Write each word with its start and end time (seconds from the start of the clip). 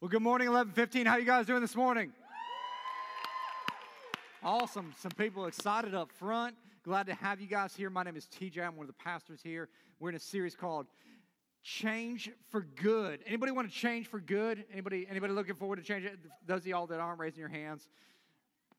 Well, 0.00 0.08
good 0.08 0.22
morning, 0.22 0.48
1115. 0.48 1.04
How 1.04 1.18
you 1.18 1.26
guys 1.26 1.44
doing 1.44 1.60
this 1.60 1.76
morning? 1.76 2.10
Awesome. 4.42 4.94
Some 4.96 5.10
people 5.10 5.44
excited 5.44 5.94
up 5.94 6.10
front. 6.10 6.54
Glad 6.82 7.04
to 7.08 7.14
have 7.16 7.38
you 7.38 7.46
guys 7.46 7.76
here. 7.76 7.90
My 7.90 8.02
name 8.02 8.16
is 8.16 8.26
TJ. 8.26 8.66
I'm 8.66 8.76
one 8.76 8.84
of 8.84 8.86
the 8.86 9.04
pastors 9.04 9.40
here. 9.42 9.68
We're 9.98 10.08
in 10.08 10.14
a 10.14 10.18
series 10.18 10.56
called 10.56 10.86
Change 11.62 12.30
for 12.48 12.62
Good. 12.62 13.20
Anybody 13.26 13.52
want 13.52 13.70
to 13.70 13.74
change 13.76 14.06
for 14.06 14.20
good? 14.20 14.64
Anybody 14.72 15.06
anybody 15.10 15.34
looking 15.34 15.54
forward 15.54 15.76
to 15.76 15.82
change? 15.82 16.08
Those 16.46 16.60
of 16.60 16.66
y'all 16.66 16.86
that 16.86 16.98
aren't 16.98 17.20
raising 17.20 17.40
your 17.40 17.50
hands, 17.50 17.86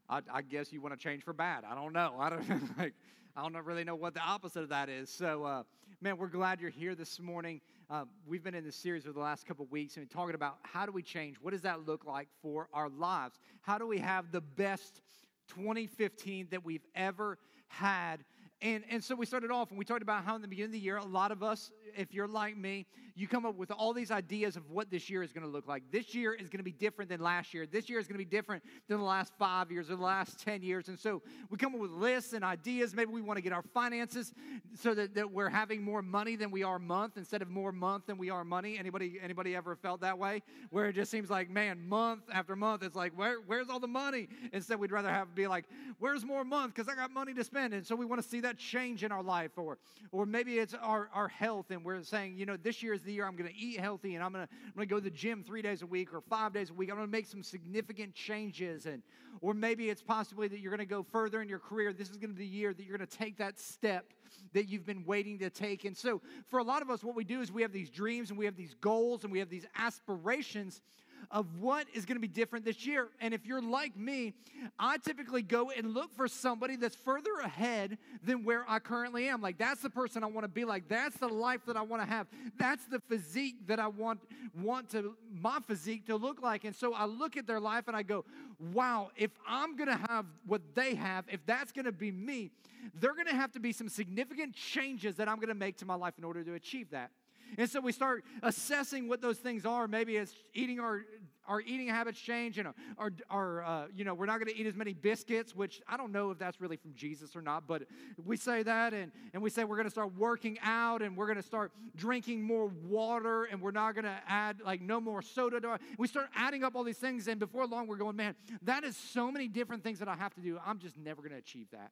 I, 0.10 0.22
I 0.34 0.42
guess 0.42 0.74
you 0.74 0.82
want 0.82 0.96
to 0.96 1.00
change 1.00 1.22
for 1.22 1.34
bad. 1.34 1.66
I 1.70 1.76
don't 1.76 1.94
know. 1.94 2.16
I 2.18 2.32
don't 2.32 2.50
like 2.80 2.96
I 3.36 3.48
don't 3.48 3.56
really 3.64 3.84
know 3.84 3.94
what 3.94 4.16
the 4.16 4.22
opposite 4.22 4.64
of 4.64 4.70
that 4.70 4.90
is. 4.90 5.12
So, 5.12 5.44
uh, 5.44 5.64
man, 6.02 6.18
we're 6.18 6.30
glad 6.30 6.60
you're 6.60 6.72
here 6.72 6.96
this 6.96 7.20
morning. 7.20 7.62
Uh, 7.92 8.06
we've 8.26 8.42
been 8.42 8.56
in 8.56 8.64
this 8.64 8.78
series 8.78 9.04
for 9.04 9.12
the 9.12 9.20
last 9.20 9.46
couple 9.46 9.66
weeks 9.70 9.98
and 9.98 10.10
talking 10.10 10.34
about 10.34 10.60
how 10.64 10.86
do 10.86 10.94
we 10.94 11.04
change? 11.04 11.36
What 11.42 11.52
does 11.52 11.64
that 11.64 11.86
look 11.86 12.06
like 12.06 12.30
for 12.42 12.70
our 12.74 12.88
lives? 12.88 13.38
How 13.60 13.78
do 13.78 13.86
we 13.86 13.98
have 13.98 14.32
the 14.32 14.40
best 14.40 15.02
2015 15.50 16.48
that 16.52 16.64
we've 16.64 16.86
ever 16.96 17.38
had? 17.68 18.24
And, 18.62 18.84
and 18.90 19.04
so 19.04 19.16
we 19.16 19.26
started 19.26 19.50
off 19.50 19.70
and 19.70 19.80
we 19.80 19.86
talked 19.86 20.04
about 20.04 20.24
how 20.24 20.36
in 20.36 20.42
the 20.42 20.48
beginning 20.48 20.70
of 20.70 20.74
the 20.74 20.80
year, 20.80 20.98
a 20.98 21.06
lot 21.06 21.32
of 21.32 21.42
us, 21.42 21.72
if 21.98 22.14
you're 22.14 22.28
like 22.28 22.56
me, 22.56 22.86
you 23.16 23.28
come 23.28 23.46
up 23.46 23.56
with 23.56 23.72
all 23.72 23.94
these 23.94 24.12
ideas 24.12 24.56
of 24.56 24.70
what 24.70 24.90
this 24.90 25.10
year 25.10 25.24
is 25.24 25.34
going 25.34 25.46
to 25.46 25.52
look 25.52 25.68
like. 25.68 25.84
This 25.92 26.16
year 26.16 26.34
is 26.34 26.50
going 26.50 26.60
to 26.60 26.64
be 26.64 26.72
different 26.72 27.10
than 27.10 27.20
last 27.20 27.54
year. 27.54 27.66
This 27.66 27.90
year 27.90 28.00
is 28.00 28.08
going 28.08 28.20
to 28.20 28.26
be 28.26 28.30
different 28.30 28.64
than 28.88 29.00
the 29.00 29.04
last 29.04 29.34
five 29.38 29.72
years 29.72 29.90
or 29.90 29.96
the 29.96 30.04
last 30.04 30.40
10 30.40 30.62
years. 30.62 30.88
And 30.88 30.98
so 30.98 31.22
we 31.50 31.58
come 31.58 31.74
up 31.74 31.82
with 31.82 31.92
lists 31.92 32.34
and 32.34 32.44
ideas. 32.44 32.96
Maybe 32.96 33.12
we 33.12 33.22
want 33.22 33.38
to 33.38 33.42
get 33.42 33.52
our 33.52 33.64
finances 33.74 34.34
so 34.76 34.94
that, 34.94 35.16
that 35.16 35.32
we're 35.32 35.50
having 35.50 35.84
more 35.84 36.02
money 36.02 36.36
than 36.36 36.52
we 36.52 36.64
are 36.64 36.80
month 36.80 37.18
instead 37.18 37.42
of 37.42 37.50
more 37.50 37.72
month 37.72 38.06
than 38.06 38.18
we 38.18 38.30
are 38.30 38.44
money. 38.44 38.78
Anybody, 38.78 39.20
anybody 39.22 39.56
ever 39.56 39.76
felt 39.76 40.02
that 40.02 40.18
way? 40.18 40.42
Where 40.70 40.88
it 40.88 40.94
just 40.94 41.12
seems 41.12 41.30
like, 41.30 41.50
man, 41.50 41.88
month 41.88 42.24
after 42.32 42.56
month, 42.56 42.84
it's 42.84 42.96
like, 42.96 43.18
where, 43.18 43.38
where's 43.46 43.70
all 43.70 43.80
the 43.80 43.88
money? 43.88 44.30
Instead, 44.54 44.80
we'd 44.80 44.92
rather 44.92 45.10
have 45.10 45.36
be 45.36 45.48
like, 45.48 45.66
where's 46.00 46.24
more 46.24 46.44
month? 46.44 46.76
Because 46.76 46.92
I 46.92 46.96
got 46.96 47.12
money 47.12 47.34
to 47.34 47.44
spend. 47.44 47.74
And 47.74 47.86
so 47.86 47.96
we 47.96 48.06
want 48.06 48.22
to 48.22 48.28
see 48.28 48.42
that 48.42 48.51
change 48.58 49.04
in 49.04 49.12
our 49.12 49.24
life. 49.24 49.52
Or, 49.58 49.78
or 50.12 50.26
maybe 50.26 50.60
it's 50.60 50.74
our, 50.74 51.10
our 51.14 51.28
health 51.28 51.72
and 51.72 51.84
we're 51.84 52.04
saying, 52.04 52.38
you 52.38 52.46
know, 52.46 52.58
this 52.58 52.82
year 52.82 52.94
is 52.94 53.02
the 53.04 53.14
year 53.14 53.26
I'm 53.26 53.36
going 53.36 53.50
to 53.50 53.56
eat 53.56 53.80
healthy 53.80 54.16
and 54.16 54.24
I'm 54.24 54.32
going 54.32 54.46
to 54.46 54.54
I'm 54.66 54.74
going 54.76 54.88
to 54.88 54.94
go 54.94 55.00
to 55.00 55.04
the 55.04 55.10
gym 55.10 55.44
3 55.44 55.62
days 55.62 55.82
a 55.82 55.86
week 55.86 56.14
or 56.14 56.22
5 56.22 56.54
days 56.54 56.70
a 56.70 56.74
week. 56.74 56.90
I'm 56.90 56.96
going 56.98 57.08
to 57.08 57.12
make 57.12 57.28
some 57.28 57.44
significant 57.44 58.14
changes 58.14 58.86
and 58.86 59.04
or 59.42 59.54
maybe 59.54 59.90
it's 59.90 60.02
possibly 60.02 60.48
that 60.48 60.60
you're 60.60 60.72
going 60.72 60.88
to 60.88 60.94
go 60.94 61.04
further 61.04 61.42
in 61.42 61.50
your 61.50 61.60
career. 61.60 61.94
This 61.94 62.10
is 62.10 62.18
going 62.18 62.32
to 62.32 62.36
be 62.36 62.44
the 62.44 62.50
year 62.50 62.74
that 62.74 62.84
you're 62.84 62.98
going 62.98 63.08
to 63.08 63.18
take 63.18 63.38
that 63.38 63.60
step 63.60 64.06
that 64.54 64.68
you've 64.70 64.86
been 64.86 65.04
waiting 65.06 65.40
to 65.40 65.50
take. 65.50 65.86
And 65.86 65.96
so 65.96 66.22
for 66.48 66.60
a 66.60 66.64
lot 66.64 66.82
of 66.82 66.90
us 66.90 67.04
what 67.04 67.16
we 67.16 67.24
do 67.24 67.42
is 67.42 67.52
we 67.52 67.62
have 67.62 67.72
these 67.72 67.90
dreams 67.90 68.30
and 68.30 68.38
we 68.38 68.46
have 68.46 68.56
these 68.56 68.76
goals 68.82 69.24
and 69.24 69.32
we 69.32 69.40
have 69.40 69.50
these 69.50 69.66
aspirations 69.78 70.82
of 71.30 71.60
what 71.60 71.88
is 71.94 72.06
going 72.06 72.16
to 72.16 72.22
be 72.22 72.28
different 72.28 72.66
this 72.66 72.86
year. 72.86 73.10
And 73.20 73.34
if 73.34 73.46
you're 73.46 73.62
like 73.62 73.96
me, 73.96 74.34
I 74.80 74.98
typically 74.98 75.42
go 75.42 75.70
and 75.70 75.94
look 75.94 76.14
for 76.16 76.28
somebody 76.28 76.76
that's 76.76 76.96
further 76.96 77.36
ahead 77.44 77.98
than 78.24 78.44
where 78.44 78.66
I 78.68 78.80
currently 78.80 79.28
am. 79.28 79.42
Like 79.42 79.58
that's 79.58 79.82
the 79.82 79.90
person 79.90 80.24
I 80.24 80.28
want 80.28 80.44
to 80.44 80.50
be 80.50 80.66
like. 80.66 80.88
That's 80.88 81.18
the 81.18 81.28
life 81.28 81.62
that 81.68 81.78
I 81.78 81.82
want 81.82 82.02
to 82.02 82.08
have. 82.08 82.28
That's 82.58 82.86
the 82.86 83.00
physique 83.00 83.68
that 83.68 83.80
I 83.80 83.88
want 83.88 84.20
want 84.60 84.90
to 84.92 85.16
my 85.32 85.60
physique 85.68 86.08
to 86.08 86.16
look 86.16 86.42
like. 86.42 86.64
And 86.64 86.76
so 86.76 86.94
I 86.94 87.06
look 87.06 87.38
at 87.38 87.48
their 87.48 87.60
life 87.60 87.88
and 87.88 87.96
I 87.96 88.04
go, 88.04 88.26
"Wow, 88.74 89.12
if 89.16 89.32
I'm 89.48 89.76
going 89.76 89.90
to 89.90 90.00
have 90.10 90.26
what 90.46 90.62
they 90.76 90.96
have, 90.96 91.26
if 91.30 91.46
that's 91.46 91.72
going 91.72 91.86
to 91.86 91.92
be 91.92 92.12
me, 92.12 92.52
there're 92.96 93.14
going 93.14 93.28
to 93.28 93.36
have 93.36 93.52
to 93.54 93.60
be 93.60 93.72
some 93.72 93.90
significant 93.90 94.56
changes 94.56 95.16
that 95.16 95.30
I'm 95.30 95.38
going 95.38 95.50
to 95.50 95.56
make 95.56 95.78
to 95.78 95.86
my 95.86 95.96
life 95.96 96.16
in 96.18 96.24
order 96.24 96.44
to 96.44 96.54
achieve 96.54 96.90
that." 96.92 97.12
And 97.58 97.70
so 97.70 97.82
we 97.82 97.92
start 97.92 98.24
assessing 98.44 99.08
what 99.08 99.22
those 99.22 99.38
things 99.38 99.66
are. 99.66 99.88
Maybe 99.88 100.18
it's 100.18 100.34
eating 100.54 100.80
our 100.80 101.06
our 101.48 101.60
eating 101.62 101.88
habits 101.88 102.20
change, 102.20 102.58
and 102.60 102.70
our, 102.98 103.12
our 103.30 103.64
uh, 103.64 103.88
you 103.96 104.06
know, 104.06 104.14
we're 104.14 104.26
not 104.26 104.40
going 104.40 104.54
to 104.54 104.58
eat 104.58 104.68
as 104.68 104.76
many 104.76 104.94
biscuits, 104.94 105.56
which 105.56 105.82
I 105.88 105.98
don't 105.98 106.12
know 106.12 106.32
if 106.32 106.38
that's 106.38 106.62
really 106.62 106.78
from 106.78 106.94
Jesus 106.94 107.36
or 107.36 107.42
not, 107.42 107.68
but 107.68 107.84
we 108.24 108.38
say 108.38 108.64
that, 108.64 108.94
and, 108.94 109.12
and 109.34 109.42
we 109.42 109.50
say 109.50 109.64
we're 109.64 109.76
going 109.76 109.88
to 109.88 109.92
start 109.92 110.16
working 110.16 110.60
out, 110.64 111.02
and 111.02 111.18
we're 111.18 111.26
going 111.26 111.38
to 111.38 111.44
start 111.44 111.72
drinking 111.96 112.44
more 112.44 112.68
water, 112.68 113.46
and 113.46 113.62
we're 113.62 113.72
not 113.72 113.96
going 113.96 114.06
to 114.06 114.18
add 114.28 114.62
like 114.64 114.82
no 114.82 115.02
more 115.02 115.22
soda. 115.22 115.60
To 115.60 115.68
our, 115.68 115.80
we 115.98 116.08
start 116.08 116.28
adding 116.36 116.64
up 116.64 116.76
all 116.76 116.84
these 116.84 116.98
things, 116.98 117.28
and 117.28 117.40
before 117.40 117.66
long, 117.66 117.88
we're 117.88 117.98
going, 117.98 118.16
man, 118.16 118.36
that 118.62 118.84
is 118.84 118.96
so 118.96 119.32
many 119.32 119.48
different 119.48 119.84
things 119.84 120.00
that 120.00 120.08
I 120.08 120.16
have 120.16 120.34
to 120.36 120.42
do. 120.42 120.60
I'm 120.66 120.80
just 120.80 120.98
never 120.98 121.22
going 121.22 121.34
to 121.34 121.38
achieve 121.38 121.68
that. 121.72 121.92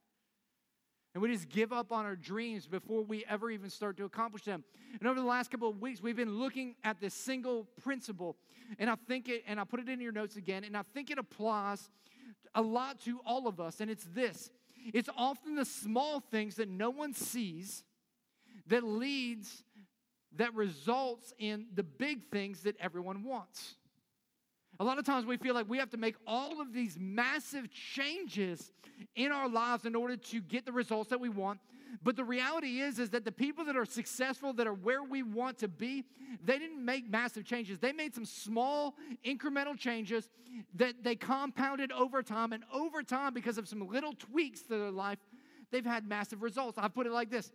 And 1.13 1.23
we 1.23 1.31
just 1.31 1.49
give 1.49 1.73
up 1.73 1.91
on 1.91 2.05
our 2.05 2.15
dreams 2.15 2.67
before 2.67 3.03
we 3.03 3.25
ever 3.27 3.49
even 3.49 3.69
start 3.69 3.97
to 3.97 4.05
accomplish 4.05 4.43
them. 4.43 4.63
And 4.99 5.07
over 5.07 5.19
the 5.19 5.25
last 5.25 5.49
couple 5.49 5.69
of 5.69 5.81
weeks, 5.81 6.01
we've 6.01 6.15
been 6.15 6.37
looking 6.37 6.75
at 6.83 6.99
this 6.99 7.13
single 7.13 7.67
principle. 7.83 8.37
And 8.77 8.89
I 8.89 8.95
think 9.07 9.27
it, 9.27 9.43
and 9.47 9.59
I 9.59 9.63
put 9.63 9.79
it 9.79 9.89
in 9.89 9.99
your 9.99 10.11
notes 10.11 10.35
again, 10.35 10.63
and 10.63 10.77
I 10.77 10.83
think 10.93 11.09
it 11.09 11.17
applies 11.17 11.89
a 12.53 12.61
lot 12.61 12.99
to 13.05 13.19
all 13.25 13.47
of 13.47 13.59
us. 13.59 13.79
And 13.79 13.89
it's 13.89 14.05
this 14.13 14.51
it's 14.93 15.09
often 15.17 15.55
the 15.55 15.65
small 15.65 16.19
things 16.19 16.55
that 16.55 16.69
no 16.69 16.89
one 16.89 17.13
sees 17.13 17.83
that 18.67 18.83
leads, 18.83 19.63
that 20.37 20.53
results 20.53 21.33
in 21.39 21.65
the 21.73 21.83
big 21.83 22.29
things 22.31 22.61
that 22.61 22.75
everyone 22.79 23.23
wants. 23.23 23.75
A 24.79 24.83
lot 24.83 24.97
of 24.97 25.05
times 25.05 25.25
we 25.25 25.35
feel 25.35 25.53
like 25.53 25.69
we 25.69 25.77
have 25.77 25.89
to 25.89 25.97
make 25.97 26.15
all 26.25 26.61
of 26.61 26.71
these 26.73 26.97
massive 26.97 27.69
changes 27.69 28.71
in 29.15 29.31
our 29.31 29.49
lives 29.49 29.85
in 29.85 29.93
order 29.93 30.15
to 30.15 30.41
get 30.41 30.65
the 30.65 30.71
results 30.71 31.09
that 31.09 31.19
we 31.19 31.27
want. 31.27 31.59
But 32.01 32.15
the 32.15 32.23
reality 32.23 32.79
is 32.79 32.97
is 32.97 33.09
that 33.09 33.25
the 33.25 33.31
people 33.31 33.65
that 33.65 33.75
are 33.75 33.85
successful 33.85 34.53
that 34.53 34.67
are 34.67 34.73
where 34.73 35.03
we 35.03 35.21
want 35.21 35.57
to 35.59 35.67
be, 35.67 36.05
they 36.45 36.57
didn't 36.57 36.83
make 36.83 37.09
massive 37.09 37.43
changes. 37.43 37.79
They 37.79 37.91
made 37.91 38.15
some 38.15 38.25
small 38.25 38.95
incremental 39.25 39.77
changes 39.77 40.29
that 40.75 41.03
they 41.03 41.15
compounded 41.15 41.91
over 41.91 42.23
time 42.23 42.53
and 42.53 42.63
over 42.73 43.03
time 43.03 43.33
because 43.33 43.57
of 43.57 43.67
some 43.67 43.85
little 43.87 44.13
tweaks 44.13 44.61
to 44.63 44.69
their 44.69 44.91
life, 44.91 45.19
they've 45.71 45.85
had 45.85 46.07
massive 46.07 46.41
results. 46.41 46.77
I 46.77 46.87
put 46.87 47.05
it 47.05 47.11
like 47.11 47.29
this. 47.29 47.51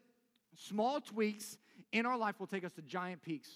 Small 0.56 1.00
tweaks 1.00 1.56
in 1.92 2.04
our 2.04 2.18
life 2.18 2.38
will 2.38 2.46
take 2.46 2.64
us 2.64 2.72
to 2.72 2.82
giant 2.82 3.22
peaks. 3.22 3.48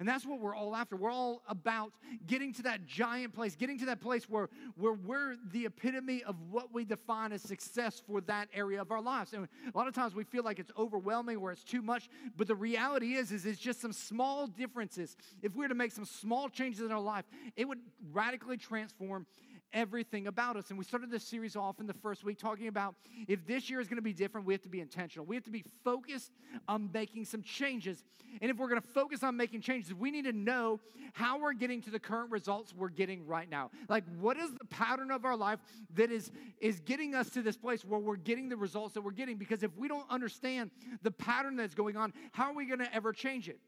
And 0.00 0.08
that's 0.08 0.26
what 0.26 0.40
we're 0.40 0.54
all 0.54 0.74
after. 0.74 0.96
We're 0.96 1.12
all 1.12 1.42
about 1.48 1.92
getting 2.26 2.52
to 2.54 2.62
that 2.62 2.84
giant 2.84 3.32
place, 3.32 3.54
getting 3.54 3.78
to 3.78 3.86
that 3.86 4.00
place 4.00 4.28
where, 4.28 4.48
where 4.76 4.92
we're 4.92 5.36
the 5.52 5.66
epitome 5.66 6.24
of 6.24 6.36
what 6.50 6.74
we 6.74 6.84
define 6.84 7.32
as 7.32 7.42
success 7.42 8.02
for 8.04 8.20
that 8.22 8.48
area 8.52 8.80
of 8.80 8.90
our 8.90 9.00
lives. 9.00 9.32
And 9.32 9.46
a 9.72 9.78
lot 9.78 9.86
of 9.86 9.94
times 9.94 10.14
we 10.14 10.24
feel 10.24 10.42
like 10.42 10.58
it's 10.58 10.72
overwhelming 10.76 11.36
or 11.36 11.52
it's 11.52 11.62
too 11.62 11.80
much, 11.80 12.08
but 12.36 12.48
the 12.48 12.56
reality 12.56 13.14
is, 13.14 13.30
is 13.30 13.46
it's 13.46 13.60
just 13.60 13.80
some 13.80 13.92
small 13.92 14.48
differences. 14.48 15.16
If 15.42 15.54
we 15.54 15.64
were 15.64 15.68
to 15.68 15.74
make 15.74 15.92
some 15.92 16.04
small 16.04 16.48
changes 16.48 16.80
in 16.80 16.90
our 16.90 17.00
life, 17.00 17.24
it 17.56 17.68
would 17.68 17.80
radically 18.12 18.56
transform 18.56 19.26
everything 19.74 20.28
about 20.28 20.56
us. 20.56 20.70
And 20.70 20.78
we 20.78 20.84
started 20.84 21.10
this 21.10 21.24
series 21.24 21.56
off 21.56 21.80
in 21.80 21.86
the 21.86 21.94
first 21.94 22.24
week 22.24 22.38
talking 22.38 22.68
about 22.68 22.94
if 23.28 23.44
this 23.46 23.68
year 23.68 23.80
is 23.80 23.88
going 23.88 23.96
to 23.96 24.02
be 24.02 24.12
different, 24.12 24.46
we 24.46 24.54
have 24.54 24.62
to 24.62 24.68
be 24.68 24.80
intentional. 24.80 25.26
We 25.26 25.34
have 25.34 25.44
to 25.44 25.50
be 25.50 25.64
focused 25.82 26.30
on 26.68 26.90
making 26.92 27.26
some 27.26 27.42
changes. 27.42 28.04
And 28.40 28.50
if 28.50 28.56
we're 28.56 28.68
going 28.68 28.80
to 28.80 28.88
focus 28.88 29.22
on 29.22 29.36
making 29.36 29.60
changes, 29.60 29.92
we 29.92 30.10
need 30.10 30.24
to 30.24 30.32
know 30.32 30.80
how 31.12 31.38
we're 31.38 31.52
getting 31.52 31.82
to 31.82 31.90
the 31.90 31.98
current 31.98 32.30
results 32.30 32.72
we're 32.74 32.88
getting 32.88 33.26
right 33.26 33.50
now. 33.50 33.70
Like, 33.88 34.04
what 34.18 34.36
is 34.36 34.52
the 34.52 34.64
pattern 34.66 35.10
of 35.10 35.24
our 35.24 35.36
life 35.36 35.58
that 35.94 36.10
is, 36.10 36.30
is 36.60 36.80
getting 36.80 37.14
us 37.14 37.28
to 37.30 37.42
this 37.42 37.56
place 37.56 37.84
where 37.84 38.00
we're 38.00 38.16
getting 38.16 38.48
the 38.48 38.56
results 38.56 38.94
that 38.94 39.02
we're 39.02 39.10
getting? 39.10 39.36
Because 39.36 39.62
if 39.62 39.76
we 39.76 39.88
don't 39.88 40.08
understand 40.08 40.70
the 41.02 41.10
pattern 41.10 41.56
that's 41.56 41.74
going 41.74 41.96
on, 41.96 42.12
how 42.32 42.50
are 42.50 42.54
we 42.54 42.66
going 42.66 42.78
to 42.78 42.94
ever 42.94 43.12
change 43.12 43.48
it? 43.48 43.58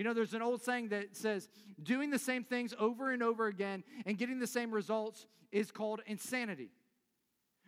You 0.00 0.04
know, 0.04 0.14
there's 0.14 0.32
an 0.32 0.40
old 0.40 0.62
saying 0.62 0.88
that 0.88 1.14
says 1.14 1.46
doing 1.82 2.08
the 2.08 2.18
same 2.18 2.42
things 2.42 2.72
over 2.78 3.10
and 3.10 3.22
over 3.22 3.48
again 3.48 3.84
and 4.06 4.16
getting 4.16 4.38
the 4.38 4.46
same 4.46 4.70
results 4.70 5.26
is 5.52 5.70
called 5.70 6.00
insanity. 6.06 6.70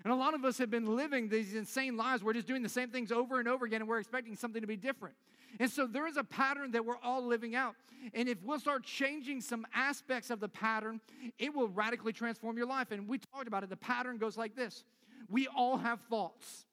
And 0.03 0.11
a 0.11 0.17
lot 0.17 0.33
of 0.33 0.43
us 0.43 0.57
have 0.57 0.71
been 0.71 0.97
living 0.97 1.29
these 1.29 1.55
insane 1.55 1.99
lives. 1.99 2.25
We're 2.25 2.33
just 2.33 2.47
doing 2.47 2.63
the 2.63 2.71
same 2.71 2.89
things 2.89 3.13
over 3.13 3.39
and 3.39 3.47
over 3.47 3.67
again 3.67 3.83
and 3.83 3.89
we're 3.89 3.99
expecting 3.99 4.35
something 4.35 4.63
to 4.63 4.67
be 4.67 4.79
different. 4.79 5.15
And 5.61 5.71
so 5.71 5.87
there 5.87 6.07
is 6.07 6.17
a 6.17 6.25
pattern 6.25 6.71
that 6.71 6.87
we're 6.87 6.97
all 7.03 7.23
living 7.23 7.55
out. 7.55 7.75
And 8.15 8.31
if 8.31 8.39
we'll 8.43 8.59
start 8.59 8.83
changing 8.85 9.43
some 9.43 9.67
aspects 9.75 10.31
of 10.31 10.41
the 10.41 10.49
pattern, 10.49 11.03
it 11.39 11.55
will 11.55 11.69
radically 11.69 12.15
transform 12.15 12.57
your 12.57 12.67
life. 12.67 12.93
And 12.93 13.07
we 13.09 13.19
talked 13.19 13.47
about 13.47 13.63
it. 13.63 13.69
The 13.69 13.77
pattern 13.77 14.17
goes 14.17 14.39
like 14.39 14.57
this 14.57 14.85
we 15.29 15.49
all 15.49 15.77
have 15.77 16.01
thoughts. 16.09 16.65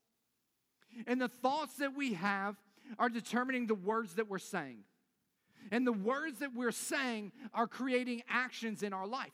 And 1.06 1.20
the 1.20 1.28
thoughts 1.28 1.74
that 1.80 1.98
we 1.98 2.14
have 2.14 2.56
are 2.98 3.10
determining 3.10 3.68
the 3.68 3.76
words 3.76 4.14
that 4.14 4.30
we're 4.30 4.40
saying. 4.40 4.86
And 5.72 5.86
the 5.86 5.94
words 5.94 6.40
that 6.40 6.54
we're 6.56 6.72
saying 6.72 7.32
are 7.54 7.68
creating 7.68 8.24
actions 8.30 8.84
in 8.84 8.94
our 8.94 9.08
life. 9.08 9.32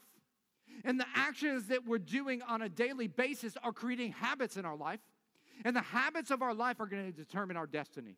And 0.83 0.99
the 0.99 1.05
actions 1.15 1.67
that 1.67 1.85
we're 1.85 1.99
doing 1.99 2.41
on 2.41 2.61
a 2.61 2.69
daily 2.69 3.07
basis 3.07 3.55
are 3.63 3.71
creating 3.71 4.11
habits 4.11 4.57
in 4.57 4.65
our 4.65 4.75
life. 4.75 4.99
And 5.63 5.75
the 5.75 5.81
habits 5.81 6.31
of 6.31 6.41
our 6.41 6.53
life 6.53 6.79
are 6.79 6.85
going 6.85 7.05
to 7.05 7.17
determine 7.17 7.55
our 7.55 7.67
destiny. 7.67 8.17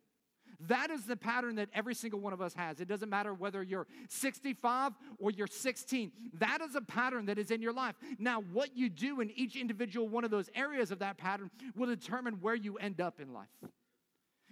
That 0.66 0.90
is 0.90 1.04
the 1.04 1.16
pattern 1.16 1.54
that 1.56 1.68
every 1.72 1.94
single 1.94 2.18
one 2.18 2.32
of 2.32 2.40
us 2.40 2.52
has. 2.54 2.80
It 2.80 2.88
doesn't 2.88 3.08
matter 3.08 3.32
whether 3.32 3.62
you're 3.62 3.86
65 4.08 4.92
or 5.18 5.30
you're 5.30 5.46
16. 5.46 6.10
That 6.34 6.60
is 6.60 6.74
a 6.74 6.80
pattern 6.80 7.26
that 7.26 7.38
is 7.38 7.52
in 7.52 7.62
your 7.62 7.72
life. 7.72 7.94
Now, 8.18 8.40
what 8.40 8.76
you 8.76 8.88
do 8.88 9.20
in 9.20 9.30
each 9.36 9.54
individual 9.54 10.08
one 10.08 10.24
of 10.24 10.32
those 10.32 10.50
areas 10.56 10.90
of 10.90 10.98
that 10.98 11.16
pattern 11.16 11.50
will 11.76 11.86
determine 11.86 12.40
where 12.40 12.56
you 12.56 12.76
end 12.76 13.00
up 13.00 13.20
in 13.20 13.32
life. 13.32 13.46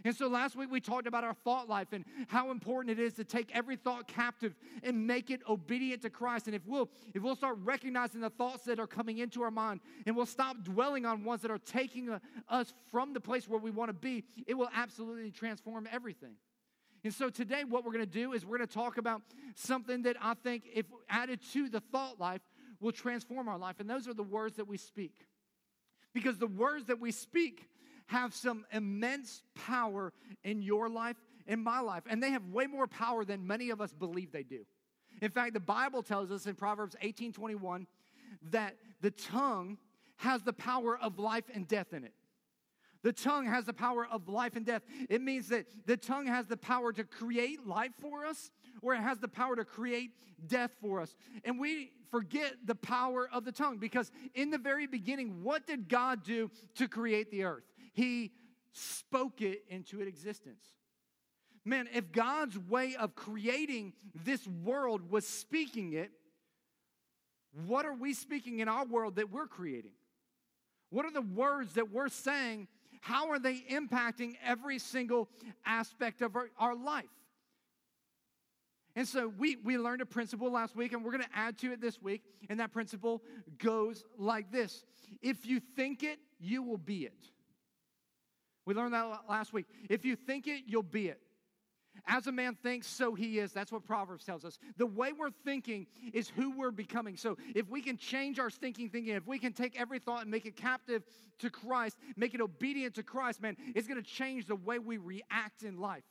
And 0.06 0.14
so 0.14 0.28
last 0.28 0.54
week 0.54 0.70
we 0.70 0.80
talked 0.80 1.08
about 1.08 1.24
our 1.24 1.34
thought 1.34 1.68
life 1.68 1.88
and 1.90 2.04
how 2.28 2.52
important 2.52 2.96
it 2.96 3.02
is 3.02 3.14
to 3.14 3.24
take 3.24 3.50
every 3.52 3.74
thought 3.74 4.06
captive 4.06 4.54
and 4.84 5.04
make 5.04 5.30
it 5.30 5.40
obedient 5.48 6.02
to 6.02 6.10
Christ. 6.10 6.46
And 6.46 6.54
if 6.54 6.62
we'll 6.64 6.88
if 7.12 7.24
we'll 7.24 7.34
start 7.34 7.58
recognizing 7.64 8.20
the 8.20 8.30
thoughts 8.30 8.62
that 8.66 8.78
are 8.78 8.86
coming 8.86 9.18
into 9.18 9.42
our 9.42 9.50
mind 9.50 9.80
and 10.06 10.14
we'll 10.14 10.24
stop 10.24 10.62
dwelling 10.62 11.06
on 11.06 11.24
ones 11.24 11.42
that 11.42 11.50
are 11.50 11.58
taking 11.58 12.16
us 12.48 12.72
from 12.92 13.14
the 13.14 13.20
place 13.20 13.48
where 13.48 13.58
we 13.58 13.72
want 13.72 13.88
to 13.88 13.94
be, 13.94 14.22
it 14.46 14.54
will 14.54 14.70
absolutely 14.76 15.32
transform 15.32 15.88
everything. 15.90 16.36
And 17.02 17.12
so 17.12 17.28
today 17.28 17.64
what 17.64 17.84
we're 17.84 17.92
going 17.92 18.04
to 18.04 18.06
do 18.06 18.32
is 18.32 18.46
we're 18.46 18.58
going 18.58 18.68
to 18.68 18.74
talk 18.74 18.98
about 18.98 19.22
something 19.56 20.02
that 20.02 20.16
I 20.22 20.34
think 20.34 20.68
if 20.72 20.86
added 21.08 21.40
to 21.52 21.68
the 21.68 21.80
thought 21.80 22.20
life 22.20 22.42
will 22.80 22.92
transform 22.92 23.48
our 23.48 23.58
life 23.58 23.80
and 23.80 23.90
those 23.90 24.06
are 24.06 24.14
the 24.14 24.22
words 24.22 24.54
that 24.58 24.68
we 24.68 24.76
speak. 24.76 25.26
Because 26.14 26.38
the 26.38 26.46
words 26.46 26.86
that 26.86 27.00
we 27.00 27.10
speak 27.10 27.68
have 28.06 28.34
some 28.34 28.64
immense 28.72 29.42
power 29.54 30.12
in 30.44 30.62
your 30.62 30.88
life, 30.88 31.16
in 31.46 31.62
my 31.62 31.80
life, 31.80 32.04
and 32.08 32.22
they 32.22 32.30
have 32.30 32.44
way 32.46 32.66
more 32.66 32.86
power 32.86 33.24
than 33.24 33.46
many 33.46 33.70
of 33.70 33.80
us 33.80 33.92
believe 33.92 34.32
they 34.32 34.42
do. 34.42 34.64
In 35.22 35.30
fact, 35.30 35.54
the 35.54 35.60
Bible 35.60 36.02
tells 36.02 36.30
us 36.30 36.46
in 36.46 36.54
Proverbs 36.54 36.96
18 37.00 37.32
21 37.32 37.86
that 38.50 38.76
the 39.00 39.10
tongue 39.10 39.78
has 40.16 40.42
the 40.42 40.52
power 40.52 40.98
of 40.98 41.18
life 41.18 41.44
and 41.52 41.66
death 41.66 41.92
in 41.92 42.04
it. 42.04 42.12
The 43.02 43.12
tongue 43.12 43.46
has 43.46 43.64
the 43.64 43.72
power 43.72 44.06
of 44.10 44.28
life 44.28 44.56
and 44.56 44.66
death. 44.66 44.82
It 45.08 45.22
means 45.22 45.48
that 45.48 45.66
the 45.86 45.96
tongue 45.96 46.26
has 46.26 46.46
the 46.46 46.56
power 46.56 46.92
to 46.92 47.04
create 47.04 47.64
life 47.64 47.92
for 48.00 48.24
us, 48.24 48.50
or 48.82 48.94
it 48.94 49.00
has 49.00 49.18
the 49.18 49.28
power 49.28 49.54
to 49.54 49.64
create 49.64 50.10
death 50.44 50.72
for 50.80 51.00
us. 51.00 51.14
And 51.44 51.60
we 51.60 51.92
forget 52.10 52.54
the 52.64 52.74
power 52.74 53.28
of 53.32 53.44
the 53.44 53.52
tongue 53.52 53.78
because 53.78 54.10
in 54.34 54.50
the 54.50 54.58
very 54.58 54.86
beginning, 54.86 55.44
what 55.44 55.66
did 55.66 55.88
God 55.88 56.24
do 56.24 56.50
to 56.76 56.88
create 56.88 57.30
the 57.30 57.44
earth? 57.44 57.64
He 57.96 58.32
spoke 58.72 59.40
it 59.40 59.64
into 59.70 60.02
existence. 60.02 60.62
Man, 61.64 61.88
if 61.94 62.12
God's 62.12 62.58
way 62.58 62.94
of 62.94 63.14
creating 63.14 63.94
this 64.22 64.46
world 64.46 65.10
was 65.10 65.26
speaking 65.26 65.94
it, 65.94 66.10
what 67.66 67.86
are 67.86 67.94
we 67.94 68.12
speaking 68.12 68.58
in 68.58 68.68
our 68.68 68.84
world 68.84 69.16
that 69.16 69.32
we're 69.32 69.46
creating? 69.46 69.92
What 70.90 71.06
are 71.06 71.10
the 71.10 71.22
words 71.22 71.72
that 71.72 71.90
we're 71.90 72.10
saying? 72.10 72.68
How 73.00 73.30
are 73.30 73.38
they 73.38 73.60
impacting 73.70 74.34
every 74.44 74.78
single 74.78 75.30
aspect 75.64 76.20
of 76.20 76.36
our, 76.36 76.50
our 76.58 76.76
life? 76.76 77.06
And 78.94 79.08
so 79.08 79.32
we, 79.38 79.56
we 79.56 79.78
learned 79.78 80.02
a 80.02 80.06
principle 80.06 80.52
last 80.52 80.76
week, 80.76 80.92
and 80.92 81.02
we're 81.02 81.12
going 81.12 81.24
to 81.24 81.34
add 81.34 81.56
to 81.58 81.72
it 81.72 81.80
this 81.80 82.00
week. 82.02 82.22
And 82.50 82.60
that 82.60 82.72
principle 82.72 83.22
goes 83.56 84.04
like 84.18 84.52
this 84.52 84.84
If 85.22 85.46
you 85.46 85.60
think 85.60 86.02
it, 86.02 86.18
you 86.38 86.62
will 86.62 86.78
be 86.78 87.06
it. 87.06 87.30
We 88.66 88.74
learned 88.74 88.94
that 88.94 89.22
last 89.28 89.52
week. 89.52 89.66
If 89.88 90.04
you 90.04 90.16
think 90.16 90.48
it, 90.48 90.64
you'll 90.66 90.82
be 90.82 91.08
it. 91.08 91.20
As 92.06 92.26
a 92.26 92.32
man 92.32 92.54
thinks, 92.54 92.86
so 92.86 93.14
he 93.14 93.38
is. 93.38 93.52
That's 93.52 93.72
what 93.72 93.84
Proverbs 93.84 94.24
tells 94.24 94.44
us. 94.44 94.58
The 94.76 94.86
way 94.86 95.12
we're 95.12 95.30
thinking 95.30 95.86
is 96.12 96.28
who 96.28 96.50
we're 96.50 96.70
becoming. 96.70 97.16
So 97.16 97.38
if 97.54 97.68
we 97.70 97.80
can 97.80 97.96
change 97.96 98.38
our 98.38 98.50
thinking, 98.50 98.90
thinking, 98.90 99.14
if 99.14 99.26
we 99.26 99.38
can 99.38 99.52
take 99.52 99.80
every 99.80 99.98
thought 99.98 100.22
and 100.22 100.30
make 100.30 100.44
it 100.44 100.56
captive 100.56 101.04
to 101.38 101.48
Christ, 101.48 101.96
make 102.16 102.34
it 102.34 102.40
obedient 102.40 102.94
to 102.96 103.02
Christ, 103.02 103.40
man, 103.40 103.56
it's 103.74 103.88
going 103.88 104.02
to 104.02 104.08
change 104.08 104.46
the 104.46 104.56
way 104.56 104.78
we 104.78 104.98
react 104.98 105.62
in 105.62 105.78
life. 105.78 106.04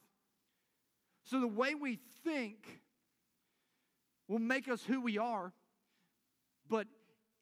So 1.24 1.40
the 1.40 1.48
way 1.48 1.75
we 1.75 2.00
think 2.24 2.81
will 4.28 4.40
make 4.40 4.68
us 4.68 4.84
who 4.84 5.01
we 5.01 5.18
are. 5.18 5.54
But 6.68 6.88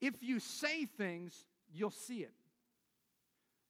if 0.00 0.22
you 0.22 0.38
say 0.38 0.84
things, 0.84 1.46
you'll 1.72 1.90
see 1.90 2.18
it. 2.18 2.32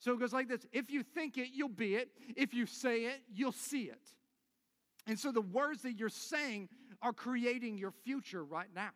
So 0.05 0.13
it 0.13 0.21
goes 0.21 0.35
like 0.35 0.49
this 0.49 0.67
If 0.71 0.91
you 0.91 1.03
think 1.03 1.39
it, 1.39 1.49
you'll 1.55 1.69
be 1.71 1.95
it. 1.95 2.11
If 2.37 2.53
you 2.53 2.67
say 2.67 3.05
it, 3.05 3.23
you'll 3.33 3.53
see 3.53 3.85
it. 3.85 4.03
And 5.07 5.19
so 5.19 5.33
the 5.33 5.41
words 5.41 5.83
that 5.83 5.95
you're 5.95 6.11
saying 6.11 6.69
are 7.01 7.15
creating 7.15 7.79
your 7.79 7.91
future 8.05 8.45
right 8.45 8.69
now. 8.75 8.91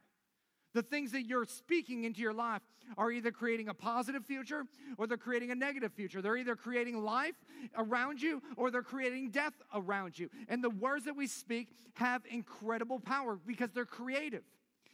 The 0.74 0.82
things 0.82 1.12
that 1.12 1.22
you're 1.22 1.46
speaking 1.46 2.04
into 2.04 2.20
your 2.20 2.34
life 2.34 2.60
are 2.98 3.10
either 3.10 3.30
creating 3.30 3.68
a 3.68 3.74
positive 3.74 4.24
future 4.26 4.64
or 4.98 5.06
they're 5.06 5.16
creating 5.16 5.50
a 5.50 5.54
negative 5.54 5.94
future. 5.94 6.20
They're 6.20 6.36
either 6.36 6.56
creating 6.56 7.02
life 7.02 7.34
around 7.76 8.20
you 8.20 8.42
or 8.56 8.70
they're 8.70 8.82
creating 8.82 9.30
death 9.30 9.54
around 9.74 10.18
you. 10.18 10.28
And 10.46 10.62
the 10.62 10.70
words 10.70 11.06
that 11.06 11.16
we 11.16 11.26
speak 11.26 11.68
have 11.94 12.22
incredible 12.30 13.00
power 13.00 13.38
because 13.46 13.70
they're 13.72 13.86
creative. 13.86 14.42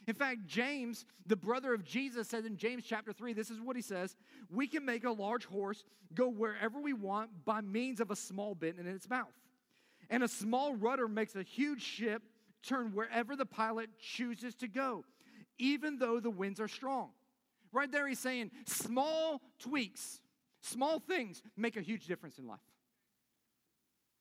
In 0.06 0.14
fact, 0.14 0.46
James, 0.46 1.06
the 1.26 1.36
brother 1.36 1.72
of 1.72 1.84
Jesus, 1.84 2.28
said 2.28 2.44
in 2.44 2.56
James 2.56 2.84
chapter 2.86 3.12
3, 3.12 3.32
this 3.32 3.50
is 3.50 3.60
what 3.60 3.76
he 3.76 3.82
says 3.82 4.16
We 4.50 4.66
can 4.66 4.84
make 4.84 5.04
a 5.04 5.10
large 5.10 5.46
horse 5.46 5.84
go 6.14 6.28
wherever 6.28 6.80
we 6.80 6.92
want 6.92 7.30
by 7.44 7.60
means 7.60 8.00
of 8.00 8.10
a 8.10 8.16
small 8.16 8.54
bit 8.54 8.78
in 8.78 8.86
its 8.86 9.08
mouth. 9.08 9.32
And 10.10 10.22
a 10.22 10.28
small 10.28 10.74
rudder 10.74 11.08
makes 11.08 11.34
a 11.34 11.42
huge 11.42 11.82
ship 11.82 12.22
turn 12.62 12.92
wherever 12.94 13.36
the 13.36 13.46
pilot 13.46 13.90
chooses 13.98 14.54
to 14.56 14.68
go, 14.68 15.04
even 15.58 15.98
though 15.98 16.20
the 16.20 16.30
winds 16.30 16.60
are 16.60 16.68
strong. 16.68 17.10
Right 17.72 17.90
there, 17.90 18.06
he's 18.06 18.20
saying 18.20 18.50
small 18.66 19.40
tweaks, 19.58 20.20
small 20.60 21.00
things 21.00 21.42
make 21.56 21.76
a 21.76 21.82
huge 21.82 22.06
difference 22.06 22.38
in 22.38 22.46
life. 22.46 22.60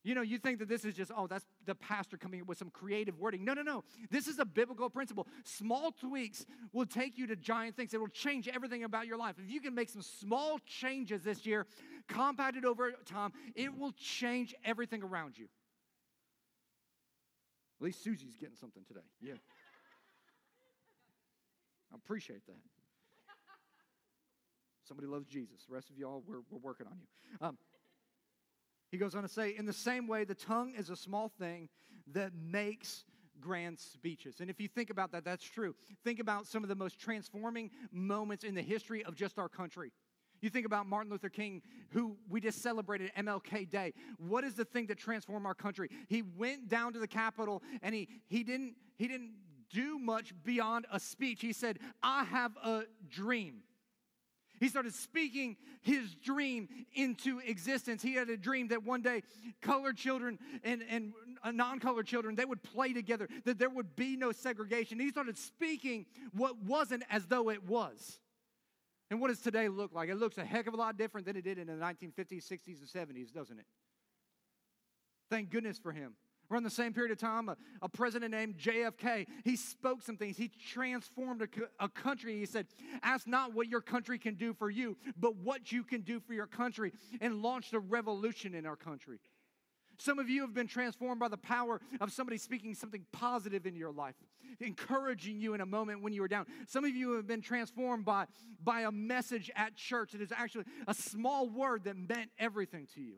You 0.04 0.16
know, 0.16 0.22
you 0.22 0.38
think 0.38 0.60
that 0.60 0.68
this 0.68 0.84
is 0.84 0.96
just, 0.96 1.12
oh, 1.16 1.28
that's 1.28 1.46
the 1.66 1.76
pastor 1.76 2.18
coming 2.18 2.42
up 2.42 2.48
with 2.48 2.58
some 2.58 2.70
creative 2.70 3.18
wording. 3.20 3.46
No, 3.46 3.54
no, 3.54 3.62
no. 3.62 3.86
This 4.12 4.28
is 4.28 4.38
a 4.38 4.44
biblical 4.46 4.90
principle. 4.90 5.28
Small 5.46 5.92
tweaks 5.92 6.46
will 6.74 6.86
take 6.86 7.18
you 7.18 7.26
to 7.28 7.38
giant 7.38 7.78
things. 7.78 7.94
It 7.94 8.02
will 8.02 8.10
change 8.10 8.50
everything 8.50 8.84
about 8.84 9.08
your 9.08 9.18
life. 9.18 9.36
If 9.42 9.50
you 9.50 9.62
can 9.62 9.74
make 9.74 9.90
some 9.90 10.02
small 10.02 10.60
changes 10.66 11.24
this 11.24 11.46
year, 11.46 11.66
compounded 12.10 12.66
over 12.66 12.92
time, 13.06 13.32
it 13.56 13.78
will 13.78 13.94
change 13.94 14.54
everything 14.66 15.04
around 15.04 15.38
you. 15.38 15.46
At 17.80 17.86
least 17.86 18.04
Susie's 18.04 18.36
getting 18.36 18.58
something 18.58 18.84
today. 18.86 19.06
Yeah. 19.22 19.34
I 21.94 21.96
appreciate 21.96 22.46
that. 22.48 22.56
Somebody 24.86 25.08
loves 25.08 25.28
Jesus. 25.28 25.64
The 25.68 25.74
rest 25.74 25.90
of 25.90 25.98
y'all, 25.98 26.24
we're, 26.28 26.42
we're 26.52 26.60
working 26.60 26.88
on 26.88 26.98
you. 27.00 27.48
Um, 27.48 27.58
he 28.94 29.00
goes 29.00 29.16
on 29.16 29.24
to 29.24 29.28
say, 29.28 29.56
in 29.58 29.66
the 29.66 29.74
same 29.74 30.06
way, 30.06 30.24
the 30.24 30.36
tongue 30.36 30.76
is 30.78 30.92
a 30.92 30.96
small 30.96 31.28
thing 31.40 31.68
that 32.14 32.32
makes 32.36 33.06
grand 33.42 33.80
speeches. 33.80 34.36
And 34.40 34.52
if 34.52 34.62
you 34.62 34.68
think 34.68 34.92
about 34.92 35.12
that, 35.14 35.26
that's 35.26 35.44
true. 35.44 35.74
Think 36.04 36.20
about 36.20 36.46
some 36.46 36.62
of 36.62 36.70
the 36.70 36.76
most 36.76 37.00
transforming 37.00 37.72
moments 37.92 38.44
in 38.44 38.54
the 38.54 38.62
history 38.62 39.04
of 39.04 39.16
just 39.16 39.40
our 39.40 39.50
country. 39.50 39.92
You 40.42 40.52
think 40.52 40.68
about 40.68 40.86
Martin 40.86 41.12
Luther 41.12 41.30
King, 41.30 41.64
who 41.90 42.18
we 42.30 42.40
just 42.40 42.62
celebrated 42.62 43.12
MLK 43.18 43.68
Day. 43.68 43.94
What 44.20 44.44
is 44.44 44.54
the 44.54 44.66
thing 44.66 44.86
that 44.86 45.00
transformed 45.00 45.48
our 45.48 45.56
country? 45.56 45.90
He 46.08 46.22
went 46.22 46.70
down 46.70 46.94
to 46.94 47.00
the 47.00 47.08
Capitol 47.08 47.64
and 47.82 47.96
he, 47.96 48.08
he, 48.28 48.44
didn't, 48.44 48.76
he 48.96 49.08
didn't 49.08 49.32
do 49.72 49.98
much 49.98 50.34
beyond 50.44 50.86
a 50.92 51.00
speech. 51.00 51.42
He 51.42 51.52
said, 51.52 51.80
I 52.04 52.26
have 52.26 52.56
a 52.64 52.84
dream. 53.10 53.64
He 54.60 54.68
started 54.68 54.94
speaking 54.94 55.58
his 55.82 56.16
dream 56.16 56.70
into 56.94 57.40
existence. 57.40 58.02
He 58.02 58.14
had 58.14 58.30
a 58.30 58.38
dream 58.38 58.70
that 58.70 58.84
one 58.84 59.02
day 59.02 59.24
colored 59.62 59.98
children 59.98 60.40
and, 60.64 60.84
and 60.90 61.14
non 61.54 61.80
colored 61.80 62.08
children, 62.08 62.36
they 62.36 62.46
would 62.46 62.64
play 62.64 62.94
together, 62.94 63.28
that 63.46 63.60
there 63.60 63.70
would 63.70 63.96
be 63.96 64.16
no 64.16 64.32
segregation. 64.32 65.00
He 65.00 65.10
started 65.10 65.38
speaking 65.38 66.06
what 66.32 66.58
wasn't 66.64 67.04
as 67.10 67.26
though 67.26 67.50
it 67.50 67.68
was. 67.68 68.20
And 69.12 69.20
what 69.22 69.28
does 69.28 69.40
today 69.40 69.68
look 69.70 69.94
like? 69.94 70.10
It 70.10 70.16
looks 70.16 70.38
a 70.38 70.46
heck 70.46 70.68
of 70.68 70.74
a 70.74 70.78
lot 70.78 70.98
different 70.98 71.28
than 71.28 71.36
it 71.36 71.44
did 71.44 71.58
in 71.58 71.68
the 71.68 71.74
1950s, 71.74 72.50
60s, 72.50 72.80
and 72.80 72.88
70s, 72.88 73.32
doesn't 73.32 73.60
it? 73.60 73.66
Thank 75.30 75.50
goodness 75.50 75.78
for 75.78 75.92
him. 75.92 76.14
Around 76.54 76.64
the 76.66 76.70
same 76.70 76.94
period 76.94 77.12
of 77.12 77.18
time, 77.18 77.50
a, 77.50 77.58
a 77.82 77.90
president 77.90 78.30
named 78.30 78.60
JFK, 78.60 79.26
he 79.44 79.56
spoke 79.56 80.04
some 80.04 80.18
things. 80.18 80.38
He 80.38 80.50
transformed 80.50 81.42
a, 81.42 81.48
a 81.84 81.90
country. 81.90 82.38
He 82.38 82.46
said, 82.46 82.68
Ask 83.02 83.26
not 83.26 83.56
what 83.56 83.70
your 83.70 83.82
country 83.82 84.20
can 84.20 84.36
do 84.36 84.54
for 84.54 84.70
you, 84.70 84.96
but 85.18 85.36
what 85.36 85.72
you 85.72 85.84
can 85.84 86.02
do 86.02 86.20
for 86.20 86.36
your 86.36 86.46
country, 86.46 86.94
and 87.22 87.42
launched 87.42 87.74
a 87.74 87.80
revolution 87.80 88.54
in 88.54 88.68
our 88.68 88.76
country. 88.76 89.20
Some 89.98 90.20
of 90.20 90.30
you 90.30 90.42
have 90.42 90.54
been 90.54 90.68
transformed 90.68 91.20
by 91.20 91.28
the 91.28 91.38
power 91.38 91.82
of 92.00 92.12
somebody 92.12 92.38
speaking 92.38 92.76
something 92.76 93.04
positive 93.12 93.66
in 93.66 93.76
your 93.76 93.92
life, 93.92 94.16
encouraging 94.60 95.40
you 95.40 95.56
in 95.56 95.62
a 95.62 95.66
moment 95.66 96.04
when 96.04 96.14
you 96.14 96.22
were 96.22 96.28
down. 96.28 96.46
Some 96.68 96.86
of 96.86 96.96
you 96.96 97.14
have 97.14 97.26
been 97.26 97.42
transformed 97.42 98.06
by, 98.06 98.26
by 98.64 98.82
a 98.82 98.92
message 98.92 99.50
at 99.56 99.76
church 99.76 100.12
that 100.12 100.22
is 100.22 100.32
actually 100.32 100.66
a 100.88 100.94
small 100.94 101.50
word 101.50 101.86
that 101.86 101.98
meant 101.98 102.30
everything 102.38 102.88
to 102.94 103.02
you. 103.02 103.16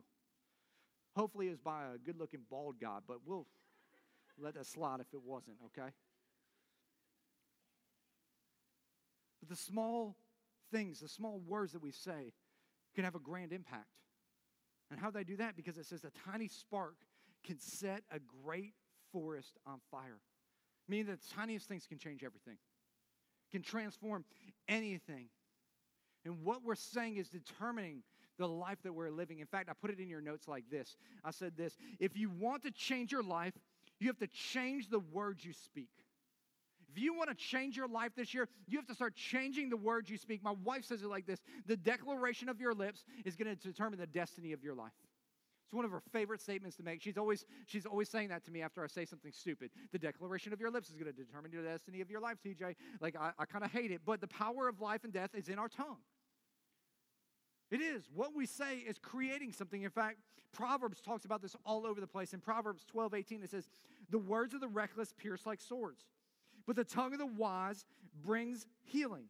Hopefully, 1.16 1.46
it 1.46 1.50
was 1.50 1.58
by 1.58 1.84
a 1.94 1.98
good 1.98 2.18
looking 2.18 2.40
bald 2.50 2.78
guy, 2.78 2.98
but 3.08 3.18
we'll 3.24 3.46
let 4.38 4.54
that 4.54 4.66
slide 4.66 5.00
if 5.00 5.06
it 5.14 5.22
wasn't, 5.24 5.56
okay? 5.64 5.88
But 9.40 9.48
the 9.48 9.56
small 9.56 10.14
things, 10.70 11.00
the 11.00 11.08
small 11.08 11.40
words 11.46 11.72
that 11.72 11.82
we 11.82 11.90
say, 11.90 12.34
can 12.94 13.04
have 13.04 13.14
a 13.14 13.20
grand 13.20 13.52
impact. 13.52 13.86
And 14.90 15.00
how 15.00 15.10
do 15.10 15.18
they 15.18 15.24
do 15.24 15.36
that? 15.38 15.56
Because 15.56 15.78
it 15.78 15.86
says 15.86 16.04
a 16.04 16.30
tiny 16.30 16.48
spark 16.48 16.96
can 17.44 17.58
set 17.58 18.02
a 18.10 18.18
great 18.44 18.74
forest 19.10 19.56
on 19.66 19.80
fire. 19.90 20.20
Meaning 20.86 21.06
that 21.06 21.20
the 21.22 21.34
tiniest 21.34 21.66
things 21.66 21.86
can 21.86 21.98
change 21.98 22.24
everything, 22.24 22.58
can 23.50 23.62
transform 23.62 24.24
anything. 24.68 25.28
And 26.26 26.44
what 26.44 26.62
we're 26.62 26.74
saying 26.74 27.16
is 27.16 27.28
determining 27.28 28.02
the 28.38 28.48
life 28.48 28.78
that 28.82 28.92
we're 28.92 29.10
living. 29.10 29.40
In 29.40 29.46
fact, 29.46 29.68
I 29.68 29.72
put 29.80 29.90
it 29.90 30.00
in 30.00 30.08
your 30.08 30.20
notes 30.20 30.48
like 30.48 30.64
this 30.70 30.96
I 31.24 31.30
said 31.30 31.56
this 31.56 31.76
if 31.98 32.16
you 32.16 32.30
want 32.30 32.64
to 32.64 32.70
change 32.70 33.12
your 33.12 33.22
life, 33.22 33.54
you 33.98 34.08
have 34.08 34.18
to 34.18 34.28
change 34.28 34.88
the 34.88 35.00
words 35.00 35.44
you 35.44 35.52
speak. 35.52 35.90
If 36.88 37.02
you 37.02 37.14
want 37.14 37.28
to 37.28 37.34
change 37.34 37.76
your 37.76 37.88
life 37.88 38.12
this 38.16 38.32
year, 38.32 38.48
you 38.66 38.78
have 38.78 38.86
to 38.86 38.94
start 38.94 39.14
changing 39.14 39.68
the 39.68 39.76
words 39.76 40.08
you 40.08 40.16
speak. 40.16 40.42
My 40.42 40.54
wife 40.64 40.84
says 40.84 41.02
it 41.02 41.08
like 41.08 41.26
this 41.26 41.40
the 41.66 41.76
declaration 41.76 42.48
of 42.48 42.60
your 42.60 42.74
lips 42.74 43.04
is 43.24 43.36
going 43.36 43.54
to 43.54 43.56
determine 43.56 43.98
the 43.98 44.06
destiny 44.06 44.52
of 44.52 44.62
your 44.62 44.74
life. 44.74 44.92
It's 45.66 45.74
one 45.74 45.84
of 45.84 45.90
her 45.90 46.02
favorite 46.12 46.40
statements 46.40 46.76
to 46.76 46.84
make. 46.84 47.02
She's 47.02 47.18
always, 47.18 47.44
she's 47.66 47.86
always 47.86 48.08
saying 48.08 48.28
that 48.28 48.44
to 48.44 48.52
me 48.52 48.62
after 48.62 48.84
I 48.84 48.86
say 48.86 49.04
something 49.04 49.32
stupid. 49.32 49.70
The 49.90 49.98
declaration 49.98 50.52
of 50.52 50.60
your 50.60 50.70
lips 50.70 50.90
is 50.90 50.94
going 50.94 51.12
to 51.12 51.12
determine 51.12 51.50
the 51.50 51.60
destiny 51.60 52.00
of 52.00 52.08
your 52.08 52.20
life, 52.20 52.36
TJ. 52.46 52.76
Like, 53.00 53.16
I, 53.16 53.32
I 53.36 53.46
kind 53.46 53.64
of 53.64 53.72
hate 53.72 53.90
it, 53.90 54.02
but 54.06 54.20
the 54.20 54.28
power 54.28 54.68
of 54.68 54.80
life 54.80 55.02
and 55.02 55.12
death 55.12 55.30
is 55.34 55.48
in 55.48 55.58
our 55.58 55.68
tongue. 55.68 55.96
It 57.70 57.80
is. 57.80 58.04
What 58.14 58.34
we 58.34 58.46
say 58.46 58.78
is 58.78 58.98
creating 58.98 59.52
something. 59.52 59.82
In 59.82 59.90
fact, 59.90 60.18
Proverbs 60.52 61.00
talks 61.00 61.24
about 61.24 61.42
this 61.42 61.56
all 61.64 61.86
over 61.86 62.00
the 62.00 62.06
place. 62.06 62.32
In 62.32 62.40
Proverbs 62.40 62.84
12, 62.90 63.14
18, 63.14 63.42
it 63.42 63.50
says, 63.50 63.68
The 64.10 64.18
words 64.18 64.54
of 64.54 64.60
the 64.60 64.68
reckless 64.68 65.12
pierce 65.12 65.44
like 65.44 65.60
swords, 65.60 66.04
but 66.66 66.76
the 66.76 66.84
tongue 66.84 67.12
of 67.12 67.18
the 67.18 67.26
wise 67.26 67.84
brings 68.24 68.66
healing. 68.82 69.24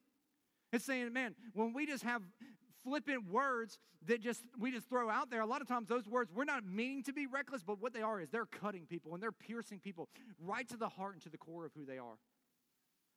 It's 0.73 0.85
saying, 0.85 1.13
man, 1.13 1.35
when 1.55 1.73
we 1.73 1.87
just 1.87 2.05
have 2.05 2.23
flippant 2.85 3.31
words 3.31 3.79
that 4.07 4.21
just 4.21 4.43
we 4.59 4.71
just 4.71 4.89
throw 4.89 5.11
out 5.11 5.31
there 5.31 5.41
a 5.41 5.47
lot 5.47 5.61
of 5.61 5.67
times 5.67 5.89
those 5.89 6.07
words 6.07 6.31
we're 6.33 6.45
not 6.45 6.65
meaning 6.65 7.03
to 7.03 7.13
be 7.13 7.27
reckless 7.27 7.65
but 7.65 7.81
what 7.83 7.93
they 7.93 8.03
are 8.03 8.21
is 8.21 8.29
they're 8.29 8.47
cutting 8.47 8.87
people 8.87 9.13
and 9.13 9.21
they're 9.21 9.33
piercing 9.33 9.81
people 9.81 10.09
right 10.39 10.69
to 10.69 10.77
the 10.77 10.89
heart 10.89 11.15
and 11.15 11.23
to 11.23 11.29
the 11.29 11.37
core 11.37 11.65
of 11.65 11.73
who 11.75 11.85
they 11.85 11.99
are 11.99 12.17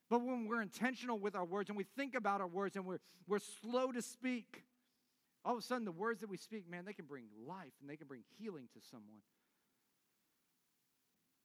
but 0.08 0.22
when 0.22 0.48
we're 0.48 0.60
intentional 0.60 1.20
with 1.20 1.36
our 1.36 1.44
words 1.44 1.70
and 1.70 1.76
we 1.76 1.84
think 1.96 2.16
about 2.16 2.40
our 2.40 2.48
words 2.48 2.74
and 2.74 2.84
we're, 2.84 2.98
we're 3.28 3.38
slow 3.38 3.92
to 3.92 4.02
speak 4.02 4.64
all 5.44 5.54
of 5.54 5.58
a 5.58 5.62
sudden 5.62 5.84
the 5.84 5.92
words 5.92 6.20
that 6.20 6.28
we 6.28 6.36
speak 6.36 6.68
man 6.68 6.84
they 6.84 6.92
can 6.92 7.06
bring 7.06 7.24
life 7.46 7.72
and 7.80 7.88
they 7.88 7.96
can 7.96 8.06
bring 8.06 8.22
healing 8.38 8.68
to 8.72 8.80
someone 8.90 9.20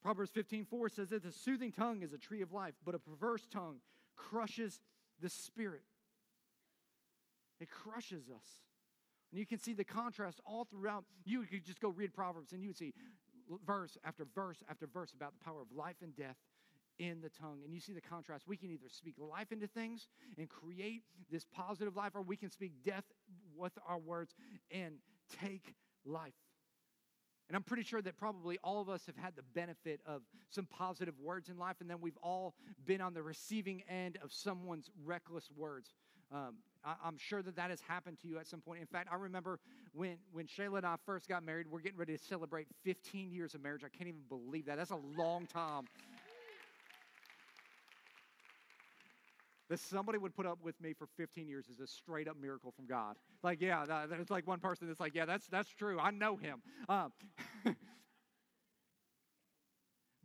proverbs 0.02 0.30
15 0.30 0.64
4 0.64 0.88
says 0.88 1.08
that 1.10 1.22
the 1.22 1.32
soothing 1.32 1.72
tongue 1.72 2.02
is 2.02 2.12
a 2.12 2.18
tree 2.18 2.42
of 2.42 2.52
life 2.52 2.74
but 2.84 2.94
a 2.94 2.98
perverse 2.98 3.46
tongue 3.50 3.76
crushes 4.16 4.80
the 5.20 5.28
spirit 5.28 5.82
it 7.60 7.70
crushes 7.70 8.28
us. 8.28 8.46
And 9.32 9.40
you 9.40 9.46
can 9.46 9.58
see 9.58 9.72
the 9.72 9.84
contrast 9.84 10.40
all 10.46 10.64
throughout. 10.64 11.04
You 11.24 11.42
could 11.42 11.64
just 11.64 11.80
go 11.80 11.88
read 11.88 12.14
Proverbs 12.14 12.52
and 12.52 12.62
you 12.62 12.68
would 12.68 12.76
see 12.76 12.94
verse 13.64 13.96
after 14.04 14.26
verse 14.34 14.62
after 14.68 14.86
verse 14.86 15.12
about 15.12 15.32
the 15.38 15.44
power 15.44 15.60
of 15.60 15.68
life 15.74 15.96
and 16.02 16.14
death 16.16 16.36
in 16.98 17.20
the 17.20 17.28
tongue. 17.28 17.60
And 17.64 17.74
you 17.74 17.80
see 17.80 17.92
the 17.92 18.00
contrast. 18.00 18.44
We 18.46 18.56
can 18.56 18.70
either 18.70 18.88
speak 18.88 19.16
life 19.18 19.52
into 19.52 19.66
things 19.66 20.08
and 20.38 20.48
create 20.48 21.02
this 21.30 21.44
positive 21.44 21.96
life, 21.96 22.12
or 22.14 22.22
we 22.22 22.36
can 22.36 22.50
speak 22.50 22.72
death 22.84 23.04
with 23.56 23.72
our 23.88 23.98
words 23.98 24.34
and 24.70 24.96
take 25.40 25.74
life. 26.04 26.34
And 27.48 27.54
I'm 27.54 27.62
pretty 27.62 27.84
sure 27.84 28.02
that 28.02 28.16
probably 28.16 28.58
all 28.64 28.80
of 28.80 28.88
us 28.88 29.06
have 29.06 29.16
had 29.16 29.36
the 29.36 29.42
benefit 29.54 30.00
of 30.04 30.22
some 30.50 30.66
positive 30.66 31.14
words 31.20 31.48
in 31.48 31.56
life, 31.56 31.76
and 31.80 31.88
then 31.88 32.00
we've 32.00 32.18
all 32.22 32.54
been 32.84 33.00
on 33.00 33.14
the 33.14 33.22
receiving 33.22 33.82
end 33.88 34.18
of 34.22 34.32
someone's 34.32 34.90
reckless 35.04 35.48
words. 35.56 35.94
Um, 36.32 36.56
I, 36.84 36.94
am 37.06 37.16
sure 37.18 37.42
that 37.42 37.54
that 37.54 37.70
has 37.70 37.80
happened 37.80 38.18
to 38.22 38.28
you 38.28 38.38
at 38.38 38.48
some 38.48 38.60
point. 38.60 38.80
In 38.80 38.86
fact, 38.86 39.08
I 39.12 39.14
remember 39.16 39.60
when, 39.92 40.16
when 40.32 40.46
Shayla 40.46 40.78
and 40.78 40.86
I 40.86 40.96
first 41.04 41.28
got 41.28 41.44
married, 41.44 41.66
we're 41.70 41.80
getting 41.80 41.98
ready 41.98 42.16
to 42.16 42.22
celebrate 42.22 42.66
15 42.84 43.30
years 43.30 43.54
of 43.54 43.62
marriage. 43.62 43.82
I 43.84 43.96
can't 43.96 44.08
even 44.08 44.22
believe 44.28 44.66
that. 44.66 44.76
That's 44.76 44.90
a 44.90 45.00
long 45.16 45.46
time. 45.46 45.84
That 49.68 49.80
somebody 49.80 50.18
would 50.18 50.34
put 50.34 50.46
up 50.46 50.58
with 50.62 50.80
me 50.80 50.92
for 50.92 51.06
15 51.16 51.48
years 51.48 51.66
is 51.68 51.80
a 51.80 51.86
straight 51.86 52.28
up 52.28 52.36
miracle 52.40 52.72
from 52.72 52.86
God. 52.86 53.16
Like, 53.42 53.60
yeah, 53.60 54.06
there's 54.08 54.30
like 54.30 54.46
one 54.46 54.60
person 54.60 54.86
that's 54.86 55.00
like, 55.00 55.14
yeah, 55.14 55.24
that's 55.24 55.46
that's 55.48 55.70
true. 55.70 55.98
I 55.98 56.10
know 56.10 56.36
him. 56.36 56.62
Um, 56.88 57.12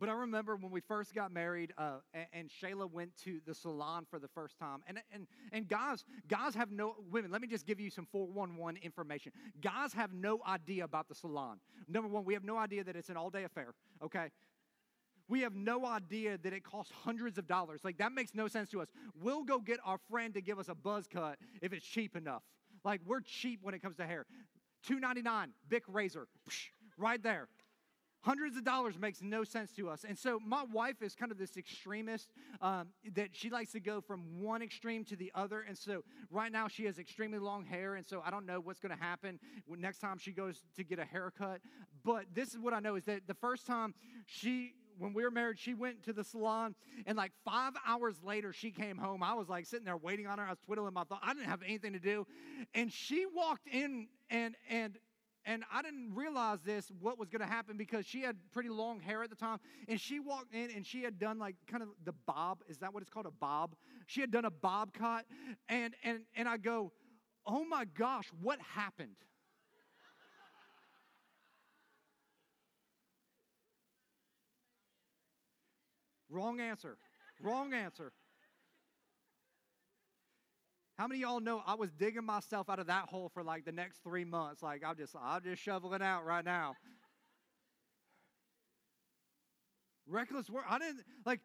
But 0.02 0.08
I 0.08 0.14
remember 0.14 0.56
when 0.56 0.72
we 0.72 0.80
first 0.80 1.14
got 1.14 1.30
married, 1.30 1.72
uh, 1.78 1.98
and, 2.12 2.26
and, 2.32 2.50
Shayla 2.50 2.90
went 2.90 3.16
to 3.18 3.38
the 3.46 3.54
salon 3.54 4.04
for 4.10 4.18
the 4.18 4.26
first 4.26 4.58
time. 4.58 4.80
And, 4.88 4.98
and, 5.14 5.28
and 5.52 5.68
guys, 5.68 6.04
guys 6.26 6.56
have 6.56 6.72
no, 6.72 6.96
women, 7.12 7.30
let 7.30 7.40
me 7.40 7.46
just 7.46 7.64
give 7.64 7.78
you 7.78 7.88
some 7.88 8.08
411 8.10 8.82
information. 8.82 9.30
Guys 9.60 9.92
have 9.92 10.12
no 10.12 10.40
idea 10.44 10.82
about 10.82 11.08
the 11.08 11.14
salon. 11.14 11.60
Number 11.86 12.08
one, 12.08 12.24
we 12.24 12.34
have 12.34 12.42
no 12.42 12.56
idea 12.56 12.82
that 12.82 12.96
it's 12.96 13.10
an 13.10 13.16
all 13.16 13.30
day 13.30 13.44
affair, 13.44 13.74
okay? 14.02 14.30
We 15.32 15.40
have 15.40 15.54
no 15.54 15.86
idea 15.86 16.36
that 16.36 16.52
it 16.52 16.62
costs 16.62 16.92
hundreds 17.06 17.38
of 17.38 17.46
dollars. 17.46 17.80
Like, 17.84 17.96
that 17.96 18.12
makes 18.12 18.34
no 18.34 18.48
sense 18.48 18.68
to 18.68 18.82
us. 18.82 18.88
We'll 19.18 19.44
go 19.44 19.60
get 19.60 19.80
our 19.82 19.96
friend 20.10 20.34
to 20.34 20.42
give 20.42 20.58
us 20.58 20.68
a 20.68 20.74
buzz 20.74 21.06
cut 21.10 21.38
if 21.62 21.72
it's 21.72 21.86
cheap 21.86 22.16
enough. 22.16 22.42
Like, 22.84 23.00
we're 23.06 23.22
cheap 23.22 23.60
when 23.62 23.72
it 23.72 23.80
comes 23.80 23.96
to 23.96 24.04
hair. 24.04 24.26
$2.99, 24.86 25.46
Bic 25.70 25.84
razor, 25.88 26.28
right 26.98 27.22
there. 27.22 27.48
Hundreds 28.20 28.58
of 28.58 28.64
dollars 28.64 28.98
makes 28.98 29.22
no 29.22 29.42
sense 29.42 29.72
to 29.72 29.88
us. 29.88 30.04
And 30.06 30.18
so 30.18 30.38
my 30.38 30.64
wife 30.70 31.00
is 31.00 31.14
kind 31.14 31.32
of 31.32 31.38
this 31.38 31.56
extremist 31.56 32.28
um, 32.60 32.88
that 33.14 33.30
she 33.32 33.48
likes 33.48 33.72
to 33.72 33.80
go 33.80 34.02
from 34.02 34.42
one 34.42 34.60
extreme 34.60 35.02
to 35.06 35.16
the 35.16 35.32
other. 35.34 35.62
And 35.66 35.78
so 35.78 36.04
right 36.30 36.52
now 36.52 36.68
she 36.68 36.84
has 36.84 36.98
extremely 36.98 37.38
long 37.38 37.64
hair. 37.64 37.94
And 37.94 38.06
so 38.06 38.22
I 38.22 38.30
don't 38.30 38.44
know 38.44 38.60
what's 38.60 38.80
going 38.80 38.94
to 38.94 39.02
happen 39.02 39.40
next 39.78 39.98
time 39.98 40.18
she 40.18 40.32
goes 40.32 40.60
to 40.76 40.84
get 40.84 40.98
a 40.98 41.06
haircut. 41.06 41.62
But 42.04 42.26
this 42.34 42.50
is 42.50 42.58
what 42.58 42.74
I 42.74 42.80
know 42.80 42.96
is 42.96 43.06
that 43.06 43.26
the 43.26 43.34
first 43.34 43.66
time 43.66 43.94
she 44.26 44.74
when 45.02 45.12
we 45.12 45.24
were 45.24 45.30
married, 45.30 45.58
she 45.58 45.74
went 45.74 46.04
to 46.04 46.12
the 46.12 46.22
salon, 46.22 46.74
and 47.06 47.18
like 47.18 47.32
five 47.44 47.72
hours 47.86 48.16
later, 48.22 48.52
she 48.52 48.70
came 48.70 48.96
home. 48.96 49.22
I 49.22 49.34
was 49.34 49.48
like 49.48 49.66
sitting 49.66 49.84
there 49.84 49.96
waiting 49.96 50.26
on 50.26 50.38
her. 50.38 50.44
I 50.44 50.50
was 50.50 50.58
twiddling 50.64 50.94
my 50.94 51.04
thumb. 51.04 51.18
I 51.22 51.34
didn't 51.34 51.48
have 51.48 51.62
anything 51.62 51.92
to 51.92 51.98
do, 51.98 52.26
and 52.74 52.92
she 52.92 53.26
walked 53.34 53.66
in, 53.66 54.06
and 54.30 54.54
and 54.70 54.98
and 55.44 55.64
I 55.72 55.82
didn't 55.82 56.14
realize 56.14 56.60
this, 56.64 56.90
what 57.00 57.18
was 57.18 57.28
going 57.28 57.40
to 57.40 57.52
happen, 57.52 57.76
because 57.76 58.06
she 58.06 58.20
had 58.20 58.36
pretty 58.52 58.68
long 58.68 59.00
hair 59.00 59.24
at 59.24 59.30
the 59.30 59.36
time. 59.36 59.58
And 59.88 60.00
she 60.00 60.20
walked 60.20 60.54
in 60.54 60.70
and 60.70 60.86
she 60.86 61.02
had 61.02 61.18
done 61.18 61.38
like 61.38 61.56
kind 61.66 61.82
of 61.82 61.88
the 62.04 62.12
bob. 62.26 62.58
Is 62.68 62.78
that 62.78 62.94
what 62.94 63.02
it's 63.02 63.10
called? 63.10 63.26
A 63.26 63.32
bob? 63.32 63.74
She 64.06 64.20
had 64.20 64.30
done 64.30 64.44
a 64.44 64.50
bob 64.50 64.92
cut. 64.92 65.24
And, 65.68 65.94
and, 66.04 66.20
and 66.36 66.48
I 66.48 66.58
go, 66.58 66.92
oh 67.44 67.64
my 67.64 67.86
gosh, 67.86 68.30
what 68.40 68.60
happened? 68.60 69.16
Wrong 76.32 76.60
answer. 76.60 76.96
Wrong 77.42 77.74
answer. 77.74 78.12
How 80.98 81.06
many 81.06 81.20
y'all 81.20 81.40
know 81.40 81.62
I 81.66 81.74
was 81.74 81.90
digging 81.90 82.24
myself 82.24 82.70
out 82.70 82.78
of 82.78 82.86
that 82.86 83.08
hole 83.08 83.30
for 83.32 83.42
like 83.42 83.64
the 83.64 83.72
next 83.72 84.02
three 84.02 84.24
months? 84.24 84.62
Like 84.62 84.82
I'm 84.86 84.96
just 84.96 85.14
I'm 85.20 85.42
just 85.42 85.62
shoveling 85.62 86.02
out 86.02 86.24
right 86.24 86.44
now. 86.44 86.74
Reckless 90.06 90.48
work. 90.48 90.64
I 90.68 90.78
didn't 90.78 91.02
like 91.26 91.40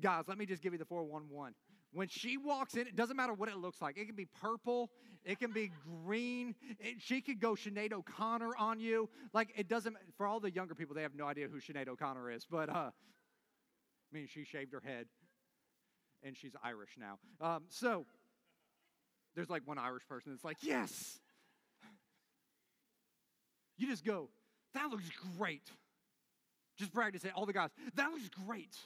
guys, 0.00 0.24
let 0.26 0.38
me 0.38 0.46
just 0.46 0.62
give 0.62 0.72
you 0.72 0.78
the 0.78 0.84
411. 0.84 1.54
When 1.92 2.08
she 2.08 2.36
walks 2.36 2.74
in, 2.74 2.88
it 2.88 2.96
doesn't 2.96 3.16
matter 3.16 3.34
what 3.34 3.48
it 3.48 3.56
looks 3.56 3.80
like. 3.80 3.96
It 3.96 4.06
can 4.06 4.16
be 4.16 4.26
purple, 4.40 4.90
it 5.24 5.38
can 5.38 5.52
be 5.52 5.70
green. 6.04 6.54
It, 6.80 6.96
she 6.98 7.20
could 7.20 7.40
go 7.40 7.52
Sinead 7.52 7.92
O'Connor 7.92 8.56
on 8.58 8.80
you. 8.80 9.08
Like 9.32 9.52
it 9.56 9.68
doesn't 9.68 9.96
for 10.16 10.26
all 10.26 10.40
the 10.40 10.50
younger 10.50 10.74
people, 10.74 10.94
they 10.94 11.02
have 11.02 11.14
no 11.14 11.26
idea 11.26 11.46
who 11.48 11.60
Sinead 11.60 11.88
O'Connor 11.88 12.30
is. 12.30 12.46
But 12.50 12.68
uh 12.68 12.90
Mean 14.14 14.28
she 14.28 14.44
shaved 14.44 14.72
her 14.72 14.82
head 14.84 15.06
and 16.22 16.36
she's 16.36 16.52
Irish 16.62 16.90
now. 16.98 17.18
Um, 17.40 17.64
so 17.68 18.06
there's 19.34 19.50
like 19.50 19.62
one 19.66 19.76
Irish 19.76 20.06
person 20.08 20.32
that's 20.32 20.44
like, 20.44 20.58
yes. 20.62 21.18
You 23.76 23.88
just 23.88 24.04
go, 24.04 24.28
that 24.74 24.88
looks 24.90 25.10
great. 25.36 25.68
Just 26.78 26.92
brag 26.92 27.12
practice 27.12 27.24
it. 27.24 27.32
All 27.34 27.44
the 27.44 27.52
guys, 27.52 27.70
that 27.96 28.10
looks 28.12 28.28
great. 28.46 28.76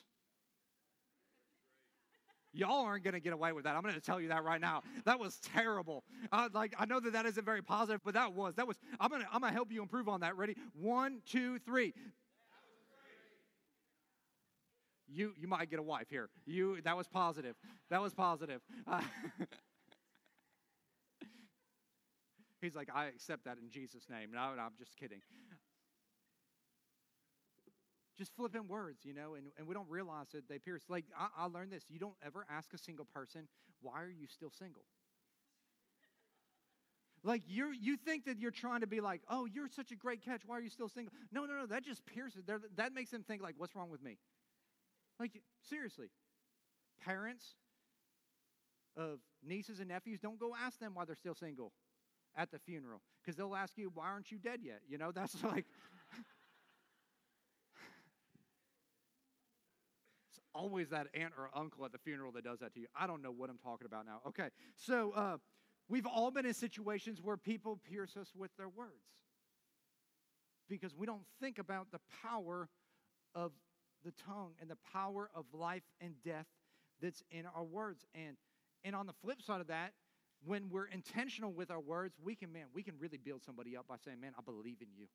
Y'all 2.55 2.87
aren't 2.87 3.05
going 3.05 3.13
to 3.15 3.21
get 3.21 3.35
away 3.35 3.53
with 3.53 3.65
that. 3.65 3.77
I'm 3.77 3.83
going 3.83 3.95
to 3.95 4.01
tell 4.01 4.19
you 4.21 4.29
that 4.29 4.43
right 4.43 4.61
now. 4.61 4.83
That 5.05 5.21
was 5.21 5.39
terrible. 5.55 6.05
Uh, 6.33 6.49
like 6.55 6.75
I 6.79 6.87
know 6.87 6.99
that 6.99 7.13
that 7.13 7.27
isn't 7.27 7.45
very 7.45 7.63
positive, 7.63 8.01
but 8.03 8.15
that 8.15 8.33
was. 8.33 8.55
That 8.55 8.67
was. 8.67 8.79
I'm 8.99 9.11
going 9.11 9.21
to. 9.21 9.29
I'm 9.31 9.41
going 9.41 9.53
to 9.53 9.55
help 9.55 9.71
you 9.71 9.83
improve 9.83 10.09
on 10.09 10.21
that. 10.21 10.37
Ready? 10.37 10.57
One, 10.73 11.21
two, 11.27 11.59
three. 11.59 11.93
You 15.11 15.33
you 15.37 15.49
might 15.49 15.71
get 15.71 15.79
a 15.79 15.83
wife 15.83 16.09
here. 16.11 16.29
You 16.47 16.81
that 16.83 16.97
was 16.97 17.09
positive. 17.09 17.57
That 17.91 18.03
was 18.03 18.15
positive. 18.15 18.61
Uh, 18.87 19.00
He's 22.61 22.75
like, 22.75 22.88
I 22.93 23.07
accept 23.07 23.45
that 23.45 23.59
in 23.62 23.71
Jesus' 23.71 24.07
name. 24.11 24.31
No, 24.33 24.55
no 24.55 24.62
I'm 24.62 24.73
just 24.79 24.97
kidding. 24.97 25.21
Just 28.17 28.35
flipping 28.35 28.67
words, 28.67 29.05
you 29.05 29.15
know, 29.15 29.35
and, 29.35 29.47
and 29.57 29.67
we 29.69 29.75
don't 29.75 29.88
realize 29.88 30.27
that 30.33 30.49
they 30.49 30.59
pierce. 30.59 30.83
Like, 30.88 31.05
I, 31.17 31.29
I 31.45 31.47
learned 31.47 31.71
this. 31.71 31.85
You 31.88 32.00
don't 32.00 32.17
ever 32.27 32.45
ask 32.50 32.75
a 32.75 32.79
single 32.79 33.05
person, 33.05 33.47
why 33.81 34.03
are 34.03 34.11
you 34.11 34.27
still 34.27 34.50
single? 34.50 34.83
Like 37.25 37.43
you 37.47 37.73
you 37.73 37.97
think 37.97 38.27
that 38.27 38.38
you're 38.38 38.53
trying 38.53 38.81
to 38.81 38.87
be 38.87 39.00
like, 39.00 39.23
oh, 39.29 39.47
you're 39.47 39.69
such 39.69 39.91
a 39.91 39.97
great 39.97 40.25
catch. 40.25 40.43
Why 40.47 40.57
are 40.57 40.61
you 40.61 40.71
still 40.71 40.88
single? 40.88 41.12
No, 41.33 41.45
no, 41.47 41.55
no. 41.55 41.67
That 41.67 41.85
just 41.85 42.07
pierces. 42.07 42.45
That 42.77 42.95
makes 42.95 43.11
them 43.11 43.23
think 43.23 43.43
like, 43.43 43.55
what's 43.59 43.75
wrong 43.75 43.91
with 43.91 44.03
me? 44.03 44.19
Like 45.19 45.41
seriously, 45.69 46.11
parents 47.05 47.45
of 48.97 49.19
nieces 49.47 49.81
and 49.81 49.89
nephews, 49.89 50.21
don't 50.21 50.39
go 50.39 50.55
ask 50.65 50.79
them 50.79 50.95
why 50.95 51.05
they're 51.05 51.17
still 51.17 51.35
single. 51.35 51.73
at 52.37 52.51
the 52.51 52.59
funeral 52.59 53.01
because 53.21 53.37
they'll 53.37 53.55
ask 53.57 53.77
you, 53.77 53.91
Why 53.93 54.07
aren't 54.07 54.31
you 54.31 54.39
dead 54.39 54.61
yet? 54.63 54.81
You 54.89 54.99
know, 54.99 55.13
that's 55.15 55.43
like. 55.43 55.67
it's 60.31 60.41
always 60.55 60.89
that 60.91 61.09
aunt 61.15 61.33
or 61.37 61.51
uncle 61.55 61.85
at 61.85 61.93
the 61.93 61.99
funeral 61.99 62.33
that 62.33 62.45
does 62.45 62.61
that 62.61 62.75
to 62.75 62.81
you. 62.81 62.87
I 62.99 63.07
don't 63.07 63.23
know 63.23 63.33
what 63.33 63.51
I'm 63.51 63.59
talking 63.59 63.87
about 63.87 64.07
now. 64.07 64.21
Okay, 64.29 64.49
so 64.77 65.13
uh, 65.13 65.37
we've 65.89 66.07
all 66.07 66.31
been 66.31 66.47
in 66.47 66.55
situations 66.55 67.21
where 67.23 67.37
people 67.37 67.79
pierce 67.91 68.17
us 68.17 68.33
with 68.37 68.51
their 68.57 68.69
words 68.69 69.05
because 70.69 70.95
we 70.95 71.07
don't 71.07 71.25
think 71.41 71.59
about 71.59 71.91
the 71.91 72.01
power 72.23 72.69
of 73.35 73.53
the 74.05 74.12
tongue 74.12 74.52
and 74.61 74.71
the 74.71 74.78
power 74.93 75.31
of 75.35 75.45
life 75.52 75.83
and 76.00 76.14
death 76.25 76.47
that's 77.00 77.23
in 77.31 77.45
our 77.47 77.64
words. 77.64 78.05
And 78.14 78.37
and 78.85 78.95
on 78.95 79.07
the 79.07 79.12
flip 79.12 79.43
side 79.43 79.61
of 79.61 79.67
that, 79.69 79.93
when 80.45 80.71
we're 80.71 80.87
intentional 80.87 81.52
with 81.52 81.71
our 81.71 81.81
words, 81.81 82.17
we 82.23 82.35
can, 82.35 82.52
man, 82.52 82.67
we 82.73 82.83
can 82.83 82.95
really 82.99 83.19
build 83.19 83.43
somebody 83.45 83.76
up 83.76 83.88
by 83.88 83.97
saying, 83.97 84.21
man, 84.21 84.33
I 84.38 84.43
believe 84.43 84.81
in 84.81 84.88
you. 84.97 85.07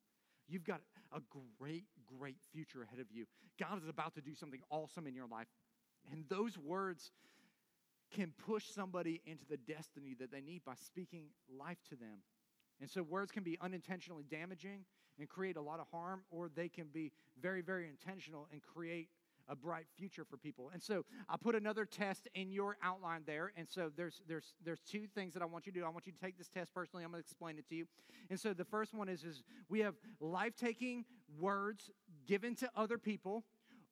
You've 0.46 0.64
got 0.64 0.82
a 1.12 1.20
great, 1.58 1.84
great 2.18 2.36
future 2.52 2.82
ahead 2.82 3.00
of 3.00 3.06
you. 3.10 3.24
God 3.58 3.82
is 3.82 3.88
about 3.88 4.14
to 4.16 4.20
do 4.20 4.34
something 4.34 4.60
awesome 4.70 5.06
in 5.06 5.14
your 5.14 5.26
life. 5.26 5.46
And 6.12 6.24
those 6.28 6.58
words 6.58 7.12
can 8.14 8.32
push 8.46 8.66
somebody 8.66 9.22
into 9.24 9.44
the 9.48 9.56
destiny 9.56 10.14
that 10.20 10.30
they 10.30 10.42
need 10.42 10.62
by 10.64 10.74
speaking 10.74 11.24
life 11.58 11.78
to 11.88 11.96
them. 11.96 12.18
And 12.80 12.90
so 12.90 13.02
words 13.02 13.32
can 13.32 13.42
be 13.42 13.56
unintentionally 13.60 14.24
damaging 14.28 14.84
and 15.18 15.28
create 15.28 15.56
a 15.56 15.60
lot 15.60 15.80
of 15.80 15.86
harm, 15.90 16.22
or 16.30 16.48
they 16.54 16.68
can 16.68 16.86
be 16.92 17.12
very, 17.40 17.62
very 17.62 17.88
intentional 17.88 18.48
and 18.52 18.62
create 18.62 19.08
a 19.48 19.54
bright 19.54 19.84
future 19.96 20.24
for 20.24 20.36
people. 20.36 20.70
And 20.72 20.82
so 20.82 21.04
I 21.28 21.36
put 21.36 21.54
another 21.54 21.84
test 21.84 22.28
in 22.34 22.50
your 22.50 22.76
outline 22.82 23.22
there. 23.26 23.52
And 23.56 23.68
so 23.68 23.90
there's 23.94 24.22
there's 24.26 24.54
there's 24.64 24.80
two 24.80 25.06
things 25.14 25.34
that 25.34 25.42
I 25.42 25.46
want 25.46 25.66
you 25.66 25.72
to 25.72 25.80
do. 25.80 25.84
I 25.84 25.88
want 25.90 26.06
you 26.06 26.12
to 26.12 26.18
take 26.18 26.38
this 26.38 26.48
test 26.48 26.72
personally. 26.72 27.04
I'm 27.04 27.10
going 27.10 27.22
to 27.22 27.26
explain 27.26 27.58
it 27.58 27.68
to 27.68 27.74
you. 27.74 27.86
And 28.30 28.40
so 28.40 28.54
the 28.54 28.64
first 28.64 28.94
one 28.94 29.08
is 29.08 29.22
is 29.22 29.42
we 29.68 29.80
have 29.80 29.94
life-taking 30.20 31.04
words 31.38 31.90
given 32.26 32.54
to 32.56 32.70
other 32.74 32.98
people 32.98 33.44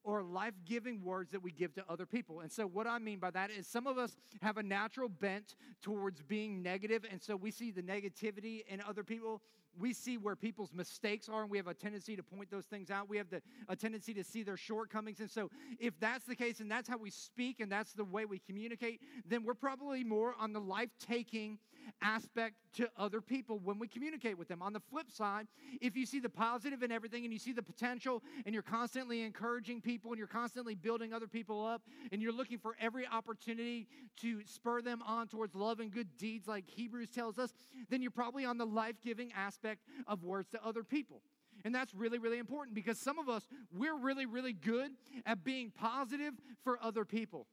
or 0.04 0.22
life 0.22 0.54
giving 0.64 1.02
words 1.04 1.30
that 1.32 1.42
we 1.42 1.52
give 1.52 1.74
to 1.74 1.84
other 1.88 2.06
people. 2.06 2.40
And 2.40 2.50
so, 2.50 2.66
what 2.66 2.86
I 2.86 2.98
mean 2.98 3.18
by 3.18 3.30
that 3.30 3.50
is 3.50 3.66
some 3.66 3.86
of 3.86 3.98
us 3.98 4.16
have 4.40 4.56
a 4.56 4.62
natural 4.62 5.08
bent 5.08 5.54
towards 5.80 6.22
being 6.22 6.62
negative, 6.62 7.04
and 7.08 7.22
so 7.22 7.36
we 7.36 7.50
see 7.50 7.70
the 7.70 7.82
negativity 7.82 8.66
in 8.66 8.80
other 8.80 9.04
people 9.04 9.42
we 9.78 9.92
see 9.92 10.18
where 10.18 10.36
people's 10.36 10.72
mistakes 10.72 11.28
are 11.28 11.42
and 11.42 11.50
we 11.50 11.56
have 11.56 11.66
a 11.66 11.74
tendency 11.74 12.16
to 12.16 12.22
point 12.22 12.50
those 12.50 12.66
things 12.66 12.90
out. 12.90 13.08
We 13.08 13.16
have 13.16 13.30
the, 13.30 13.42
a 13.68 13.76
tendency 13.76 14.14
to 14.14 14.24
see 14.24 14.42
their 14.42 14.56
shortcomings. 14.56 15.20
And 15.20 15.30
so 15.30 15.50
if 15.80 15.98
that's 15.98 16.24
the 16.26 16.36
case 16.36 16.60
and 16.60 16.70
that's 16.70 16.88
how 16.88 16.98
we 16.98 17.10
speak 17.10 17.60
and 17.60 17.70
that's 17.70 17.92
the 17.92 18.04
way 18.04 18.24
we 18.24 18.38
communicate 18.38 19.00
then 19.26 19.44
we're 19.44 19.54
probably 19.54 20.04
more 20.04 20.34
on 20.38 20.52
the 20.52 20.60
life-taking 20.60 21.58
aspect 22.00 22.56
to 22.74 22.88
other 22.96 23.20
people 23.20 23.60
when 23.62 23.78
we 23.78 23.86
communicate 23.86 24.38
with 24.38 24.48
them 24.48 24.62
on 24.62 24.72
the 24.72 24.80
flip 24.80 25.10
side 25.10 25.46
if 25.80 25.96
you 25.96 26.06
see 26.06 26.20
the 26.20 26.28
positive 26.28 26.82
in 26.82 26.90
everything 26.90 27.24
and 27.24 27.32
you 27.32 27.38
see 27.38 27.52
the 27.52 27.62
potential 27.62 28.22
and 28.44 28.54
you're 28.54 28.62
constantly 28.62 29.22
encouraging 29.22 29.80
people 29.80 30.10
and 30.10 30.18
you're 30.18 30.26
constantly 30.26 30.74
building 30.74 31.12
other 31.12 31.26
people 31.26 31.64
up 31.64 31.82
and 32.10 32.20
you're 32.20 32.32
looking 32.32 32.58
for 32.58 32.76
every 32.80 33.06
opportunity 33.06 33.86
to 34.20 34.40
spur 34.46 34.82
them 34.82 35.02
on 35.06 35.28
towards 35.28 35.54
love 35.54 35.80
and 35.80 35.92
good 35.92 36.16
deeds 36.16 36.48
like 36.48 36.64
hebrews 36.68 37.10
tells 37.10 37.38
us 37.38 37.52
then 37.88 38.02
you're 38.02 38.10
probably 38.10 38.44
on 38.44 38.58
the 38.58 38.66
life-giving 38.66 39.32
aspect 39.32 39.52
aspect 39.52 39.82
of 40.06 40.24
words 40.24 40.48
to 40.50 40.64
other 40.64 40.84
people. 40.84 41.22
And 41.64 41.74
that's 41.74 41.94
really, 41.94 42.18
really 42.18 42.38
important 42.38 42.74
because 42.74 42.98
some 42.98 43.18
of 43.18 43.28
us, 43.28 43.46
we're 43.72 43.96
really, 43.96 44.26
really 44.26 44.52
good 44.52 44.90
at 45.24 45.44
being 45.44 45.70
positive 45.70 46.34
for 46.64 46.78
other 46.82 47.04
people. 47.04 47.46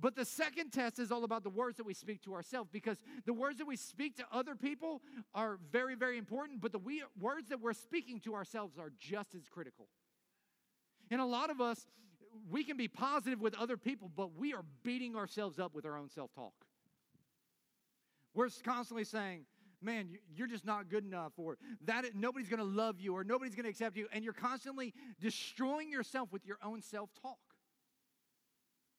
But 0.00 0.16
the 0.16 0.24
second 0.24 0.70
test 0.70 0.98
is 0.98 1.12
all 1.12 1.24
about 1.24 1.44
the 1.44 1.50
words 1.50 1.76
that 1.76 1.86
we 1.86 1.94
speak 1.94 2.22
to 2.22 2.34
ourselves 2.34 2.68
because 2.72 2.98
the 3.26 3.32
words 3.32 3.58
that 3.58 3.66
we 3.66 3.76
speak 3.76 4.16
to 4.16 4.24
other 4.32 4.56
people 4.56 5.02
are 5.34 5.58
very, 5.70 5.94
very 5.94 6.18
important, 6.18 6.60
but 6.60 6.72
the 6.72 6.78
we, 6.78 7.02
words 7.20 7.48
that 7.50 7.60
we're 7.60 7.72
speaking 7.72 8.18
to 8.20 8.34
ourselves 8.34 8.76
are 8.78 8.92
just 8.98 9.34
as 9.34 9.48
critical. 9.48 9.88
And 11.10 11.20
a 11.20 11.24
lot 11.24 11.50
of 11.50 11.60
us, 11.60 11.86
we 12.50 12.64
can 12.64 12.76
be 12.76 12.88
positive 12.88 13.40
with 13.40 13.54
other 13.54 13.76
people, 13.76 14.10
but 14.14 14.36
we 14.36 14.52
are 14.52 14.64
beating 14.82 15.14
ourselves 15.14 15.58
up 15.58 15.74
with 15.74 15.86
our 15.86 15.96
own 15.96 16.08
self 16.08 16.32
talk. 16.34 16.54
We're 18.34 18.48
constantly 18.64 19.04
saying, 19.04 19.44
man, 19.80 20.18
you're 20.34 20.48
just 20.48 20.64
not 20.64 20.88
good 20.88 21.04
enough, 21.04 21.34
or 21.36 21.56
that 21.84 22.04
nobody's 22.14 22.48
to 22.58 22.64
love 22.64 23.00
you, 23.00 23.14
or 23.14 23.22
nobody's 23.22 23.54
to 23.66 23.70
accept 23.70 23.96
you, 23.96 24.08
and 24.12 24.24
you're 24.24 24.32
constantly 24.32 24.92
destroying 25.20 25.90
yourself 25.90 26.32
with 26.32 26.44
your 26.44 26.58
own 26.64 26.82
self 26.82 27.10
talk. 27.22 27.38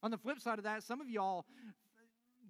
On 0.05 0.11
the 0.11 0.19
flip 0.19 0.39
side 0.39 0.59
of 0.59 0.65
that, 0.65 0.83
some 0.83 1.01
of 1.01 1.09
y'all, 1.09 1.45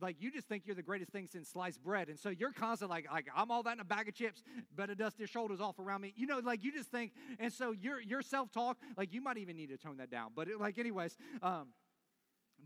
like 0.01 0.17
you 0.19 0.29
just 0.29 0.45
think 0.45 0.63
you're 0.65 0.75
the 0.75 0.83
greatest 0.83 1.09
thing 1.13 1.29
since 1.31 1.47
sliced 1.47 1.81
bread, 1.81 2.09
and 2.09 2.19
so 2.19 2.27
you're 2.27 2.51
constantly 2.51 2.93
like, 2.93 3.09
like 3.09 3.27
I'm 3.33 3.49
all 3.49 3.63
that 3.63 3.75
in 3.75 3.79
a 3.79 3.85
bag 3.85 4.09
of 4.09 4.13
chips, 4.13 4.43
better 4.75 4.93
dust 4.93 5.17
your 5.17 5.29
shoulders 5.29 5.61
off 5.61 5.79
around 5.79 6.01
me. 6.01 6.11
You 6.17 6.27
know, 6.27 6.39
like 6.39 6.65
you 6.65 6.73
just 6.73 6.91
think, 6.91 7.13
and 7.39 7.53
so 7.53 7.71
your 7.71 8.01
your 8.01 8.21
self 8.21 8.51
talk, 8.51 8.75
like 8.97 9.13
you 9.13 9.21
might 9.21 9.37
even 9.37 9.55
need 9.55 9.69
to 9.69 9.77
tone 9.77 9.95
that 9.97 10.11
down. 10.11 10.31
But 10.35 10.49
it, 10.49 10.59
like, 10.59 10.77
anyways, 10.77 11.15
um, 11.41 11.69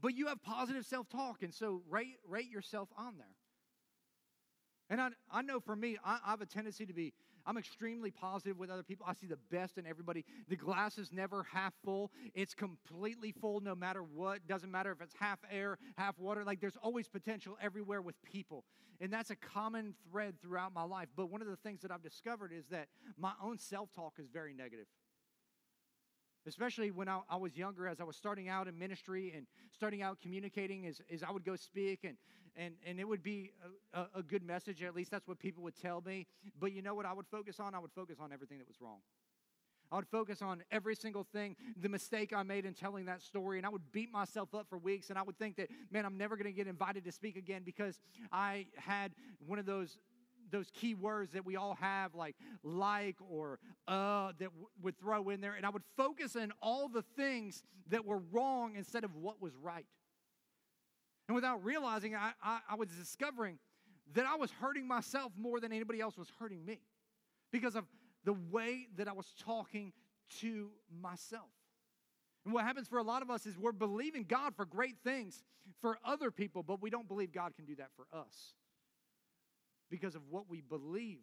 but 0.02 0.16
you 0.16 0.26
have 0.26 0.42
positive 0.42 0.84
self 0.88 1.08
talk, 1.08 1.44
and 1.44 1.54
so 1.54 1.84
rate 1.88 2.16
rate 2.28 2.50
yourself 2.50 2.90
on 2.98 3.14
there. 3.20 3.28
And 4.90 5.00
I, 5.00 5.10
I 5.32 5.44
know 5.44 5.60
for 5.60 5.76
me, 5.76 5.98
I, 6.04 6.18
I 6.26 6.32
have 6.32 6.42
a 6.42 6.48
tendency 6.48 6.88
to 6.88 6.94
be, 6.94 7.14
I'm 7.50 7.58
extremely 7.58 8.12
positive 8.12 8.60
with 8.60 8.70
other 8.70 8.84
people. 8.84 9.08
I 9.10 9.14
see 9.14 9.26
the 9.26 9.40
best 9.50 9.80
in 9.80 9.88
everybody. 9.88 10.24
The 10.50 10.56
glass 10.56 11.00
is 11.00 11.12
never 11.12 11.48
half 11.52 11.74
full, 11.84 12.12
it's 12.36 12.54
completely 12.54 13.32
full 13.32 13.60
no 13.60 13.74
matter 13.74 14.04
what. 14.04 14.46
Doesn't 14.46 14.70
matter 14.70 14.92
if 14.92 15.02
it's 15.02 15.16
half 15.20 15.40
air, 15.52 15.80
half 15.98 16.20
water. 16.20 16.44
Like 16.44 16.62
there's 16.62 16.78
always 16.84 17.08
potential 17.08 17.58
everywhere 17.60 18.04
with 18.04 18.22
people. 18.22 18.66
And 19.02 19.12
that's 19.12 19.32
a 19.32 19.36
common 19.36 19.96
thread 20.12 20.36
throughout 20.44 20.76
my 20.76 20.84
life. 20.84 21.08
But 21.18 21.32
one 21.32 21.42
of 21.42 21.48
the 21.48 21.56
things 21.56 21.82
that 21.82 21.90
I've 21.90 22.04
discovered 22.04 22.52
is 22.56 22.68
that 22.68 22.88
my 23.18 23.32
own 23.44 23.58
self 23.58 23.92
talk 23.96 24.14
is 24.20 24.28
very 24.28 24.54
negative 24.54 24.86
especially 26.48 26.90
when 26.90 27.08
I, 27.08 27.20
I, 27.30 27.36
was 27.36 27.56
younger, 27.56 27.88
as 27.88 28.00
I 28.00 28.06
was 28.06 28.16
starting 28.16 28.48
out 28.48 28.68
in 28.68 28.80
ministry 28.80 29.34
and 29.36 29.46
starting 29.72 30.02
out 30.02 30.20
communicating, 30.20 30.88
as, 30.88 31.00
as 31.14 31.22
I 31.22 31.32
would 31.32 31.44
go 31.44 31.56
speak, 31.56 32.06
and, 32.06 32.16
and, 32.56 32.76
and 32.86 33.00
it 33.00 33.08
would 33.08 33.24
be 33.24 33.52
a, 33.94 34.06
a 34.16 34.24
good 34.24 34.44
message, 34.44 34.82
at 34.84 34.96
least 34.96 35.12
that's 35.12 35.28
what 35.28 35.40
people 35.40 35.64
would 35.64 35.76
tell 35.76 36.02
me. 36.02 36.28
But 36.60 36.72
you 36.72 36.82
know 36.82 36.94
what 36.96 37.06
I 37.06 37.14
would 37.14 37.28
focus 37.28 37.60
on? 37.60 37.76
I 37.76 37.80
would 37.80 37.92
focus 37.92 38.18
on 38.20 38.32
everything 38.32 38.58
that 38.60 38.68
was 38.68 38.82
wrong. 38.82 39.00
I 39.92 39.96
would 39.96 40.08
focus 40.08 40.42
on 40.42 40.64
every 40.72 40.96
single 40.96 41.24
thing, 41.24 41.56
the 41.82 41.90
mistake 41.90 42.32
I 42.32 42.44
made 42.44 42.66
in 42.66 42.74
telling 42.74 43.06
that 43.06 43.22
story, 43.22 43.58
and 43.58 43.66
I 43.66 43.70
would 43.70 43.92
beat 43.92 44.12
myself 44.12 44.54
up 44.54 44.68
for 44.70 44.78
weeks. 44.78 45.10
And 45.10 45.18
I 45.18 45.24
would 45.24 45.38
think 45.40 45.56
that, 45.58 45.70
man, 45.92 46.06
I'm 46.06 46.18
never 46.18 46.36
going 46.36 46.46
to 46.46 46.56
get 46.56 46.68
invited 46.68 47.04
to 47.06 47.12
speak 47.12 47.36
again 47.38 47.64
because 47.66 48.00
I 48.32 48.68
had 48.78 49.14
one 49.46 49.58
of 49.60 49.66
those 49.66 49.98
those 50.52 50.72
key 50.72 50.96
words 50.96 51.34
that 51.34 51.46
we 51.46 51.56
all 51.56 51.76
have, 51.76 52.16
like 52.16 52.36
like 52.64 53.16
or 53.30 53.60
uh, 53.88 54.32
that 54.40 54.50
w- 54.50 54.68
would 54.82 55.00
throw 55.00 55.30
in 55.30 55.42
there. 55.42 55.54
And 55.54 55.66
I 55.66 55.70
would 55.70 55.84
focus 55.96 56.36
on 56.36 56.52
all 56.62 56.88
the 56.88 57.04
things 57.16 57.64
that 57.90 58.06
were 58.06 58.22
wrong 58.32 58.74
instead 58.76 59.04
of 59.04 59.16
what 59.16 59.42
was 59.42 59.56
right. 59.56 59.86
And 61.30 61.36
without 61.36 61.64
realizing, 61.64 62.16
I, 62.16 62.32
I, 62.44 62.60
I 62.72 62.76
was 62.76 62.90
discovering 62.90 63.60
that 64.16 64.26
I 64.26 64.36
was 64.36 64.50
hurting 64.50 64.88
myself 64.88 65.32
more 65.38 65.60
than 65.60 65.72
anybody 65.72 66.02
else 66.02 66.18
was 66.18 66.28
hurting 66.40 66.66
me 66.66 66.80
because 67.52 67.76
of 67.76 67.86
the 68.26 68.34
way 68.34 68.88
that 68.98 69.08
I 69.08 69.12
was 69.14 69.28
talking 69.40 69.94
to 70.40 70.72
myself. 71.02 71.52
And 72.46 72.54
what 72.54 72.66
happens 72.66 72.88
for 72.88 72.98
a 72.98 73.04
lot 73.04 73.22
of 73.22 73.30
us 73.30 73.46
is 73.46 73.60
we're 73.60 73.72
believing 73.72 74.26
God 74.28 74.56
for 74.56 74.66
great 74.66 74.96
things 75.04 75.44
for 75.82 76.00
other 76.04 76.32
people, 76.32 76.64
but 76.64 76.82
we 76.82 76.90
don't 76.90 77.08
believe 77.08 77.32
God 77.32 77.56
can 77.56 77.66
do 77.66 77.76
that 77.76 77.90
for 77.96 78.08
us 78.12 78.56
because 79.92 80.16
of 80.16 80.24
what 80.32 80.50
we 80.50 80.62
believe 80.62 81.20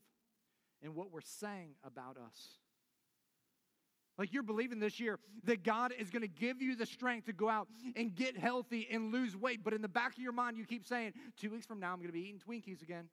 and 0.85 0.95
what 0.95 1.11
we're 1.11 1.21
saying 1.21 1.75
about 1.85 2.17
us. 2.17 2.59
Like 4.19 4.33
you're 4.33 4.43
believing 4.43 4.79
this 4.79 4.99
year 4.99 5.19
that 5.45 5.63
God 5.63 5.93
is 5.99 6.11
going 6.11 6.23
to 6.23 6.29
give 6.29 6.63
you 6.63 6.75
the 6.75 6.87
strength 6.87 7.27
to 7.27 7.33
go 7.33 7.49
out 7.49 7.69
and 7.97 8.15
get 8.15 8.37
healthy 8.37 8.89
and 8.91 9.13
lose 9.13 9.37
weight. 9.37 9.63
But 9.63 9.75
in 9.75 9.83
the 9.83 9.89
back 9.89 10.13
of 10.13 10.19
your 10.19 10.33
mind, 10.33 10.57
you 10.57 10.65
keep 10.65 10.87
saying, 10.87 11.13
two 11.39 11.51
weeks 11.51 11.67
from 11.67 11.81
now, 11.81 11.93
I'm 11.93 11.99
going 11.99 12.09
to 12.09 12.13
be 12.13 12.21
eating 12.21 12.41
Twinkies 12.41 12.83
again. 12.83 13.09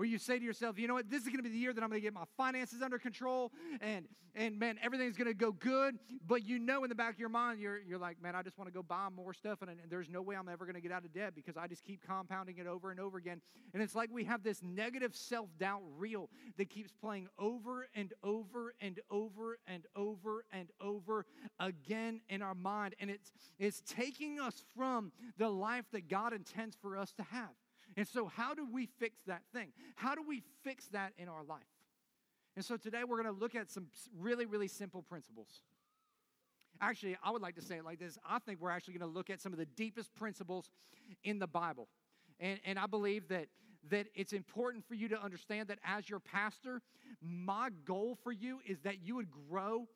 Or 0.00 0.06
you 0.06 0.16
say 0.16 0.38
to 0.38 0.44
yourself, 0.46 0.78
you 0.78 0.88
know 0.88 0.94
what, 0.94 1.10
this 1.10 1.24
is 1.24 1.26
going 1.26 1.40
to 1.40 1.42
be 1.42 1.50
the 1.50 1.58
year 1.58 1.74
that 1.74 1.84
I'm 1.84 1.90
going 1.90 2.00
to 2.00 2.02
get 2.02 2.14
my 2.14 2.24
finances 2.34 2.80
under 2.80 2.98
control 2.98 3.52
and, 3.82 4.06
and 4.34 4.58
man, 4.58 4.78
everything's 4.82 5.14
going 5.14 5.28
to 5.28 5.34
go 5.34 5.52
good. 5.52 5.98
But 6.26 6.42
you 6.42 6.58
know 6.58 6.84
in 6.84 6.88
the 6.88 6.94
back 6.94 7.12
of 7.12 7.20
your 7.20 7.28
mind, 7.28 7.60
you're, 7.60 7.80
you're 7.86 7.98
like, 7.98 8.16
man, 8.22 8.34
I 8.34 8.42
just 8.42 8.56
want 8.56 8.70
to 8.70 8.72
go 8.72 8.82
buy 8.82 9.08
more 9.14 9.34
stuff 9.34 9.60
and, 9.60 9.70
and 9.70 9.78
there's 9.90 10.08
no 10.08 10.22
way 10.22 10.36
I'm 10.36 10.48
ever 10.48 10.64
going 10.64 10.76
to 10.76 10.80
get 10.80 10.90
out 10.90 11.04
of 11.04 11.12
debt 11.12 11.34
because 11.34 11.58
I 11.58 11.66
just 11.66 11.84
keep 11.84 12.00
compounding 12.06 12.56
it 12.56 12.66
over 12.66 12.90
and 12.90 12.98
over 12.98 13.18
again. 13.18 13.42
And 13.74 13.82
it's 13.82 13.94
like 13.94 14.08
we 14.10 14.24
have 14.24 14.42
this 14.42 14.62
negative 14.62 15.14
self 15.14 15.50
doubt 15.58 15.82
reel 15.98 16.30
that 16.56 16.70
keeps 16.70 16.92
playing 16.92 17.28
over 17.38 17.86
and 17.94 18.14
over 18.24 18.72
and 18.80 19.00
over 19.10 19.58
and 19.66 19.84
over 19.94 20.46
and 20.50 20.70
over 20.80 21.26
again 21.58 22.22
in 22.30 22.40
our 22.40 22.54
mind. 22.54 22.94
And 23.00 23.10
it's, 23.10 23.32
it's 23.58 23.82
taking 23.82 24.40
us 24.40 24.64
from 24.74 25.12
the 25.36 25.50
life 25.50 25.84
that 25.92 26.08
God 26.08 26.32
intends 26.32 26.74
for 26.80 26.96
us 26.96 27.12
to 27.18 27.22
have. 27.24 27.50
And 27.96 28.06
so, 28.06 28.26
how 28.26 28.54
do 28.54 28.66
we 28.72 28.86
fix 28.86 29.20
that 29.26 29.42
thing? 29.52 29.72
How 29.96 30.14
do 30.14 30.22
we 30.26 30.42
fix 30.62 30.86
that 30.88 31.12
in 31.18 31.28
our 31.28 31.42
life? 31.42 31.60
And 32.56 32.64
so, 32.64 32.76
today 32.76 33.02
we're 33.06 33.22
going 33.22 33.34
to 33.34 33.40
look 33.40 33.54
at 33.54 33.70
some 33.70 33.86
really, 34.18 34.46
really 34.46 34.68
simple 34.68 35.02
principles. 35.02 35.60
Actually, 36.80 37.16
I 37.22 37.30
would 37.30 37.42
like 37.42 37.56
to 37.56 37.62
say 37.62 37.76
it 37.76 37.84
like 37.84 37.98
this 37.98 38.18
I 38.28 38.38
think 38.38 38.60
we're 38.60 38.70
actually 38.70 38.94
going 38.94 39.10
to 39.10 39.14
look 39.14 39.30
at 39.30 39.40
some 39.40 39.52
of 39.52 39.58
the 39.58 39.66
deepest 39.66 40.14
principles 40.14 40.70
in 41.24 41.38
the 41.38 41.46
Bible. 41.46 41.88
And, 42.38 42.58
and 42.64 42.78
I 42.78 42.86
believe 42.86 43.28
that 43.28 43.48
that 43.90 44.06
it's 44.14 44.32
important 44.32 44.86
for 44.86 44.94
you 44.94 45.08
to 45.08 45.22
understand 45.22 45.68
that 45.68 45.78
as 45.84 46.08
your 46.08 46.20
pastor, 46.20 46.82
my 47.22 47.70
goal 47.84 48.16
for 48.22 48.30
you 48.30 48.60
is 48.66 48.80
that 48.80 49.02
you 49.02 49.16
would 49.16 49.28
grow 49.48 49.86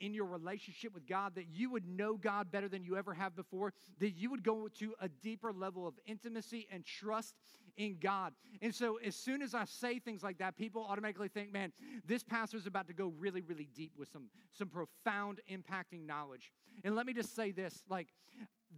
in 0.00 0.14
your 0.14 0.24
relationship 0.24 0.94
with 0.94 1.06
God, 1.06 1.34
that 1.34 1.46
you 1.52 1.70
would 1.70 1.86
know 1.86 2.16
God 2.16 2.50
better 2.50 2.68
than 2.68 2.84
you 2.84 2.96
ever 2.96 3.14
have 3.14 3.36
before, 3.36 3.72
that 3.98 4.10
you 4.10 4.30
would 4.30 4.42
go 4.42 4.68
to 4.78 4.94
a 5.00 5.08
deeper 5.08 5.52
level 5.52 5.86
of 5.86 5.94
intimacy 6.06 6.66
and 6.70 6.84
trust 6.84 7.34
in 7.76 7.98
God. 8.00 8.32
And 8.62 8.74
so, 8.74 8.96
as 8.96 9.16
soon 9.16 9.42
as 9.42 9.54
I 9.54 9.64
say 9.64 9.98
things 9.98 10.22
like 10.22 10.38
that, 10.38 10.56
people 10.56 10.86
automatically 10.88 11.28
think, 11.28 11.52
man, 11.52 11.72
this 12.06 12.22
pastor 12.22 12.56
is 12.56 12.66
about 12.66 12.88
to 12.88 12.94
go 12.94 13.12
really, 13.18 13.42
really 13.42 13.68
deep 13.74 13.92
with 13.96 14.08
some, 14.12 14.28
some 14.52 14.68
profound, 14.68 15.40
impacting 15.50 16.06
knowledge. 16.06 16.52
And 16.84 16.96
let 16.96 17.06
me 17.06 17.12
just 17.12 17.34
say 17.34 17.52
this 17.52 17.82
like, 17.88 18.08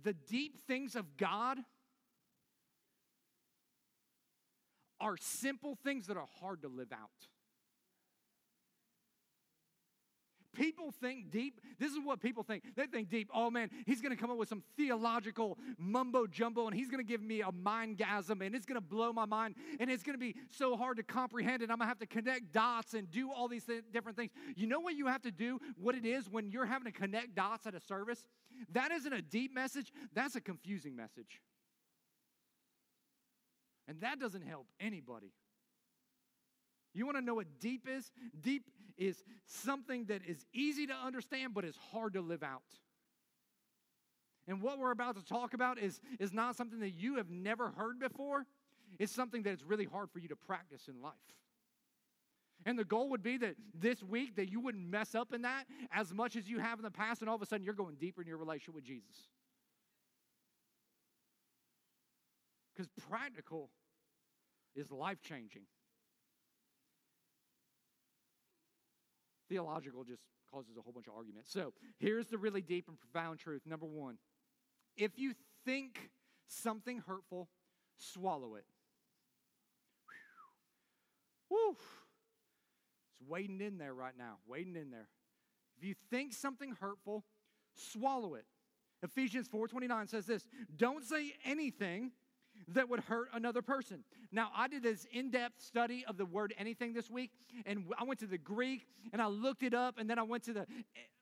the 0.02 0.12
deep 0.12 0.66
things 0.66 0.96
of 0.96 1.16
God 1.16 1.58
are 5.00 5.16
simple 5.20 5.76
things 5.82 6.06
that 6.06 6.16
are 6.16 6.28
hard 6.40 6.62
to 6.62 6.68
live 6.68 6.92
out. 6.92 7.10
People 10.54 10.92
think 11.00 11.30
deep. 11.30 11.60
This 11.78 11.92
is 11.92 11.98
what 12.04 12.20
people 12.20 12.42
think. 12.42 12.62
They 12.76 12.86
think 12.86 13.08
deep. 13.08 13.30
Oh 13.34 13.50
man, 13.50 13.70
he's 13.86 14.02
going 14.02 14.14
to 14.14 14.20
come 14.20 14.30
up 14.30 14.36
with 14.36 14.48
some 14.48 14.62
theological 14.76 15.58
mumbo 15.78 16.26
jumbo 16.26 16.66
and 16.66 16.76
he's 16.76 16.90
going 16.90 17.04
to 17.04 17.08
give 17.08 17.22
me 17.22 17.40
a 17.40 17.50
mindgasm 17.50 18.44
and 18.44 18.54
it's 18.54 18.66
going 18.66 18.80
to 18.80 18.86
blow 18.86 19.12
my 19.12 19.24
mind 19.24 19.54
and 19.80 19.90
it's 19.90 20.02
going 20.02 20.14
to 20.14 20.20
be 20.20 20.34
so 20.50 20.76
hard 20.76 20.98
to 20.98 21.02
comprehend 21.02 21.62
and 21.62 21.72
I'm 21.72 21.78
going 21.78 21.86
to 21.86 21.88
have 21.88 21.98
to 22.00 22.06
connect 22.06 22.52
dots 22.52 22.92
and 22.92 23.10
do 23.10 23.32
all 23.32 23.48
these 23.48 23.64
th- 23.64 23.84
different 23.92 24.18
things. 24.18 24.30
You 24.54 24.66
know 24.66 24.80
what 24.80 24.94
you 24.94 25.06
have 25.06 25.22
to 25.22 25.30
do? 25.30 25.58
What 25.76 25.94
it 25.94 26.04
is 26.04 26.28
when 26.28 26.50
you're 26.50 26.66
having 26.66 26.92
to 26.92 26.98
connect 26.98 27.34
dots 27.34 27.66
at 27.66 27.74
a 27.74 27.80
service? 27.80 28.22
That 28.72 28.92
isn't 28.92 29.12
a 29.12 29.22
deep 29.22 29.54
message, 29.54 29.90
that's 30.12 30.36
a 30.36 30.40
confusing 30.40 30.94
message. 30.94 31.40
And 33.88 34.00
that 34.02 34.20
doesn't 34.20 34.42
help 34.42 34.66
anybody. 34.80 35.32
You 36.94 37.06
want 37.06 37.18
to 37.18 37.24
know 37.24 37.34
what 37.34 37.46
deep 37.60 37.88
is? 37.88 38.10
Deep 38.40 38.64
is 38.98 39.24
something 39.46 40.04
that 40.06 40.22
is 40.26 40.44
easy 40.52 40.86
to 40.86 40.94
understand 40.94 41.54
but 41.54 41.64
is 41.64 41.76
hard 41.92 42.14
to 42.14 42.20
live 42.20 42.42
out. 42.42 42.62
And 44.46 44.60
what 44.60 44.78
we're 44.78 44.90
about 44.90 45.16
to 45.16 45.24
talk 45.24 45.54
about 45.54 45.78
is, 45.78 46.00
is 46.18 46.32
not 46.32 46.56
something 46.56 46.80
that 46.80 46.90
you 46.90 47.16
have 47.16 47.30
never 47.30 47.70
heard 47.70 47.98
before. 47.98 48.44
It's 48.98 49.12
something 49.12 49.42
that 49.44 49.50
it's 49.50 49.62
really 49.62 49.84
hard 49.84 50.10
for 50.10 50.18
you 50.18 50.28
to 50.28 50.36
practice 50.36 50.88
in 50.88 51.00
life. 51.00 51.12
And 52.64 52.78
the 52.78 52.84
goal 52.84 53.10
would 53.10 53.22
be 53.22 53.38
that 53.38 53.56
this 53.74 54.02
week 54.02 54.36
that 54.36 54.50
you 54.50 54.60
wouldn't 54.60 54.88
mess 54.88 55.14
up 55.14 55.32
in 55.32 55.42
that 55.42 55.64
as 55.92 56.12
much 56.12 56.36
as 56.36 56.48
you 56.48 56.58
have 56.58 56.78
in 56.78 56.84
the 56.84 56.90
past, 56.90 57.20
and 57.20 57.28
all 57.28 57.36
of 57.36 57.42
a 57.42 57.46
sudden 57.46 57.64
you're 57.64 57.74
going 57.74 57.96
deeper 57.96 58.22
in 58.22 58.28
your 58.28 58.36
relationship 58.36 58.74
with 58.74 58.84
Jesus. 58.84 59.28
Because 62.74 62.88
practical 63.08 63.70
is 64.74 64.90
life 64.90 65.20
changing. 65.22 65.62
Theological 69.52 70.02
just 70.02 70.22
causes 70.50 70.78
a 70.78 70.80
whole 70.80 70.94
bunch 70.94 71.08
of 71.08 71.14
arguments. 71.14 71.52
So 71.52 71.74
here's 71.98 72.28
the 72.28 72.38
really 72.38 72.62
deep 72.62 72.88
and 72.88 72.96
profound 72.98 73.38
truth. 73.38 73.60
Number 73.66 73.84
one, 73.84 74.16
if 74.96 75.18
you 75.18 75.34
think 75.66 76.10
something 76.46 77.02
hurtful, 77.06 77.50
swallow 77.98 78.54
it. 78.54 78.64
Whew. 81.48 81.76
It's 83.20 83.28
waiting 83.28 83.60
in 83.60 83.76
there 83.76 83.92
right 83.92 84.16
now, 84.16 84.38
waiting 84.46 84.74
in 84.74 84.90
there. 84.90 85.08
If 85.76 85.84
you 85.84 85.94
think 86.10 86.32
something 86.32 86.74
hurtful, 86.80 87.24
swallow 87.74 88.34
it. 88.34 88.46
Ephesians 89.02 89.48
4:29 89.48 90.08
says 90.08 90.24
this, 90.24 90.48
don't 90.76 91.04
say 91.04 91.34
anything 91.44 92.12
that 92.68 92.88
would 92.88 93.00
hurt 93.00 93.28
another 93.32 93.62
person. 93.62 94.04
Now, 94.30 94.50
I 94.56 94.68
did 94.68 94.82
this 94.82 95.06
in 95.12 95.30
depth 95.30 95.62
study 95.62 96.04
of 96.06 96.16
the 96.16 96.24
word 96.24 96.54
anything 96.58 96.92
this 96.92 97.10
week, 97.10 97.30
and 97.66 97.84
I 97.98 98.04
went 98.04 98.20
to 98.20 98.26
the 98.26 98.38
Greek 98.38 98.86
and 99.12 99.20
I 99.20 99.26
looked 99.26 99.62
it 99.62 99.74
up, 99.74 99.98
and 99.98 100.08
then 100.08 100.18
I 100.18 100.22
went 100.22 100.44
to 100.44 100.52
the 100.52 100.66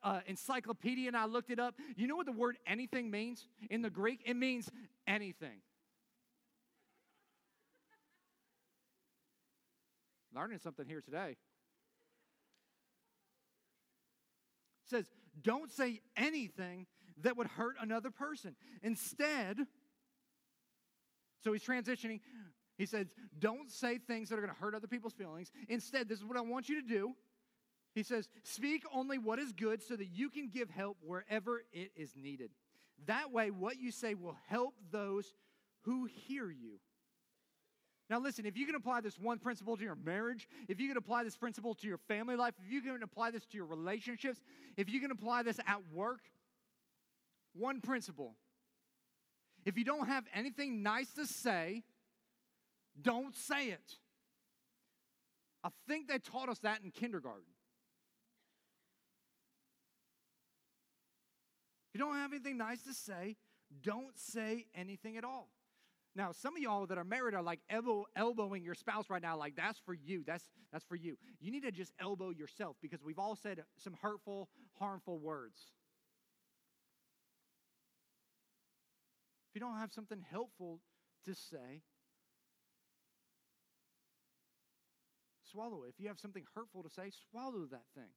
uh, 0.03 0.21
encyclopedia 0.27 1.09
and 1.09 1.17
I 1.17 1.27
looked 1.27 1.51
it 1.51 1.59
up. 1.59 1.75
You 1.97 2.07
know 2.07 2.17
what 2.17 2.27
the 2.27 2.33
word 2.33 2.57
anything 2.67 3.11
means 3.11 3.47
in 3.71 3.83
the 3.83 3.91
Greek? 3.91 4.21
It 4.25 4.35
means 4.35 4.71
anything. 5.07 5.63
Learning 10.35 10.59
something 10.59 10.87
here 10.87 11.01
today. 11.01 11.37
It 14.85 14.91
says, 14.91 15.11
don't 15.43 15.71
say 15.71 16.01
anything 16.17 16.87
that 17.23 17.37
would 17.37 17.49
hurt 17.49 17.77
another 17.81 18.11
person. 18.11 18.57
Instead, 18.83 19.67
so 21.43 21.53
he's 21.53 21.65
transitioning. 21.65 22.21
He 22.77 22.87
says, 22.87 23.07
Don't 23.39 23.71
say 23.71 23.99
things 23.99 24.29
that 24.29 24.37
are 24.39 24.43
going 24.43 24.55
to 24.55 24.61
hurt 24.61 24.75
other 24.75 24.87
people's 24.87 25.13
feelings. 25.13 25.51
Instead, 25.69 26.09
this 26.09 26.19
is 26.19 26.25
what 26.25 26.37
I 26.37 26.41
want 26.41 26.69
you 26.69 26.81
to 26.81 26.87
do. 26.87 27.15
He 27.95 28.03
says, 28.03 28.29
Speak 28.43 28.85
only 28.93 29.19
what 29.19 29.39
is 29.39 29.53
good 29.53 29.83
so 29.83 29.97
that 29.97 30.07
you 30.07 30.31
can 30.31 30.49
give 30.49 30.71
help 30.71 30.97
wherever 31.03 31.63
it 31.73 31.93
is 31.97 32.15
needed. 32.17 32.51
That 33.07 33.33
way, 33.33 33.51
what 33.51 33.79
you 33.79 33.91
say 33.91 34.15
will 34.15 34.37
help 34.49 34.75
those 34.91 35.33
who 35.83 36.07
hear 36.07 36.51
you. 36.51 36.79
Now, 38.11 38.19
listen, 38.19 38.45
if 38.45 38.57
you 38.57 38.67
can 38.67 38.75
apply 38.75 39.03
this 39.03 39.19
one 39.19 39.39
principle 39.39 39.77
to 39.77 39.85
your 39.85 39.95
marriage, 39.95 40.49
if 40.69 40.81
you 40.81 40.89
can 40.89 40.97
apply 40.97 41.23
this 41.23 41.37
principle 41.37 41.75
to 41.77 41.87
your 41.87 41.99
family 42.09 42.35
life, 42.35 42.55
if 42.67 42.73
you 42.73 42.83
can 42.83 43.03
apply 43.05 43.31
this 43.31 43.47
to 43.47 43.57
your 43.57 43.67
relationships, 43.67 44.41
if 44.77 44.91
you 44.91 45.01
can 45.01 45.13
apply 45.13 45.45
this 45.45 45.61
at 45.61 45.81
work, 45.93 46.21
one 47.55 47.81
principle 47.81 48.35
if 49.65 49.77
you 49.77 49.85
don't 49.85 50.07
have 50.07 50.25
anything 50.35 50.83
nice 50.83 51.11
to 51.15 51.27
say, 51.27 51.85
don't 53.01 53.35
say 53.35 53.69
it. 53.69 53.97
I 55.63 55.69
think 55.87 56.09
they 56.09 56.19
taught 56.19 56.49
us 56.49 56.59
that 56.61 56.81
in 56.83 56.91
kindergarten. 56.91 57.45
If 61.89 61.99
you 61.99 62.05
don't 62.05 62.15
have 62.15 62.33
anything 62.33 62.57
nice 62.57 62.83
to 62.83 62.95
say, 62.95 63.37
don't 63.83 64.17
say 64.17 64.67
anything 64.75 65.17
at 65.17 65.25
all. 65.25 65.49
Now, 66.17 66.33
some 66.33 66.57
of 66.57 66.63
y'all 66.63 66.87
that 66.87 66.99
are 66.99 67.05
married 67.05 67.35
are 67.35 67.43
like 67.43 67.61
elbow, 67.69 68.05
elbowing 68.17 68.65
your 68.65 68.75
spouse 68.75 69.09
right 69.11 69.23
now, 69.23 69.37
like 69.37 69.55
that's 69.55 69.79
for 69.79 69.95
you. 69.95 70.25
That's 70.27 70.45
that's 70.73 70.85
for 70.85 70.97
you. 70.97 71.17
You 71.41 71.53
need 71.53 71.63
to 71.63 71.71
just 71.71 71.93
elbow 72.01 72.31
yourself 72.31 72.77
because 72.83 73.03
we've 73.03 73.19
all 73.19 73.37
said 73.37 73.63
some 73.77 73.97
hurtful, 74.03 74.49
harmful 74.79 75.19
words. 75.19 75.61
If 79.51 79.57
you 79.57 79.61
don't 79.61 79.79
have 79.79 79.93
something 79.93 80.25
helpful 80.31 80.81
to 81.25 81.35
say, 81.35 81.83
swallow 85.51 85.83
it. 85.83 85.89
If 85.89 86.01
you 86.01 86.07
have 86.07 86.21
something 86.21 86.45
hurtful 86.55 86.85
to 86.85 86.89
say, 86.89 87.11
swallow 87.31 87.67
that 87.73 87.83
thing. 87.97 88.13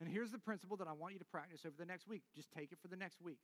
And 0.00 0.08
here's 0.12 0.30
the 0.30 0.38
principle 0.38 0.76
that 0.76 0.86
I 0.86 0.92
want 0.92 1.14
you 1.14 1.18
to 1.18 1.24
practice 1.24 1.62
over 1.64 1.76
the 1.78 1.86
next 1.86 2.06
week. 2.06 2.24
Just 2.36 2.50
take 2.52 2.72
it 2.72 2.78
for 2.82 2.88
the 2.88 2.96
next 2.96 3.22
week. 3.22 3.38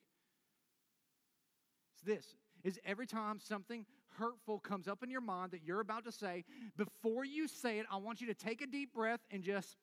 It's 1.94 2.02
this 2.02 2.34
is 2.64 2.78
every 2.84 3.06
time 3.06 3.40
something 3.40 3.86
hurtful 4.18 4.58
comes 4.58 4.88
up 4.88 5.02
in 5.02 5.10
your 5.10 5.22
mind 5.22 5.52
that 5.52 5.62
you're 5.64 5.80
about 5.80 6.04
to 6.04 6.12
say, 6.12 6.44
before 6.76 7.24
you 7.24 7.48
say 7.48 7.78
it, 7.78 7.86
I 7.90 7.96
want 7.96 8.20
you 8.20 8.26
to 8.26 8.34
take 8.34 8.60
a 8.60 8.66
deep 8.66 8.92
breath 8.92 9.20
and 9.30 9.42
just 9.42 9.76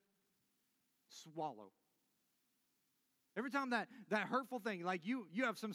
swallow. 1.10 1.72
Every 3.36 3.50
time 3.50 3.72
that, 3.72 3.88
that 4.10 4.28
hurtful 4.28 4.60
thing, 4.60 4.84
like 4.84 5.06
you, 5.06 5.28
you 5.32 5.46
have 5.46 5.58
some 5.58 5.74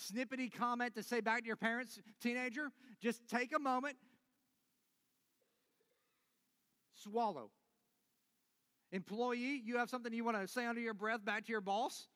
snippety 0.00 0.52
comment 0.52 0.94
to 0.94 1.02
say 1.02 1.20
back 1.20 1.40
to 1.40 1.46
your 1.46 1.56
parents, 1.56 2.00
teenager, 2.20 2.70
just 3.00 3.26
take 3.28 3.54
a 3.54 3.58
moment, 3.58 3.96
swallow. 6.94 7.50
Employee, 8.92 9.60
you 9.64 9.78
have 9.78 9.90
something 9.90 10.12
you 10.12 10.24
want 10.24 10.40
to 10.40 10.46
say 10.46 10.66
under 10.66 10.80
your 10.80 10.94
breath 10.94 11.24
back 11.24 11.44
to 11.46 11.52
your 11.52 11.60
boss? 11.60 12.06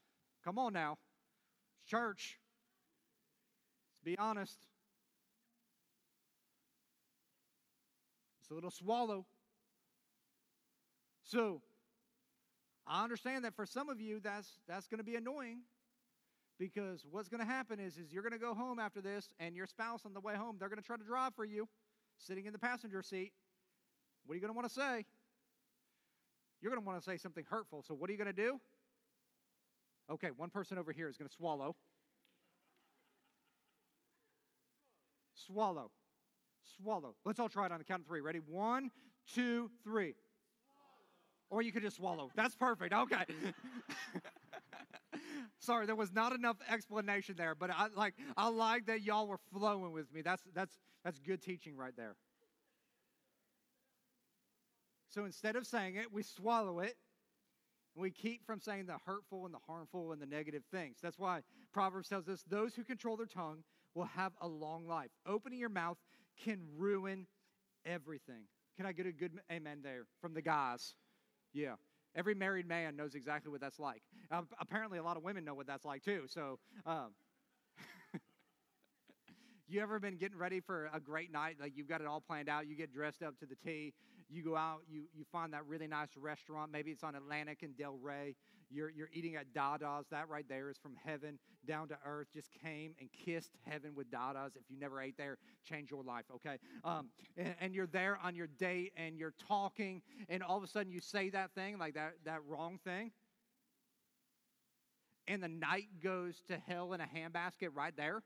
Come 0.44 0.58
on 0.58 0.72
now. 0.72 0.98
Church, 1.86 2.38
let's 3.94 4.04
be 4.04 4.18
honest. 4.18 4.58
It's 8.40 8.50
a 8.50 8.54
little 8.54 8.70
swallow. 8.70 9.26
So, 11.24 11.62
I 12.86 13.04
understand 13.04 13.44
that 13.44 13.54
for 13.54 13.66
some 13.66 13.90
of 13.90 14.00
you, 14.00 14.20
that's, 14.20 14.48
that's 14.66 14.88
going 14.88 14.98
to 14.98 15.04
be 15.04 15.16
annoying 15.16 15.60
because 16.58 17.04
what's 17.10 17.28
going 17.28 17.40
to 17.40 17.46
happen 17.46 17.78
is, 17.78 17.96
is 17.96 18.12
you're 18.12 18.22
going 18.22 18.32
to 18.32 18.38
go 18.38 18.54
home 18.54 18.78
after 18.78 19.00
this 19.00 19.28
and 19.38 19.54
your 19.54 19.66
spouse 19.66 20.04
on 20.04 20.12
the 20.12 20.20
way 20.20 20.34
home 20.34 20.56
they're 20.58 20.68
going 20.68 20.80
to 20.80 20.86
try 20.86 20.96
to 20.96 21.04
drive 21.04 21.34
for 21.34 21.44
you 21.44 21.68
sitting 22.18 22.46
in 22.46 22.52
the 22.52 22.58
passenger 22.58 23.02
seat. 23.02 23.32
What 24.26 24.32
are 24.32 24.36
you 24.36 24.40
going 24.40 24.52
to 24.52 24.56
want 24.56 24.68
to 24.68 24.74
say? 24.74 25.04
You're 26.60 26.70
going 26.72 26.82
to 26.82 26.86
want 26.86 27.00
to 27.00 27.08
say 27.08 27.16
something 27.16 27.44
hurtful 27.48 27.82
so 27.86 27.94
what 27.94 28.10
are 28.10 28.12
you 28.12 28.18
going 28.18 28.34
to 28.34 28.42
do? 28.42 28.60
Okay 30.10 30.28
one 30.36 30.50
person 30.50 30.78
over 30.78 30.92
here 30.92 31.08
is 31.08 31.16
going 31.16 31.28
to 31.28 31.34
swallow. 31.34 31.76
Swallow. 35.34 35.90
Swallow. 36.76 37.14
Let's 37.24 37.38
all 37.38 37.48
try 37.48 37.66
it 37.66 37.72
on 37.72 37.78
the 37.78 37.84
count 37.84 38.02
of 38.02 38.06
three. 38.06 38.20
Ready? 38.20 38.40
One 38.40 38.90
two 39.32 39.70
three. 39.84 40.14
Or 41.50 41.62
you 41.62 41.72
could 41.72 41.82
just 41.82 41.96
swallow. 41.96 42.30
That's 42.34 42.54
perfect. 42.54 42.92
Okay 42.92 43.24
Sorry, 45.68 45.84
there 45.84 45.94
was 45.94 46.14
not 46.14 46.32
enough 46.32 46.56
explanation 46.72 47.34
there, 47.36 47.54
but 47.54 47.68
I 47.68 47.88
like 47.94 48.14
I 48.38 48.48
like 48.48 48.86
that 48.86 49.02
y'all 49.02 49.26
were 49.26 49.40
flowing 49.52 49.92
with 49.92 50.10
me. 50.14 50.22
That's 50.22 50.42
that's 50.54 50.78
that's 51.04 51.18
good 51.18 51.42
teaching 51.42 51.76
right 51.76 51.92
there. 51.94 52.16
So 55.10 55.26
instead 55.26 55.56
of 55.56 55.66
saying 55.66 55.96
it, 55.96 56.10
we 56.10 56.22
swallow 56.22 56.80
it. 56.80 56.96
And 57.94 58.02
we 58.02 58.10
keep 58.10 58.46
from 58.46 58.62
saying 58.62 58.86
the 58.86 58.96
hurtful 59.04 59.44
and 59.44 59.52
the 59.52 59.58
harmful 59.66 60.12
and 60.12 60.22
the 60.22 60.26
negative 60.26 60.62
things. 60.70 60.96
That's 61.02 61.18
why 61.18 61.42
Proverbs 61.70 62.08
tells 62.08 62.30
us 62.30 62.42
those 62.48 62.74
who 62.74 62.82
control 62.82 63.18
their 63.18 63.26
tongue 63.26 63.62
will 63.94 64.08
have 64.16 64.32
a 64.40 64.48
long 64.48 64.86
life. 64.86 65.10
Opening 65.26 65.58
your 65.58 65.68
mouth 65.68 65.98
can 66.42 66.62
ruin 66.78 67.26
everything. 67.84 68.44
Can 68.78 68.86
I 68.86 68.92
get 68.92 69.04
a 69.04 69.12
good 69.12 69.38
amen 69.52 69.80
there 69.82 70.06
from 70.22 70.32
the 70.32 70.40
guys? 70.40 70.94
Yeah. 71.52 71.74
Every 72.14 72.34
married 72.34 72.66
man 72.66 72.96
knows 72.96 73.14
exactly 73.14 73.50
what 73.50 73.60
that's 73.60 73.78
like. 73.78 74.02
Uh, 74.30 74.42
apparently, 74.60 74.98
a 74.98 75.02
lot 75.02 75.16
of 75.16 75.22
women 75.22 75.44
know 75.44 75.54
what 75.54 75.66
that's 75.66 75.84
like 75.84 76.02
too. 76.02 76.22
So, 76.26 76.58
um, 76.86 77.12
you 79.68 79.80
ever 79.82 79.98
been 79.98 80.16
getting 80.16 80.38
ready 80.38 80.60
for 80.60 80.90
a 80.92 81.00
great 81.00 81.32
night? 81.32 81.56
Like 81.60 81.72
you've 81.76 81.88
got 81.88 82.00
it 82.00 82.06
all 82.06 82.20
planned 82.20 82.48
out. 82.48 82.66
You 82.66 82.76
get 82.76 82.92
dressed 82.92 83.22
up 83.22 83.38
to 83.40 83.46
the 83.46 83.56
T. 83.56 83.92
You 84.30 84.42
go 84.42 84.56
out. 84.56 84.80
You 84.88 85.02
you 85.14 85.24
find 85.30 85.52
that 85.52 85.66
really 85.66 85.86
nice 85.86 86.08
restaurant. 86.16 86.72
Maybe 86.72 86.90
it's 86.90 87.04
on 87.04 87.14
Atlantic 87.14 87.62
and 87.62 87.74
Delray. 87.76 88.34
You're 88.70 88.90
you're 88.90 89.08
eating 89.12 89.36
at 89.36 89.52
Dada's. 89.54 90.06
That 90.10 90.28
right 90.28 90.46
there 90.48 90.70
is 90.70 90.76
from 90.78 90.94
heaven 91.02 91.38
down 91.66 91.88
to 91.88 91.98
earth. 92.04 92.28
Just 92.32 92.50
came 92.62 92.94
and 93.00 93.08
kissed 93.12 93.52
heaven 93.66 93.94
with 93.94 94.10
Dada's. 94.10 94.52
If 94.56 94.62
you 94.70 94.78
never 94.78 95.00
ate 95.00 95.16
there, 95.16 95.38
change 95.64 95.90
your 95.90 96.02
life. 96.02 96.24
Okay. 96.34 96.58
Um, 96.84 97.10
and, 97.36 97.54
and 97.60 97.74
you're 97.74 97.86
there 97.86 98.18
on 98.22 98.34
your 98.34 98.48
date 98.58 98.92
and 98.96 99.18
you're 99.18 99.34
talking, 99.48 100.02
and 100.28 100.42
all 100.42 100.56
of 100.56 100.64
a 100.64 100.68
sudden 100.68 100.92
you 100.92 101.00
say 101.00 101.30
that 101.30 101.52
thing 101.54 101.78
like 101.78 101.94
that 101.94 102.14
that 102.24 102.40
wrong 102.46 102.78
thing 102.84 103.12
and 105.28 105.42
the 105.42 105.48
night 105.48 105.88
goes 106.02 106.42
to 106.48 106.56
hell 106.56 106.92
in 106.94 107.00
a 107.00 107.06
handbasket 107.06 107.68
right 107.74 107.94
there. 107.96 108.22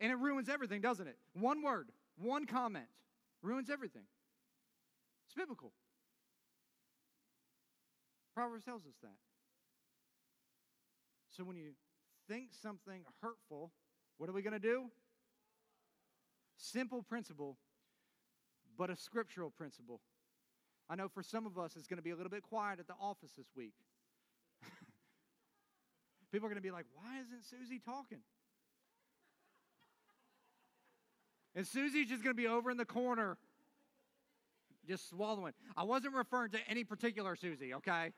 And 0.00 0.10
it 0.10 0.16
ruins 0.16 0.48
everything, 0.48 0.80
doesn't 0.80 1.06
it? 1.06 1.16
One 1.34 1.62
word, 1.62 1.88
one 2.16 2.46
comment 2.46 2.86
ruins 3.42 3.70
everything. 3.70 4.04
It's 5.26 5.34
biblical. 5.34 5.72
Proverbs 8.34 8.64
tells 8.64 8.84
us 8.86 8.94
that. 9.02 9.16
So 11.30 11.44
when 11.44 11.56
you 11.56 11.70
think 12.28 12.50
something 12.60 13.02
hurtful, 13.20 13.72
what 14.18 14.28
are 14.28 14.32
we 14.32 14.42
going 14.42 14.52
to 14.52 14.58
do? 14.58 14.84
Simple 16.56 17.02
principle, 17.02 17.56
but 18.78 18.90
a 18.90 18.96
scriptural 18.96 19.50
principle. 19.50 20.00
I 20.88 20.96
know 20.96 21.08
for 21.08 21.22
some 21.22 21.46
of 21.46 21.58
us 21.58 21.76
it's 21.76 21.86
going 21.86 21.98
to 21.98 22.02
be 22.02 22.10
a 22.10 22.16
little 22.16 22.30
bit 22.30 22.42
quiet 22.42 22.78
at 22.78 22.86
the 22.86 22.94
office 23.00 23.32
this 23.36 23.48
week. 23.56 23.74
People 26.32 26.46
are 26.46 26.50
going 26.50 26.62
to 26.62 26.66
be 26.66 26.70
like, 26.70 26.86
why 26.94 27.20
isn't 27.20 27.44
Susie 27.44 27.80
talking? 27.84 28.20
And 31.54 31.66
Susie's 31.66 32.08
just 32.08 32.22
going 32.24 32.34
to 32.34 32.42
be 32.42 32.48
over 32.48 32.70
in 32.70 32.76
the 32.76 32.84
corner, 32.84 33.36
just 34.88 35.08
swallowing. 35.08 35.52
I 35.76 35.84
wasn't 35.84 36.14
referring 36.14 36.50
to 36.52 36.58
any 36.68 36.84
particular 36.84 37.36
Susie, 37.36 37.74
okay? 37.74 38.10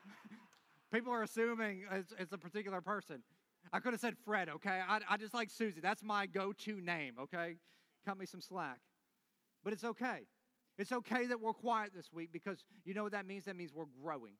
People 0.92 1.12
are 1.12 1.22
assuming 1.22 1.84
it's, 1.90 2.12
it's, 2.18 2.32
a 2.32 2.38
particular 2.38 2.80
person. 2.80 3.22
I 3.72 3.80
could 3.80 3.92
have 3.92 4.00
said 4.00 4.14
Fred, 4.24 4.48
okay? 4.48 4.80
I, 4.86 5.00
I 5.08 5.16
just 5.16 5.34
like 5.34 5.50
Susie. 5.50 5.80
That's 5.80 6.02
my 6.02 6.26
go 6.26 6.52
to 6.52 6.80
name, 6.80 7.14
okay? 7.20 7.56
Cut 8.06 8.18
me 8.18 8.26
some 8.26 8.40
slack. 8.40 8.78
But 9.64 9.72
it's 9.72 9.84
okay. 9.84 10.26
It's 10.78 10.92
okay 10.92 11.26
that 11.26 11.40
we're 11.40 11.52
quiet 11.52 11.90
this 11.94 12.12
week 12.12 12.30
because 12.32 12.64
you 12.84 12.94
know 12.94 13.02
what 13.02 13.12
that 13.12 13.26
means? 13.26 13.44
That 13.46 13.56
means 13.56 13.72
we're 13.74 13.84
growing. 14.02 14.34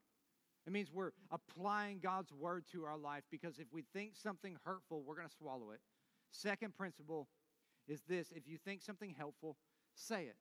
It 0.67 0.73
means 0.73 0.91
we're 0.93 1.11
applying 1.31 1.99
God's 1.99 2.33
word 2.33 2.65
to 2.73 2.85
our 2.85 2.97
life 2.97 3.25
because 3.31 3.59
if 3.59 3.67
we 3.73 3.85
think 3.93 4.13
something 4.15 4.57
hurtful, 4.65 5.03
we're 5.03 5.17
going 5.17 5.29
to 5.29 5.35
swallow 5.35 5.71
it. 5.73 5.81
Second 6.31 6.75
principle 6.75 7.29
is 7.89 8.03
this 8.09 8.33
if 8.35 8.49
you 8.49 8.59
think 8.59 8.83
something 8.83 9.15
helpful, 9.17 9.57
say 9.95 10.25
it. 10.25 10.37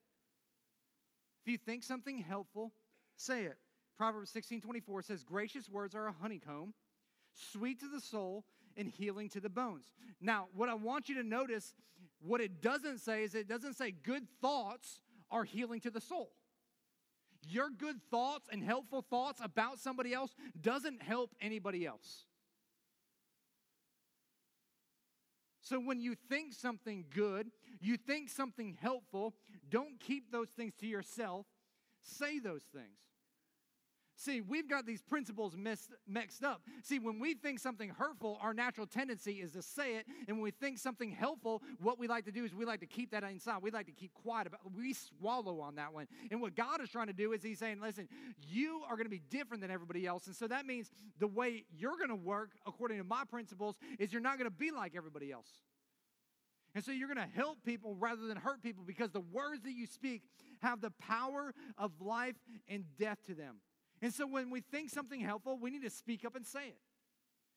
If 1.44 1.52
you 1.52 1.58
think 1.58 1.82
something 1.82 2.18
helpful, 2.18 2.72
say 3.16 3.44
it. 3.44 3.58
Proverbs 3.96 4.30
16 4.30 4.60
24 4.60 5.02
says, 5.02 5.22
Gracious 5.22 5.68
words 5.68 5.94
are 5.94 6.06
a 6.06 6.12
honeycomb, 6.12 6.74
sweet 7.34 7.80
to 7.80 7.88
the 7.88 8.00
soul, 8.00 8.44
and 8.76 8.88
healing 8.88 9.28
to 9.30 9.40
the 9.40 9.48
bones. 9.48 9.92
Now, 10.20 10.46
what 10.54 10.68
I 10.68 10.74
want 10.74 11.08
you 11.08 11.14
to 11.16 11.22
notice, 11.22 11.74
what 12.20 12.40
it 12.40 12.60
doesn't 12.60 12.98
say 12.98 13.22
is 13.22 13.34
it 13.34 13.48
doesn't 13.48 13.74
say 13.74 13.92
good 13.92 14.26
thoughts 14.40 15.00
are 15.30 15.44
healing 15.44 15.80
to 15.80 15.90
the 15.90 16.00
soul. 16.00 16.32
Your 17.46 17.68
good 17.68 17.96
thoughts 18.10 18.48
and 18.50 18.62
helpful 18.62 19.02
thoughts 19.02 19.40
about 19.44 19.78
somebody 19.78 20.14
else 20.14 20.34
doesn't 20.60 21.02
help 21.02 21.30
anybody 21.40 21.86
else. 21.86 22.24
So 25.64 25.80
when 25.80 25.98
you 25.98 26.14
think 26.28 26.52
something 26.52 27.06
good, 27.12 27.50
you 27.80 27.96
think 27.96 28.28
something 28.28 28.76
helpful, 28.80 29.34
don't 29.70 29.98
keep 29.98 30.30
those 30.30 30.50
things 30.50 30.74
to 30.80 30.86
yourself. 30.86 31.46
Say 32.02 32.38
those 32.38 32.64
things. 32.72 32.98
See, 34.16 34.40
we've 34.40 34.68
got 34.68 34.86
these 34.86 35.02
principles 35.02 35.56
mixed, 35.56 35.90
mixed 36.06 36.44
up. 36.44 36.62
See, 36.82 36.98
when 36.98 37.18
we 37.18 37.34
think 37.34 37.58
something 37.58 37.88
hurtful, 37.88 38.38
our 38.40 38.54
natural 38.54 38.86
tendency 38.86 39.32
is 39.40 39.52
to 39.52 39.62
say 39.62 39.96
it. 39.96 40.06
And 40.28 40.36
when 40.36 40.44
we 40.44 40.50
think 40.52 40.78
something 40.78 41.10
helpful, 41.10 41.62
what 41.80 41.98
we 41.98 42.06
like 42.06 42.24
to 42.26 42.32
do 42.32 42.44
is 42.44 42.54
we 42.54 42.64
like 42.64 42.80
to 42.80 42.86
keep 42.86 43.10
that 43.10 43.24
inside. 43.24 43.62
We 43.62 43.70
like 43.72 43.86
to 43.86 43.92
keep 43.92 44.14
quiet 44.14 44.46
about 44.46 44.60
We 44.76 44.92
swallow 44.92 45.60
on 45.60 45.74
that 45.76 45.92
one. 45.92 46.06
And 46.30 46.40
what 46.40 46.54
God 46.54 46.80
is 46.80 46.90
trying 46.90 47.08
to 47.08 47.12
do 47.12 47.32
is 47.32 47.42
He's 47.42 47.58
saying, 47.58 47.80
listen, 47.80 48.08
you 48.48 48.82
are 48.88 48.96
going 48.96 49.06
to 49.06 49.10
be 49.10 49.22
different 49.30 49.60
than 49.60 49.70
everybody 49.70 50.06
else. 50.06 50.26
And 50.26 50.36
so 50.36 50.46
that 50.46 50.64
means 50.64 50.90
the 51.18 51.26
way 51.26 51.64
you're 51.76 51.96
going 51.96 52.10
to 52.10 52.14
work, 52.14 52.50
according 52.66 52.98
to 52.98 53.04
my 53.04 53.24
principles, 53.24 53.76
is 53.98 54.12
you're 54.12 54.22
not 54.22 54.38
going 54.38 54.50
to 54.50 54.56
be 54.56 54.70
like 54.70 54.94
everybody 54.96 55.32
else. 55.32 55.48
And 56.74 56.84
so 56.84 56.90
you're 56.90 57.12
going 57.12 57.28
to 57.28 57.34
help 57.34 57.58
people 57.64 57.94
rather 57.94 58.26
than 58.26 58.36
hurt 58.36 58.62
people 58.62 58.84
because 58.84 59.10
the 59.10 59.20
words 59.20 59.62
that 59.62 59.72
you 59.72 59.86
speak 59.86 60.22
have 60.60 60.80
the 60.80 60.90
power 60.90 61.52
of 61.78 62.00
life 62.00 62.34
and 62.68 62.84
death 62.98 63.18
to 63.26 63.34
them. 63.34 63.56
And 64.04 64.12
so 64.12 64.26
when 64.26 64.50
we 64.50 64.60
think 64.60 64.90
something 64.90 65.18
helpful, 65.18 65.56
we 65.58 65.70
need 65.70 65.82
to 65.82 65.88
speak 65.88 66.26
up 66.26 66.36
and 66.36 66.44
say 66.46 66.68
it. 66.68 66.76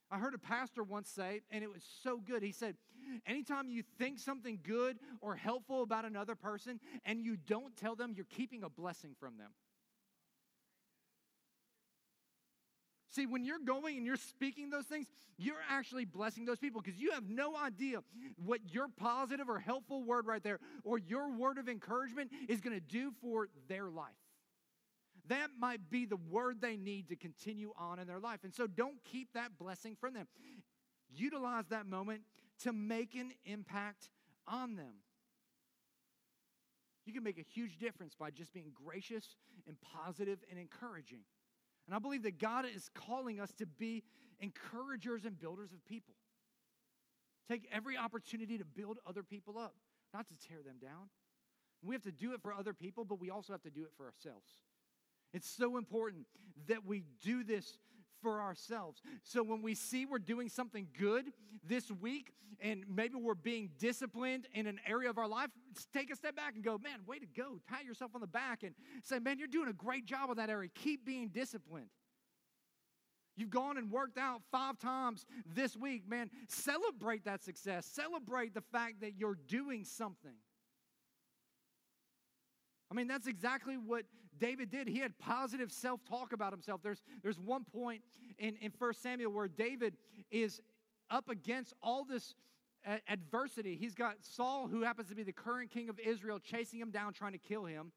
I 0.09 0.17
heard 0.17 0.33
a 0.33 0.37
pastor 0.37 0.81
once 0.81 1.09
say, 1.09 1.41
and 1.51 1.61
it 1.61 1.67
was 1.69 1.83
so 2.03 2.21
good. 2.25 2.41
He 2.41 2.53
said, 2.53 2.77
Anytime 3.25 3.67
you 3.67 3.83
think 3.97 4.17
something 4.17 4.57
good 4.63 4.97
or 5.19 5.35
helpful 5.35 5.83
about 5.83 6.05
another 6.05 6.35
person 6.35 6.79
and 7.03 7.21
you 7.21 7.35
don't 7.35 7.75
tell 7.75 7.97
them, 7.97 8.13
you're 8.15 8.25
keeping 8.29 8.63
a 8.63 8.69
blessing 8.69 9.13
from 9.19 9.37
them. 9.37 9.49
See, 13.11 13.25
when 13.25 13.43
you're 13.43 13.59
going 13.59 13.97
and 13.97 14.05
you're 14.05 14.15
speaking 14.15 14.69
those 14.69 14.85
things, 14.85 15.07
you're 15.37 15.55
actually 15.69 16.05
blessing 16.05 16.45
those 16.45 16.59
people 16.59 16.81
because 16.81 16.97
you 16.97 17.11
have 17.11 17.27
no 17.27 17.57
idea 17.57 17.99
what 18.37 18.61
your 18.71 18.87
positive 18.95 19.49
or 19.49 19.59
helpful 19.59 20.01
word 20.01 20.25
right 20.25 20.43
there 20.43 20.59
or 20.85 20.97
your 20.97 21.29
word 21.29 21.57
of 21.57 21.67
encouragement 21.67 22.31
is 22.47 22.61
going 22.61 22.73
to 22.73 22.79
do 22.79 23.11
for 23.21 23.49
their 23.67 23.89
life 23.89 24.15
that 25.27 25.49
might 25.59 25.89
be 25.89 26.05
the 26.05 26.17
word 26.29 26.61
they 26.61 26.77
need 26.77 27.09
to 27.09 27.15
continue 27.15 27.73
on 27.77 27.99
in 27.99 28.07
their 28.07 28.19
life. 28.19 28.39
And 28.43 28.53
so 28.53 28.67
don't 28.67 29.03
keep 29.03 29.33
that 29.33 29.57
blessing 29.57 29.95
from 29.99 30.13
them. 30.13 30.27
Utilize 31.09 31.65
that 31.69 31.85
moment 31.85 32.21
to 32.63 32.73
make 32.73 33.15
an 33.15 33.31
impact 33.45 34.09
on 34.47 34.75
them. 34.75 34.93
You 37.05 37.13
can 37.13 37.23
make 37.23 37.37
a 37.39 37.45
huge 37.53 37.77
difference 37.77 38.15
by 38.15 38.31
just 38.31 38.53
being 38.53 38.71
gracious 38.73 39.35
and 39.65 39.77
positive 39.79 40.39
and 40.49 40.59
encouraging. 40.59 41.21
And 41.87 41.95
I 41.95 41.99
believe 41.99 42.23
that 42.23 42.37
God 42.37 42.65
is 42.65 42.89
calling 42.93 43.39
us 43.39 43.53
to 43.59 43.65
be 43.65 44.03
encouragers 44.41 45.23
and 45.23 45.39
builders 45.39 45.71
of 45.71 45.83
people. 45.85 46.15
Take 47.49 47.67
every 47.71 47.97
opportunity 47.97 48.57
to 48.57 48.65
build 48.65 48.99
other 49.07 49.23
people 49.23 49.57
up, 49.57 49.73
not 50.13 50.27
to 50.27 50.47
tear 50.47 50.61
them 50.61 50.75
down. 50.81 51.09
We 51.81 51.95
have 51.95 52.01
to 52.03 52.11
do 52.11 52.33
it 52.33 52.41
for 52.41 52.53
other 52.53 52.73
people, 52.73 53.05
but 53.05 53.21
we 53.21 53.29
also 53.29 53.53
have 53.53 53.61
to 53.61 53.69
do 53.69 53.83
it 53.83 53.91
for 53.95 54.05
ourselves. 54.05 54.51
It's 55.33 55.49
so 55.49 55.77
important 55.77 56.25
that 56.67 56.85
we 56.85 57.03
do 57.21 57.43
this 57.43 57.77
for 58.21 58.41
ourselves. 58.41 59.01
So 59.23 59.43
when 59.43 59.61
we 59.61 59.75
see 59.75 60.05
we're 60.05 60.19
doing 60.19 60.49
something 60.49 60.87
good 60.97 61.31
this 61.63 61.91
week 61.91 62.33
and 62.59 62.83
maybe 62.89 63.15
we're 63.15 63.35
being 63.35 63.69
disciplined 63.77 64.47
in 64.53 64.67
an 64.67 64.79
area 64.87 65.09
of 65.09 65.17
our 65.17 65.27
life, 65.27 65.49
take 65.93 66.11
a 66.11 66.15
step 66.15 66.35
back 66.35 66.55
and 66.55 66.63
go, 66.63 66.77
man, 66.77 66.99
way 67.05 67.19
to 67.19 67.25
go. 67.25 67.59
Pat 67.67 67.85
yourself 67.85 68.11
on 68.15 68.21
the 68.21 68.27
back 68.27 68.63
and 68.63 68.73
say, 69.03 69.19
man, 69.19 69.37
you're 69.37 69.47
doing 69.47 69.69
a 69.69 69.73
great 69.73 70.05
job 70.05 70.31
of 70.31 70.37
that 70.37 70.49
area. 70.49 70.69
Keep 70.73 71.05
being 71.05 71.27
disciplined. 71.29 71.89
You've 73.35 73.51
gone 73.51 73.77
and 73.77 73.91
worked 73.91 74.17
out 74.17 74.41
five 74.51 74.79
times 74.79 75.25
this 75.45 75.77
week, 75.77 76.09
man. 76.09 76.31
Celebrate 76.47 77.25
that 77.25 77.43
success. 77.43 77.85
Celebrate 77.85 78.55
the 78.55 78.63
fact 78.71 79.01
that 79.01 79.13
you're 79.15 79.37
doing 79.47 79.83
something. 79.83 80.33
I 82.89 82.95
mean, 82.95 83.07
that's 83.07 83.27
exactly 83.27 83.75
what 83.75 84.05
David 84.39 84.69
did. 84.69 84.87
He 84.87 84.99
had 84.99 85.17
positive 85.19 85.71
self 85.71 86.03
talk 86.05 86.33
about 86.33 86.53
himself. 86.53 86.81
There's, 86.83 87.01
there's 87.23 87.39
one 87.39 87.63
point 87.63 88.01
in, 88.37 88.55
in 88.57 88.71
1 88.77 88.93
Samuel 88.93 89.31
where 89.31 89.47
David 89.47 89.95
is 90.31 90.61
up 91.09 91.29
against 91.29 91.73
all 91.81 92.03
this 92.03 92.35
adversity. 93.07 93.75
He's 93.75 93.95
got 93.95 94.15
Saul, 94.21 94.67
who 94.67 94.81
happens 94.81 95.09
to 95.09 95.15
be 95.15 95.23
the 95.23 95.33
current 95.33 95.71
king 95.71 95.89
of 95.89 95.99
Israel, 95.99 96.39
chasing 96.39 96.79
him 96.79 96.91
down, 96.91 97.13
trying 97.13 97.33
to 97.33 97.37
kill 97.37 97.65
him. 97.65 97.91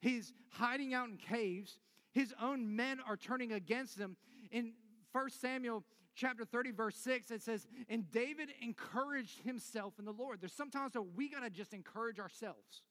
He's 0.00 0.32
hiding 0.50 0.94
out 0.94 1.08
in 1.08 1.16
caves. 1.16 1.78
His 2.12 2.34
own 2.40 2.74
men 2.76 3.00
are 3.06 3.16
turning 3.16 3.52
against 3.52 3.98
him. 3.98 4.16
In 4.50 4.72
1 5.12 5.30
Samuel 5.30 5.84
chapter 6.14 6.44
30, 6.44 6.72
verse 6.72 6.96
6, 6.96 7.30
it 7.30 7.42
says, 7.42 7.66
And 7.88 8.10
David 8.10 8.48
encouraged 8.60 9.40
himself 9.42 9.94
in 9.98 10.04
the 10.04 10.12
Lord. 10.12 10.40
There's 10.40 10.52
sometimes 10.52 10.92
that 10.92 11.02
we 11.02 11.28
got 11.28 11.40
to 11.40 11.50
just 11.50 11.72
encourage 11.72 12.18
ourselves. 12.18 12.82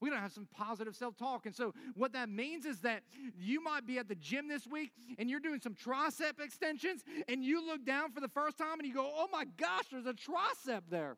We 0.00 0.10
gotta 0.10 0.22
have 0.22 0.32
some 0.32 0.48
positive 0.54 0.94
self 0.94 1.16
talk. 1.16 1.46
And 1.46 1.54
so, 1.54 1.72
what 1.94 2.12
that 2.12 2.28
means 2.28 2.66
is 2.66 2.80
that 2.80 3.02
you 3.38 3.62
might 3.62 3.86
be 3.86 3.98
at 3.98 4.08
the 4.08 4.14
gym 4.14 4.48
this 4.48 4.66
week 4.66 4.92
and 5.18 5.30
you're 5.30 5.40
doing 5.40 5.60
some 5.60 5.74
tricep 5.74 6.40
extensions, 6.42 7.02
and 7.28 7.44
you 7.44 7.64
look 7.64 7.84
down 7.84 8.12
for 8.12 8.20
the 8.20 8.28
first 8.28 8.58
time 8.58 8.78
and 8.78 8.86
you 8.86 8.94
go, 8.94 9.10
Oh 9.16 9.28
my 9.32 9.44
gosh, 9.56 9.84
there's 9.90 10.06
a 10.06 10.14
tricep 10.14 10.82
there. 10.90 11.16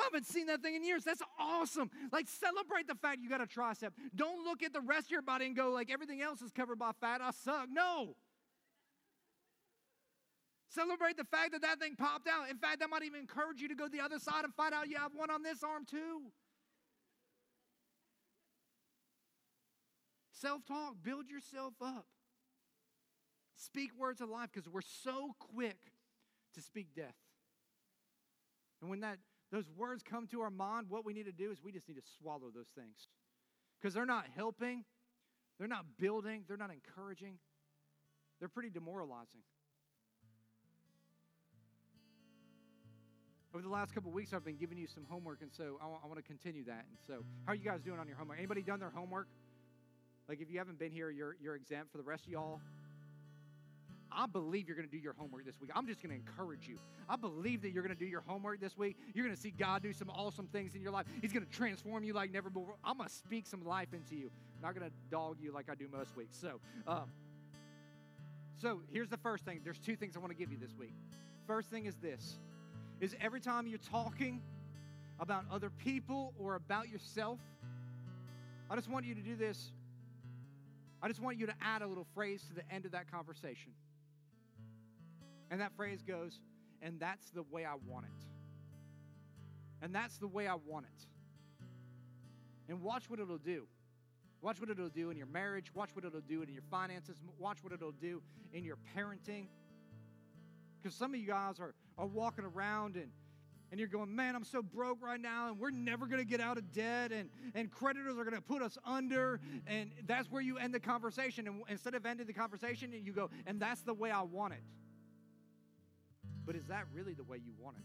I 0.00 0.04
haven't 0.04 0.26
seen 0.26 0.46
that 0.46 0.62
thing 0.62 0.76
in 0.76 0.84
years. 0.84 1.02
That's 1.02 1.22
awesome. 1.40 1.90
Like, 2.12 2.28
celebrate 2.28 2.86
the 2.86 2.94
fact 2.94 3.18
you 3.20 3.28
got 3.28 3.40
a 3.40 3.46
tricep. 3.46 3.90
Don't 4.14 4.44
look 4.44 4.62
at 4.62 4.72
the 4.72 4.80
rest 4.80 5.06
of 5.06 5.10
your 5.10 5.22
body 5.22 5.46
and 5.46 5.56
go, 5.56 5.70
like, 5.70 5.90
everything 5.90 6.22
else 6.22 6.40
is 6.40 6.52
covered 6.52 6.78
by 6.78 6.92
fat. 7.00 7.20
I 7.20 7.32
suck. 7.32 7.66
No. 7.68 8.14
Celebrate 10.68 11.16
the 11.16 11.24
fact 11.24 11.52
that 11.52 11.62
that 11.62 11.80
thing 11.80 11.96
popped 11.96 12.28
out. 12.28 12.48
In 12.48 12.58
fact, 12.58 12.80
that 12.80 12.90
might 12.90 13.02
even 13.02 13.20
encourage 13.20 13.60
you 13.60 13.68
to 13.68 13.74
go 13.74 13.86
to 13.86 13.90
the 13.90 14.00
other 14.00 14.18
side 14.18 14.44
and 14.44 14.54
find 14.54 14.72
out 14.72 14.88
you 14.88 14.96
have 14.96 15.12
one 15.14 15.30
on 15.30 15.42
this 15.42 15.64
arm 15.64 15.84
too. 15.84 16.30
Self 20.40 20.64
talk, 20.66 20.94
build 21.02 21.28
yourself 21.28 21.74
up. 21.82 22.06
Speak 23.56 23.90
words 23.98 24.20
of 24.20 24.28
life 24.28 24.50
because 24.52 24.68
we're 24.68 24.80
so 24.82 25.34
quick 25.38 25.78
to 26.54 26.60
speak 26.60 26.94
death. 26.94 27.16
And 28.80 28.88
when 28.88 29.00
that 29.00 29.18
those 29.50 29.64
words 29.76 30.02
come 30.02 30.26
to 30.28 30.42
our 30.42 30.50
mind, 30.50 30.86
what 30.90 31.04
we 31.04 31.12
need 31.12 31.24
to 31.24 31.32
do 31.32 31.50
is 31.50 31.62
we 31.62 31.72
just 31.72 31.88
need 31.88 31.94
to 31.94 32.06
swallow 32.18 32.50
those 32.54 32.68
things. 32.74 33.08
Because 33.80 33.94
they're 33.94 34.06
not 34.06 34.26
helping, 34.36 34.84
they're 35.58 35.68
not 35.68 35.84
building, 35.98 36.44
they're 36.46 36.56
not 36.56 36.70
encouraging, 36.70 37.38
they're 38.38 38.48
pretty 38.48 38.70
demoralizing. 38.70 39.40
Over 43.54 43.62
the 43.62 43.70
last 43.70 43.94
couple 43.94 44.12
weeks, 44.12 44.34
I've 44.34 44.44
been 44.44 44.58
giving 44.58 44.76
you 44.76 44.86
some 44.86 45.04
homework, 45.08 45.40
and 45.40 45.50
so 45.50 45.78
I, 45.80 45.84
w- 45.84 46.00
I 46.04 46.06
want 46.06 46.18
to 46.18 46.22
continue 46.22 46.64
that. 46.64 46.84
And 46.86 46.98
so, 47.06 47.24
how 47.46 47.52
are 47.52 47.54
you 47.54 47.64
guys 47.64 47.80
doing 47.80 47.98
on 47.98 48.06
your 48.06 48.16
homework? 48.16 48.36
Anybody 48.38 48.62
done 48.62 48.78
their 48.78 48.90
homework? 48.90 49.26
Like, 50.28 50.40
if 50.40 50.50
you 50.50 50.58
haven't 50.58 50.78
been 50.78 50.92
here, 50.92 51.10
you're, 51.10 51.36
you're 51.40 51.56
exempt 51.56 51.90
for 51.90 51.98
the 51.98 52.04
rest 52.04 52.26
of 52.26 52.32
y'all. 52.32 52.60
I 54.10 54.26
believe 54.26 54.66
you're 54.66 54.76
going 54.76 54.88
to 54.88 54.94
do 54.94 55.00
your 55.00 55.12
homework 55.12 55.44
this 55.44 55.60
week. 55.60 55.70
I'm 55.74 55.86
just 55.86 56.02
going 56.02 56.10
to 56.10 56.16
encourage 56.16 56.66
you. 56.66 56.78
I 57.08 57.16
believe 57.16 57.62
that 57.62 57.70
you're 57.70 57.82
going 57.82 57.94
to 57.94 57.98
do 57.98 58.08
your 58.08 58.22
homework 58.26 58.60
this 58.60 58.76
week. 58.76 58.96
You're 59.14 59.24
going 59.24 59.36
to 59.36 59.40
see 59.40 59.50
God 59.50 59.82
do 59.82 59.92
some 59.92 60.10
awesome 60.10 60.46
things 60.46 60.74
in 60.74 60.80
your 60.80 60.92
life. 60.92 61.06
He's 61.20 61.32
going 61.32 61.44
to 61.44 61.52
transform 61.52 62.04
you 62.04 62.14
like 62.14 62.32
never 62.32 62.50
before. 62.50 62.76
I'm 62.84 62.96
going 62.96 63.08
to 63.08 63.14
speak 63.14 63.46
some 63.46 63.64
life 63.64 63.88
into 63.92 64.16
you. 64.16 64.30
I'm 64.56 64.62
not 64.62 64.78
going 64.78 64.90
to 64.90 64.96
dog 65.10 65.36
you 65.40 65.52
like 65.52 65.70
I 65.70 65.74
do 65.74 65.88
most 65.92 66.16
weeks. 66.16 66.38
So, 66.40 66.60
um, 66.86 67.10
so 68.60 68.80
here's 68.90 69.08
the 69.08 69.18
first 69.18 69.44
thing. 69.44 69.60
There's 69.62 69.78
two 69.78 69.94
things 69.94 70.16
I 70.16 70.20
want 70.20 70.32
to 70.32 70.38
give 70.38 70.50
you 70.50 70.58
this 70.58 70.74
week. 70.78 70.94
First 71.46 71.70
thing 71.70 71.86
is 71.86 71.94
this: 71.96 72.38
is 73.00 73.14
every 73.20 73.40
time 73.40 73.66
you're 73.66 73.78
talking 73.78 74.42
about 75.20 75.44
other 75.50 75.70
people 75.70 76.32
or 76.38 76.54
about 76.54 76.88
yourself, 76.88 77.38
I 78.70 78.74
just 78.74 78.88
want 78.88 79.04
you 79.04 79.14
to 79.14 79.20
do 79.20 79.36
this 79.36 79.70
I 81.02 81.08
just 81.08 81.20
want 81.20 81.38
you 81.38 81.46
to 81.46 81.54
add 81.60 81.82
a 81.82 81.86
little 81.86 82.06
phrase 82.14 82.42
to 82.48 82.54
the 82.54 82.62
end 82.72 82.84
of 82.84 82.92
that 82.92 83.10
conversation. 83.10 83.72
And 85.50 85.60
that 85.60 85.72
phrase 85.76 86.02
goes, 86.02 86.40
and 86.82 86.98
that's 87.00 87.30
the 87.30 87.42
way 87.44 87.64
I 87.64 87.74
want 87.86 88.06
it. 88.06 88.26
And 89.80 89.94
that's 89.94 90.18
the 90.18 90.26
way 90.26 90.46
I 90.46 90.54
want 90.54 90.86
it. 90.86 91.06
And 92.68 92.82
watch 92.82 93.08
what 93.08 93.20
it'll 93.20 93.38
do. 93.38 93.66
Watch 94.40 94.60
what 94.60 94.70
it'll 94.70 94.88
do 94.88 95.10
in 95.10 95.16
your 95.16 95.26
marriage. 95.26 95.74
Watch 95.74 95.90
what 95.94 96.04
it'll 96.04 96.20
do 96.20 96.42
in 96.42 96.52
your 96.52 96.62
finances. 96.70 97.16
Watch 97.38 97.58
what 97.62 97.72
it'll 97.72 97.92
do 97.92 98.22
in 98.52 98.64
your 98.64 98.76
parenting. 98.96 99.46
Because 100.80 100.96
some 100.96 101.14
of 101.14 101.20
you 101.20 101.26
guys 101.26 101.58
are, 101.60 101.74
are 101.96 102.06
walking 102.06 102.44
around 102.44 102.96
and 102.96 103.10
and 103.70 103.78
you're 103.78 103.88
going, 103.88 104.14
man, 104.14 104.34
I'm 104.34 104.44
so 104.44 104.62
broke 104.62 105.02
right 105.02 105.20
now, 105.20 105.48
and 105.48 105.58
we're 105.58 105.70
never 105.70 106.06
going 106.06 106.20
to 106.20 106.26
get 106.26 106.40
out 106.40 106.56
of 106.56 106.72
debt, 106.72 107.12
and, 107.12 107.28
and 107.54 107.70
creditors 107.70 108.16
are 108.16 108.24
going 108.24 108.36
to 108.36 108.40
put 108.40 108.62
us 108.62 108.78
under. 108.84 109.40
And 109.66 109.90
that's 110.06 110.30
where 110.30 110.40
you 110.40 110.56
end 110.58 110.72
the 110.72 110.80
conversation. 110.80 111.46
And 111.46 111.62
instead 111.68 111.94
of 111.94 112.06
ending 112.06 112.26
the 112.26 112.32
conversation, 112.32 112.92
you 112.92 113.12
go, 113.12 113.28
and 113.46 113.60
that's 113.60 113.82
the 113.82 113.92
way 113.94 114.10
I 114.10 114.22
want 114.22 114.54
it. 114.54 114.62
But 116.46 116.56
is 116.56 116.66
that 116.66 116.84
really 116.94 117.12
the 117.12 117.24
way 117.24 117.36
you 117.36 117.52
want 117.62 117.76
it? 117.76 117.84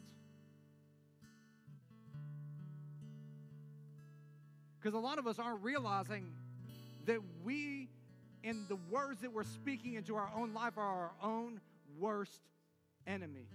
Because 4.80 4.94
a 4.94 5.00
lot 5.00 5.18
of 5.18 5.28
us 5.28 5.40
aren't 5.40 5.64
realizing 5.64 6.32
that 7.06 7.20
we, 7.44 7.90
in 8.44 8.66
the 8.70 8.78
words 8.90 9.22
that 9.22 9.34
we're 9.34 9.44
speaking 9.44 9.96
into 9.96 10.16
our 10.16 10.30
own 10.36 10.54
life, 10.54 10.78
are 10.78 10.82
our 10.82 11.12
own 11.22 11.60
worst 12.00 12.42
enemy. 13.06 13.48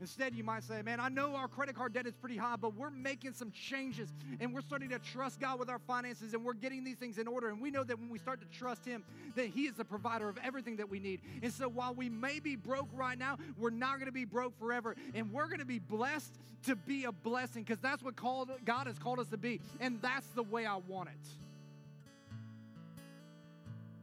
Instead, 0.00 0.34
you 0.34 0.44
might 0.44 0.62
say, 0.62 0.80
Man, 0.82 1.00
I 1.00 1.08
know 1.08 1.34
our 1.34 1.48
credit 1.48 1.74
card 1.74 1.92
debt 1.92 2.06
is 2.06 2.14
pretty 2.14 2.36
high, 2.36 2.56
but 2.56 2.74
we're 2.74 2.90
making 2.90 3.32
some 3.32 3.50
changes 3.50 4.08
and 4.40 4.54
we're 4.54 4.60
starting 4.60 4.90
to 4.90 4.98
trust 4.98 5.40
God 5.40 5.58
with 5.58 5.68
our 5.68 5.80
finances 5.80 6.34
and 6.34 6.44
we're 6.44 6.54
getting 6.54 6.84
these 6.84 6.98
things 6.98 7.18
in 7.18 7.26
order. 7.26 7.48
And 7.48 7.60
we 7.60 7.70
know 7.70 7.82
that 7.82 7.98
when 7.98 8.08
we 8.08 8.18
start 8.18 8.40
to 8.40 8.58
trust 8.58 8.84
Him, 8.84 9.02
that 9.34 9.46
He 9.46 9.66
is 9.66 9.74
the 9.74 9.84
provider 9.84 10.28
of 10.28 10.38
everything 10.44 10.76
that 10.76 10.88
we 10.88 11.00
need. 11.00 11.20
And 11.42 11.52
so 11.52 11.68
while 11.68 11.94
we 11.94 12.08
may 12.08 12.38
be 12.38 12.54
broke 12.56 12.88
right 12.94 13.18
now, 13.18 13.38
we're 13.58 13.70
not 13.70 13.94
going 13.94 14.06
to 14.06 14.12
be 14.12 14.24
broke 14.24 14.58
forever. 14.58 14.94
And 15.14 15.32
we're 15.32 15.46
going 15.46 15.58
to 15.58 15.64
be 15.64 15.78
blessed 15.80 16.38
to 16.66 16.76
be 16.76 17.04
a 17.04 17.12
blessing 17.12 17.62
because 17.62 17.78
that's 17.80 18.02
what 18.02 18.16
called, 18.16 18.50
God 18.64 18.86
has 18.86 18.98
called 18.98 19.18
us 19.18 19.28
to 19.28 19.36
be. 19.36 19.60
And 19.80 20.00
that's 20.00 20.26
the 20.28 20.42
way 20.42 20.66
I 20.66 20.76
want 20.76 21.08
it. 21.08 21.28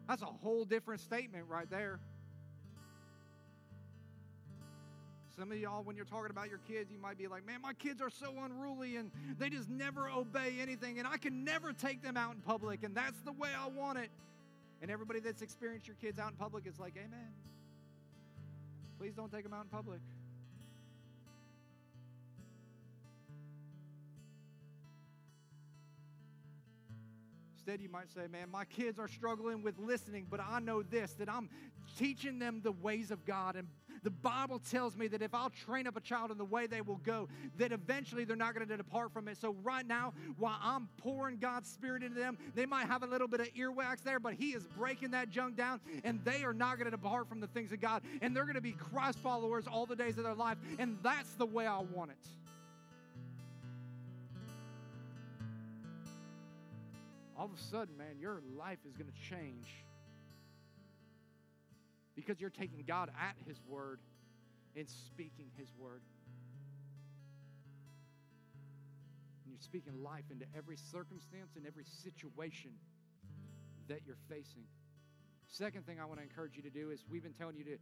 That's 0.07 0.21
a 0.21 0.25
whole 0.25 0.65
different 0.65 1.01
statement 1.01 1.45
right 1.49 1.69
there. 1.69 1.99
Some 5.37 5.51
of 5.51 5.57
y'all, 5.57 5.83
when 5.83 5.97
you're 5.97 6.05
talking 6.05 6.31
about 6.31 6.49
your 6.49 6.59
kids, 6.67 6.89
you 6.91 6.97
might 6.97 7.17
be 7.17 7.27
like, 7.27 7.45
man, 7.45 7.61
my 7.61 7.73
kids 7.73 8.01
are 8.01 8.09
so 8.09 8.33
unruly 8.43 8.95
and 8.95 9.11
they 9.37 9.49
just 9.49 9.69
never 9.69 10.09
obey 10.09 10.53
anything, 10.61 10.97
and 10.97 11.07
I 11.07 11.17
can 11.17 11.43
never 11.43 11.73
take 11.73 12.01
them 12.01 12.15
out 12.15 12.35
in 12.35 12.41
public, 12.41 12.83
and 12.83 12.95
that's 12.95 13.19
the 13.25 13.33
way 13.33 13.49
I 13.57 13.67
want 13.67 13.97
it. 13.97 14.09
And 14.81 14.89
everybody 14.89 15.19
that's 15.19 15.41
experienced 15.41 15.87
your 15.87 15.97
kids 16.01 16.19
out 16.19 16.31
in 16.31 16.37
public 16.37 16.65
is 16.65 16.79
like, 16.79 16.93
amen. 16.95 17.27
Please 18.97 19.13
don't 19.13 19.31
take 19.31 19.43
them 19.43 19.53
out 19.53 19.63
in 19.63 19.69
public. 19.69 19.99
Instead, 27.65 27.81
you 27.81 27.89
might 27.89 28.11
say, 28.11 28.27
Man, 28.31 28.51
my 28.51 28.63
kids 28.65 28.99
are 28.99 29.07
struggling 29.07 29.63
with 29.63 29.79
listening, 29.79 30.27
but 30.29 30.39
I 30.39 30.59
know 30.59 30.83
this 30.83 31.13
that 31.13 31.27
I'm 31.27 31.49
teaching 31.97 32.37
them 32.37 32.61
the 32.63 32.71
ways 32.71 33.09
of 33.09 33.25
God 33.25 33.55
and 33.55 33.67
the 34.03 34.11
Bible 34.11 34.59
tells 34.59 34.95
me 34.95 35.07
that 35.07 35.23
if 35.23 35.33
I'll 35.33 35.49
train 35.49 35.87
up 35.87 35.97
a 35.97 35.99
child 35.99 36.29
in 36.29 36.37
the 36.37 36.45
way 36.45 36.67
they 36.67 36.81
will 36.81 36.97
go, 37.03 37.27
that 37.57 37.71
eventually 37.71 38.23
they're 38.23 38.35
not 38.35 38.53
going 38.53 38.67
to 38.67 38.77
depart 38.77 39.11
from 39.11 39.27
it. 39.27 39.37
So, 39.37 39.55
right 39.63 39.85
now, 39.85 40.13
while 40.37 40.59
I'm 40.61 40.89
pouring 40.97 41.37
God's 41.37 41.71
Spirit 41.71 42.03
into 42.03 42.19
them, 42.19 42.37
they 42.53 42.67
might 42.67 42.85
have 42.85 43.01
a 43.01 43.07
little 43.07 43.27
bit 43.27 43.39
of 43.39 43.47
earwax 43.55 44.03
there, 44.03 44.19
but 44.19 44.35
He 44.35 44.51
is 44.51 44.67
breaking 44.77 45.11
that 45.11 45.31
junk 45.31 45.55
down, 45.55 45.79
and 46.03 46.23
they 46.23 46.43
are 46.43 46.53
not 46.53 46.77
going 46.77 46.85
to 46.85 46.91
depart 46.91 47.27
from 47.27 47.39
the 47.39 47.47
things 47.47 47.71
of 47.71 47.81
God. 47.81 48.03
And 48.21 48.35
they're 48.35 48.43
going 48.43 48.53
to 48.53 48.61
be 48.61 48.73
Christ 48.73 49.17
followers 49.19 49.65
all 49.65 49.87
the 49.87 49.95
days 49.95 50.19
of 50.19 50.23
their 50.23 50.35
life. 50.35 50.59
And 50.77 50.99
that's 51.01 51.33
the 51.33 51.47
way 51.47 51.65
I 51.65 51.79
want 51.79 52.11
it. 52.11 52.44
All 57.37 57.45
of 57.45 57.51
a 57.53 57.61
sudden, 57.71 57.97
man, 57.97 58.17
your 58.19 58.41
life 58.57 58.79
is 58.87 58.95
going 58.95 59.11
to 59.11 59.29
change 59.29 59.67
because 62.15 62.39
you're 62.39 62.49
taking 62.49 62.83
God 62.87 63.09
at 63.19 63.35
His 63.47 63.57
word 63.67 63.99
and 64.75 64.89
speaking 64.89 65.47
His 65.57 65.67
word. 65.77 66.01
And 69.43 69.53
you're 69.53 69.61
speaking 69.61 70.01
life 70.01 70.23
into 70.31 70.45
every 70.57 70.77
circumstance 70.77 71.51
and 71.55 71.67
every 71.67 71.85
situation 72.03 72.71
that 73.89 73.99
you're 74.05 74.17
facing. 74.29 74.63
Second 75.49 75.85
thing 75.85 75.99
I 75.99 76.05
want 76.05 76.19
to 76.19 76.23
encourage 76.23 76.55
you 76.55 76.63
to 76.63 76.69
do 76.69 76.91
is 76.91 77.03
we've 77.09 77.23
been 77.23 77.33
telling 77.33 77.57
you 77.57 77.63
to 77.65 77.77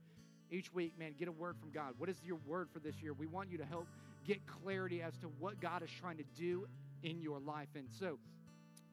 each 0.51 0.73
week, 0.73 0.97
man, 0.99 1.13
get 1.17 1.27
a 1.27 1.31
word 1.31 1.55
from 1.59 1.71
God. 1.71 1.93
What 1.97 2.09
is 2.09 2.17
your 2.23 2.37
word 2.45 2.69
for 2.71 2.79
this 2.79 2.95
year? 3.01 3.13
We 3.13 3.27
want 3.27 3.49
you 3.49 3.57
to 3.57 3.65
help 3.65 3.87
get 4.25 4.39
clarity 4.45 5.01
as 5.01 5.17
to 5.17 5.27
what 5.39 5.59
God 5.59 5.83
is 5.83 5.89
trying 5.99 6.17
to 6.17 6.23
do 6.37 6.67
in 7.01 7.21
your 7.21 7.39
life. 7.39 7.69
And 7.75 7.87
so, 7.99 8.19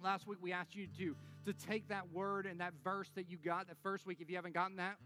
last 0.03 0.27
week 0.27 0.39
we 0.41 0.53
asked 0.53 0.75
you 0.75 0.87
to 0.99 1.17
to 1.47 1.53
take 1.53 1.89
that 1.89 2.13
word 2.13 2.47
and 2.47 2.61
that 2.61 2.75
verse 2.85 3.11
that 3.15 3.31
you 3.31 3.39
got 3.43 3.69
that 3.69 3.77
first 3.83 4.07
week 4.07 4.19
if 4.21 4.29
you 4.29 4.37
haven't 4.37 4.55
gotten 4.55 4.77
that 4.77 4.97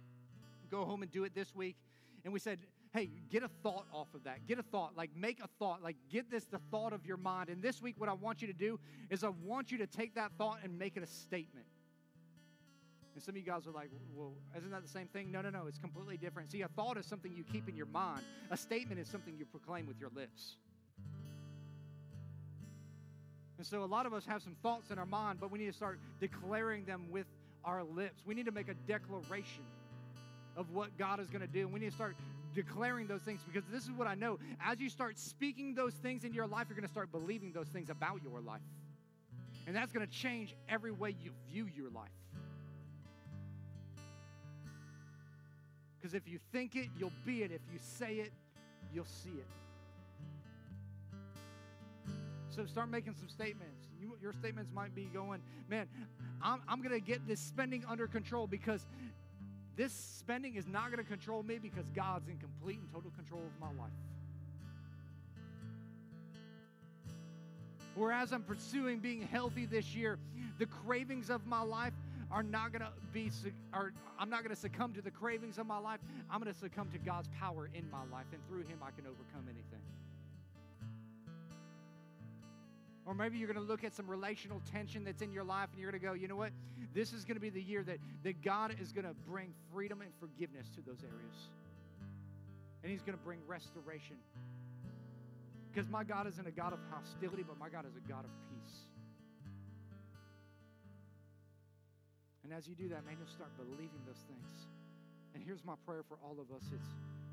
go 0.75 0.85
home 0.85 1.03
and 1.03 1.11
do 1.11 1.25
it 1.25 1.35
this 1.35 1.55
week. 1.55 1.77
And 2.25 2.33
we 2.33 2.39
said, 2.39 2.59
hey, 2.93 3.11
get 3.31 3.43
a 3.43 3.49
thought 3.63 3.87
off 3.93 4.09
of 4.15 4.25
that. 4.25 4.47
Get 4.47 4.59
a 4.59 4.63
thought, 4.63 4.97
like 4.97 5.11
make 5.17 5.41
a 5.41 5.49
thought, 5.59 5.83
like 5.83 5.97
get 6.11 6.31
this 6.31 6.45
the 6.45 6.59
thought 6.71 6.93
of 6.93 7.07
your 7.07 7.17
mind. 7.17 7.49
And 7.49 7.63
this 7.63 7.83
week, 7.83 7.97
what 7.99 8.09
I 8.09 8.15
want 8.15 8.41
you 8.41 8.49
to 8.49 8.55
do 8.55 8.79
is 9.11 9.25
I 9.25 9.31
want 9.45 9.71
you 9.71 9.79
to 9.79 9.87
take 9.87 10.15
that 10.15 10.33
thought 10.39 10.59
and 10.63 10.79
make 10.79 10.97
it 10.97 11.03
a 11.03 11.07
statement. 11.07 11.67
And 13.15 13.23
some 13.23 13.35
of 13.35 13.37
you 13.37 13.45
guys 13.45 13.67
are 13.69 13.73
like, 13.73 13.91
well, 14.15 14.33
isn't 14.57 14.71
that 14.71 14.83
the 14.83 14.89
same 14.89 15.07
thing? 15.07 15.31
No, 15.31 15.41
no, 15.41 15.51
no, 15.51 15.67
it's 15.69 15.79
completely 15.79 16.17
different. 16.17 16.51
See, 16.51 16.63
a 16.63 16.69
thought 16.69 16.99
is 16.99 17.07
something 17.07 17.33
you 17.33 17.45
keep 17.45 17.69
in 17.69 17.77
your 17.77 17.87
mind, 17.87 18.23
a 18.51 18.57
statement 18.57 19.01
is 19.01 19.07
something 19.07 19.37
you 19.39 19.45
proclaim 19.45 19.87
with 19.87 20.01
your 20.01 20.11
lips. 20.15 20.57
And 23.59 23.67
so 23.67 23.85
a 23.85 23.87
lot 23.87 24.07
of 24.07 24.13
us 24.13 24.27
have 24.27 24.43
some 24.43 24.57
thoughts 24.63 24.91
in 24.91 24.99
our 24.99 25.07
mind, 25.07 25.39
but 25.41 25.51
we 25.51 25.59
need 25.59 25.67
to 25.67 25.73
start 25.73 25.99
declaring 26.21 26.85
them 26.85 27.07
with 27.11 27.27
our 27.65 27.85
lips. 27.85 28.23
We 28.27 28.35
need 28.35 28.47
to 28.47 28.53
make 28.53 28.69
a 28.69 28.75
declaration 28.87 29.63
of 30.57 30.71
what 30.73 30.97
God 30.99 31.21
is 31.21 31.29
going 31.29 31.41
to 31.41 31.47
do. 31.47 31.61
And 31.61 31.73
We 31.73 31.81
need 31.81 31.91
to 31.91 31.95
start 31.95 32.17
declaring 32.55 33.07
those 33.07 33.23
things 33.23 33.41
because 33.47 33.69
this 33.71 33.85
is 33.85 33.93
what 33.93 34.07
I 34.07 34.15
know. 34.15 34.39
As 34.65 34.81
you 34.81 34.89
start 34.89 35.19
speaking 35.19 35.75
those 35.75 35.95
things 35.95 36.25
into 36.25 36.37
your 36.37 36.47
life, 36.47 36.67
you're 36.69 36.77
going 36.77 36.87
to 36.87 36.93
start 36.93 37.11
believing 37.11 37.53
those 37.53 37.69
things 37.69 37.91
about 37.91 38.21
your 38.23 38.41
life. 38.41 38.61
And 39.67 39.75
that's 39.75 39.93
going 39.93 40.07
to 40.07 40.13
change 40.13 40.55
every 40.69 40.93
way 40.93 41.17
you 41.23 41.31
view 41.51 41.69
your 41.75 41.91
life. 41.91 42.11
Because 45.99 46.15
if 46.15 46.29
you 46.29 46.39
think 46.53 46.77
it, 46.77 46.89
you'll 46.99 47.13
be 47.25 47.43
it. 47.43 47.51
If 47.51 47.63
you 47.73 47.79
say 47.79 48.17
it, 48.17 48.33
you'll 48.93 49.07
see 49.07 49.31
it. 49.31 49.47
So 52.55 52.65
start 52.67 52.89
making 52.89 53.15
some 53.15 53.29
statements. 53.29 53.89
You, 54.01 54.17
your 54.23 54.33
statements 54.33 54.71
might 54.73 54.95
be 54.95 55.07
going, 55.13 55.41
man, 55.69 55.89
I'm, 56.41 56.63
I'm 56.69 56.79
going 56.83 56.93
to 56.93 57.05
get 57.05 57.27
this 57.27 57.41
spending 57.41 57.85
under 57.89 58.07
control 58.07 58.47
because 58.47 58.87
this 59.77 59.93
spending 59.93 60.55
is 60.55 60.69
not 60.69 60.87
going 60.93 61.03
to 61.03 61.09
control 61.09 61.43
me 61.43 61.59
because 61.59 61.87
God's 61.97 62.29
in 62.29 62.39
complete 62.39 62.79
and 62.79 62.89
total 62.93 63.11
control 63.17 63.43
of 63.43 63.61
my 63.61 63.83
life. 63.83 63.91
Whereas 67.97 68.33
I'm 68.33 68.43
pursuing 68.43 69.01
being 69.01 69.23
healthy 69.23 69.67
this 69.67 69.95
year, 69.95 70.19
the 70.59 70.67
cravings 70.67 71.31
of 71.31 71.47
my 71.47 71.63
life 71.63 71.93
are 72.31 72.43
not 72.43 72.73
going 72.73 72.83
to 72.83 72.93
be, 73.13 73.31
I'm 73.73 74.31
not 74.31 74.45
going 74.45 74.55
to 74.55 74.61
succumb 74.61 74.93
to 74.95 75.03
the 75.03 75.11
cravings 75.11 75.59
of 75.59 75.67
my 75.67 75.79
life. 75.79 76.01
I'm 76.31 76.41
going 76.41 76.53
to 76.53 76.59
succumb 76.59 76.89
to 76.93 76.99
God's 76.99 77.29
power 77.39 77.69
in 77.75 77.89
my 77.91 78.03
life, 78.13 78.27
and 78.33 78.41
through 78.49 78.63
Him, 78.63 78.79
I 78.83 78.91
can 78.91 79.07
overcome 79.07 79.45
anything. 79.49 79.83
Or 83.07 83.15
maybe 83.15 83.37
you're 83.37 83.53
going 83.53 83.63
to 83.63 83.71
look 83.71 83.85
at 83.85 83.95
some 83.95 84.09
relational 84.09 84.63
tension 84.73 85.05
that's 85.05 85.21
in 85.21 85.31
your 85.31 85.45
life 85.45 85.69
and 85.73 85.81
you're 85.81 85.91
going 85.91 86.01
to 86.01 86.07
go, 86.07 86.15
you 86.15 86.27
know 86.27 86.37
what? 86.37 86.53
This 86.95 87.13
is 87.13 87.25
going 87.25 87.37
to 87.37 87.41
be 87.41 87.51
the 87.51 87.61
year 87.61 87.83
that, 87.83 87.99
that 88.23 88.43
God 88.43 88.75
is 88.81 88.93
going 88.93 89.05
to 89.05 89.15
bring 89.29 89.53
freedom 89.73 90.01
and 90.01 90.11
forgiveness 90.19 90.69
to 90.77 90.81
those 90.81 91.03
areas. 91.03 91.37
And 92.83 92.91
He's 92.91 93.03
going 93.03 93.17
to 93.17 93.25
bring 93.25 93.41
restoration. 93.47 94.17
Because 95.73 95.89
my 95.89 96.05
God 96.05 96.27
isn't 96.29 96.47
a 96.47 96.53
God 96.53 96.73
of 96.73 96.79
hostility, 96.91 97.43
but 97.43 97.59
my 97.59 97.69
God 97.69 97.85
is 97.85 97.97
a 97.97 98.09
God 98.09 98.25
of 98.25 98.31
peace. 98.49 98.89
And 102.45 102.53
as 102.53 102.69
you 102.69 102.75
do 102.75 102.89
that, 102.89 103.05
man, 103.05 103.17
you'll 103.19 103.33
start 103.33 103.51
believing 103.57 104.01
those 104.07 104.23
things. 104.29 104.69
And 105.35 105.43
here's 105.43 105.65
my 105.65 105.75
prayer 105.85 106.05
for 106.09 106.17
all 106.23 106.37
of 106.39 106.55
us. 106.55 106.63
It's 106.73 106.89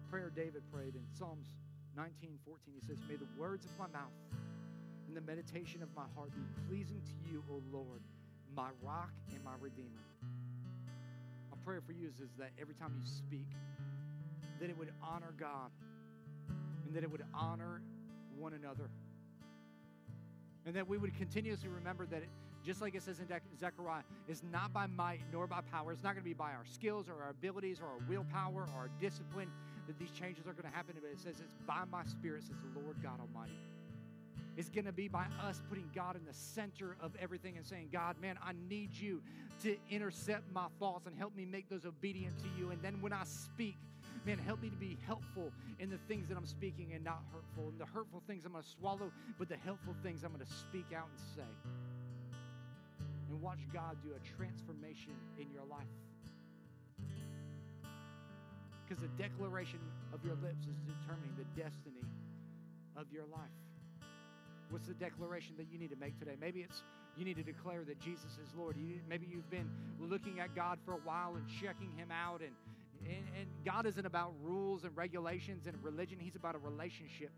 prayer 0.09 0.31
David 0.35 0.63
prayed 0.73 0.95
in 0.95 1.03
Psalms 1.15 1.47
19, 1.95 2.39
14. 2.43 2.73
He 2.73 2.87
says, 2.87 2.97
May 3.07 3.15
the 3.15 3.29
words 3.37 3.65
of 3.65 3.71
my 3.77 3.87
mouth 3.87 4.15
and 5.11 5.17
the 5.17 5.29
meditation 5.29 5.83
of 5.83 5.89
my 5.93 6.05
heart 6.15 6.31
be 6.33 6.41
pleasing 6.69 7.01
to 7.03 7.29
you, 7.29 7.43
O 7.51 7.61
Lord, 7.69 7.99
my 8.55 8.69
rock 8.81 9.11
and 9.33 9.43
my 9.43 9.51
redeemer. 9.59 9.89
My 11.51 11.57
prayer 11.65 11.81
for 11.85 11.91
you 11.91 12.07
is, 12.07 12.21
is 12.21 12.29
that 12.39 12.51
every 12.57 12.75
time 12.75 12.93
you 12.97 13.05
speak, 13.05 13.47
that 14.61 14.69
it 14.69 14.77
would 14.77 14.93
honor 15.03 15.33
God 15.37 15.69
and 16.85 16.95
that 16.95 17.03
it 17.03 17.11
would 17.11 17.25
honor 17.33 17.81
one 18.37 18.53
another. 18.53 18.89
And 20.65 20.73
that 20.75 20.87
we 20.87 20.97
would 20.97 21.13
continuously 21.17 21.67
remember 21.67 22.05
that, 22.05 22.21
it, 22.21 22.29
just 22.65 22.81
like 22.81 22.95
it 22.95 23.03
says 23.03 23.19
in 23.19 23.27
Zechariah, 23.59 24.03
it's 24.29 24.43
not 24.49 24.71
by 24.71 24.87
might 24.87 25.19
nor 25.33 25.45
by 25.45 25.59
power. 25.59 25.91
It's 25.91 26.03
not 26.03 26.13
going 26.13 26.23
to 26.23 26.29
be 26.29 26.33
by 26.33 26.51
our 26.51 26.63
skills 26.71 27.09
or 27.09 27.21
our 27.21 27.31
abilities 27.31 27.81
or 27.81 27.87
our 27.87 27.99
willpower 28.07 28.61
or 28.61 28.79
our 28.79 28.89
discipline 29.01 29.49
that 29.87 29.99
these 29.99 30.11
changes 30.11 30.47
are 30.47 30.53
going 30.53 30.71
to 30.71 30.73
happen. 30.73 30.95
But 31.01 31.11
it 31.11 31.19
says 31.19 31.41
it's 31.41 31.57
by 31.67 31.83
my 31.91 32.05
spirit, 32.05 32.43
says 32.43 32.55
the 32.73 32.79
Lord 32.79 32.95
God 33.03 33.19
Almighty 33.19 33.57
is 34.57 34.69
going 34.69 34.85
to 34.85 34.91
be 34.91 35.07
by 35.07 35.25
us 35.41 35.61
putting 35.69 35.89
God 35.95 36.15
in 36.15 36.25
the 36.25 36.33
center 36.33 36.97
of 37.01 37.15
everything 37.19 37.57
and 37.57 37.65
saying, 37.65 37.89
God, 37.91 38.19
man, 38.21 38.37
I 38.43 38.53
need 38.69 38.93
you 38.93 39.21
to 39.63 39.77
intercept 39.89 40.51
my 40.51 40.67
thoughts 40.79 41.07
and 41.07 41.17
help 41.17 41.35
me 41.35 41.45
make 41.45 41.69
those 41.69 41.85
obedient 41.85 42.37
to 42.39 42.47
you. 42.57 42.71
And 42.71 42.81
then 42.81 43.01
when 43.01 43.13
I 43.13 43.23
speak, 43.23 43.77
man, 44.25 44.37
help 44.37 44.61
me 44.61 44.69
to 44.69 44.75
be 44.75 44.97
helpful 45.05 45.51
in 45.79 45.89
the 45.89 45.99
things 46.07 46.27
that 46.27 46.37
I'm 46.37 46.45
speaking 46.45 46.91
and 46.93 47.03
not 47.03 47.23
hurtful. 47.33 47.69
And 47.69 47.79
the 47.79 47.85
hurtful 47.85 48.21
things 48.27 48.45
I'm 48.45 48.51
going 48.51 48.63
to 48.63 48.69
swallow, 48.69 49.11
but 49.39 49.47
the 49.47 49.57
helpful 49.57 49.95
things 50.03 50.23
I'm 50.23 50.33
going 50.33 50.45
to 50.45 50.53
speak 50.53 50.87
out 50.95 51.07
and 51.09 51.19
say. 51.35 51.51
And 53.29 53.41
watch 53.41 53.59
God 53.73 53.97
do 54.03 54.09
a 54.15 54.37
transformation 54.37 55.13
in 55.39 55.47
your 55.53 55.65
life. 55.69 55.87
Because 58.83 59.01
the 59.01 59.23
declaration 59.23 59.79
of 60.13 60.23
your 60.25 60.35
lips 60.43 60.67
is 60.67 60.75
determining 60.83 61.31
the 61.37 61.61
destiny 61.61 62.03
of 62.97 63.05
your 63.13 63.25
life. 63.31 63.70
What's 64.71 64.87
the 64.87 64.93
declaration 64.93 65.55
that 65.57 65.67
you 65.69 65.77
need 65.77 65.89
to 65.89 65.97
make 65.97 66.17
today? 66.17 66.35
Maybe 66.39 66.61
it's 66.61 66.81
you 67.17 67.25
need 67.25 67.35
to 67.35 67.43
declare 67.43 67.83
that 67.83 67.99
Jesus 67.99 68.31
is 68.41 68.49
Lord. 68.57 68.77
You, 68.77 68.99
maybe 69.09 69.27
you've 69.29 69.49
been 69.49 69.69
looking 69.99 70.39
at 70.39 70.55
God 70.55 70.79
for 70.85 70.93
a 70.93 70.99
while 71.03 71.35
and 71.35 71.45
checking 71.61 71.91
Him 71.97 72.09
out. 72.09 72.39
And, 72.39 72.55
and, 73.05 73.25
and 73.37 73.47
God 73.65 73.85
isn't 73.85 74.05
about 74.05 74.33
rules 74.41 74.85
and 74.85 74.95
regulations 74.95 75.67
and 75.67 75.75
religion, 75.83 76.19
He's 76.19 76.37
about 76.37 76.55
a 76.55 76.59
relationship. 76.59 77.31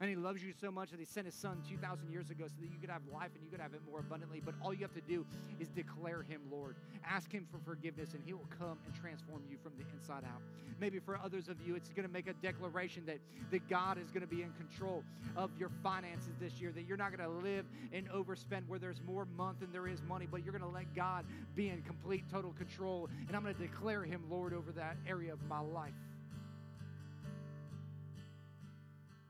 And 0.00 0.10
he 0.10 0.16
loves 0.16 0.42
you 0.42 0.52
so 0.60 0.70
much 0.70 0.90
that 0.90 1.00
he 1.00 1.06
sent 1.06 1.24
his 1.24 1.34
son 1.34 1.62
2,000 1.68 2.10
years 2.10 2.28
ago 2.30 2.44
so 2.46 2.54
that 2.60 2.70
you 2.70 2.78
could 2.78 2.90
have 2.90 3.00
life 3.12 3.30
and 3.34 3.42
you 3.42 3.50
could 3.50 3.60
have 3.60 3.72
it 3.72 3.80
more 3.90 4.00
abundantly. 4.00 4.42
But 4.44 4.54
all 4.62 4.74
you 4.74 4.82
have 4.82 4.94
to 4.94 5.00
do 5.00 5.24
is 5.58 5.68
declare 5.70 6.22
him 6.22 6.42
Lord. 6.50 6.76
Ask 7.08 7.32
him 7.32 7.46
for 7.50 7.58
forgiveness 7.64 8.12
and 8.12 8.22
he 8.24 8.34
will 8.34 8.48
come 8.58 8.78
and 8.84 8.94
transform 8.94 9.42
you 9.48 9.56
from 9.62 9.72
the 9.78 9.84
inside 9.94 10.24
out. 10.24 10.42
Maybe 10.78 10.98
for 10.98 11.18
others 11.24 11.48
of 11.48 11.56
you, 11.66 11.74
it's 11.76 11.88
going 11.88 12.06
to 12.06 12.12
make 12.12 12.26
a 12.26 12.34
declaration 12.34 13.06
that, 13.06 13.18
that 13.50 13.66
God 13.68 13.96
is 13.96 14.10
going 14.10 14.20
to 14.20 14.26
be 14.26 14.42
in 14.42 14.52
control 14.52 15.02
of 15.34 15.50
your 15.58 15.70
finances 15.82 16.34
this 16.38 16.60
year, 16.60 16.72
that 16.72 16.82
you're 16.82 16.98
not 16.98 17.16
going 17.16 17.28
to 17.28 17.36
live 17.42 17.64
and 17.92 18.06
overspend 18.10 18.68
where 18.68 18.78
there's 18.78 19.00
more 19.06 19.24
month 19.36 19.60
than 19.60 19.72
there 19.72 19.88
is 19.88 20.02
money, 20.02 20.26
but 20.30 20.44
you're 20.44 20.52
going 20.52 20.70
to 20.70 20.76
let 20.76 20.94
God 20.94 21.24
be 21.54 21.70
in 21.70 21.80
complete, 21.82 22.24
total 22.30 22.52
control. 22.52 23.08
And 23.26 23.34
I'm 23.34 23.42
going 23.42 23.54
to 23.54 23.60
declare 23.60 24.04
him 24.04 24.24
Lord 24.28 24.52
over 24.52 24.72
that 24.72 24.96
area 25.08 25.32
of 25.32 25.42
my 25.48 25.60
life. 25.60 25.94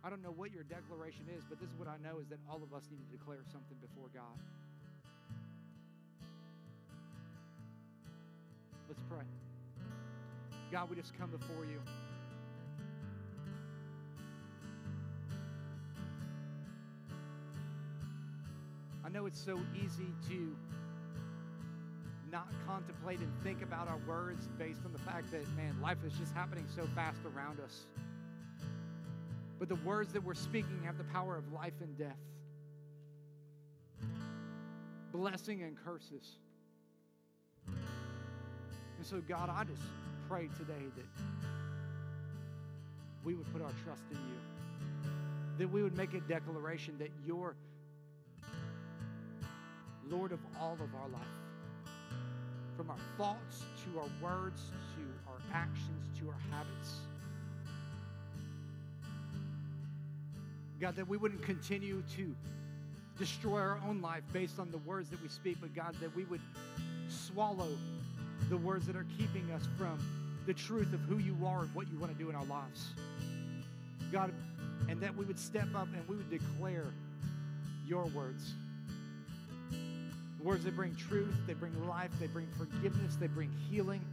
I 0.07 0.09
don't 0.09 0.23
know 0.23 0.31
what 0.31 0.53
your 0.55 0.63
declaration 0.63 1.25
is, 1.37 1.43
but 1.51 1.59
this 1.59 1.69
is 1.69 1.77
what 1.77 1.89
I 1.89 1.97
know 2.01 2.21
is 2.21 2.29
that 2.29 2.39
all 2.49 2.63
of 2.63 2.73
us 2.73 2.85
need 2.93 3.01
to 3.11 3.19
declare 3.19 3.41
something 3.51 3.77
before 3.83 4.07
God. 4.15 4.39
Let's 8.87 9.01
pray. 9.11 9.27
God, 10.71 10.89
we 10.91 10.95
just 10.95 11.19
come 11.19 11.31
before 11.31 11.65
you. 11.65 11.83
I 19.05 19.09
know 19.09 19.27
it's 19.27 19.45
so 19.45 19.59
easy 19.75 20.07
to 20.29 20.57
not 22.31 22.47
contemplate 22.65 23.19
and 23.19 23.33
think 23.43 23.61
about 23.61 23.89
our 23.89 23.99
words 24.07 24.47
based 24.57 24.83
on 24.85 24.93
the 24.93 25.01
fact 25.01 25.33
that, 25.33 25.43
man, 25.57 25.77
life 25.83 25.99
is 26.07 26.13
just 26.13 26.33
happening 26.33 26.67
so 26.77 26.87
fast 26.95 27.19
around 27.35 27.59
us. 27.59 27.87
But 29.59 29.69
the 29.69 29.77
words 29.77 30.13
that 30.13 30.23
we're 30.23 30.35
speaking 30.35 30.83
have 30.85 30.99
the 30.99 31.05
power 31.05 31.37
of 31.37 31.53
life 31.53 31.73
and 31.81 31.97
death, 31.97 32.17
blessing 35.13 35.63
and 35.63 35.77
curses. 35.85 36.37
And 37.67 39.05
so, 39.05 39.23
God, 39.27 39.51
I 39.51 39.65
just 39.65 39.83
pray 40.29 40.49
today 40.59 40.85
that 40.97 41.07
we 43.25 43.35
would 43.35 43.51
put 43.53 43.63
our 43.63 43.73
trust 43.85 44.03
in 44.11 44.17
you, 44.17 45.11
that 45.59 45.73
we 45.73 45.83
would 45.83 45.97
make 45.97 46.15
a 46.15 46.21
declaration 46.21 46.97
that 46.99 47.11
you're 47.25 47.57
Lord 50.09 50.33
of 50.33 50.39
all 50.61 50.75
of 50.75 50.95
our 50.95 51.09
life. 51.09 51.23
From 52.77 52.91
our 52.91 52.99
thoughts 53.17 53.65
to 53.85 53.99
our 53.99 54.09
words 54.23 54.61
to 54.95 55.31
our 55.31 55.39
actions 55.53 56.09
to 56.21 56.29
our 56.29 56.39
habits. 56.51 57.01
God, 60.81 60.97
that 60.97 61.09
we 61.09 61.17
wouldn't 61.17 61.43
continue 61.43 62.03
to 62.17 62.35
destroy 63.19 63.59
our 63.59 63.81
own 63.89 64.03
life 64.03 64.23
based 64.33 64.59
on 64.59 64.71
the 64.71 64.79
words 64.79 65.09
that 65.11 65.23
we 65.23 65.29
speak, 65.29 65.57
but 65.61 65.75
God, 65.75 65.95
that 66.01 66.15
we 66.15 66.25
would 66.25 66.41
swallow 67.09 67.69
the 68.51 68.57
words 68.59 68.87
that 68.87 68.97
are 68.97 69.07
keeping 69.19 69.51
us 69.53 69.63
from 69.79 69.99
the 70.47 70.53
truth 70.55 70.93
of 70.93 71.01
who 71.01 71.19
you 71.19 71.37
are 71.45 71.63
and 71.63 71.75
what 71.75 71.89
you 71.91 71.99
want 71.99 72.13
to 72.13 72.19
do 72.23 72.29
in 72.29 72.37
our 72.37 72.45
lives. 72.45 72.89
God, 74.13 74.33
and 74.89 75.01
that 75.01 75.17
we 75.17 75.25
would 75.25 75.39
step 75.39 75.69
up 75.75 75.89
and 75.95 76.07
we 76.09 76.17
would 76.17 76.31
declare 76.31 76.87
your 77.87 78.05
words. 78.07 78.53
Words 80.43 80.65
that 80.65 80.77
bring 80.77 80.95
truth, 80.95 81.35
they 81.47 81.55
bring 81.55 81.89
life, 81.89 82.11
they 82.21 82.27
bring 82.27 82.47
forgiveness, 82.57 83.17
they 83.17 83.27
bring 83.27 83.51
healing. 83.71 84.05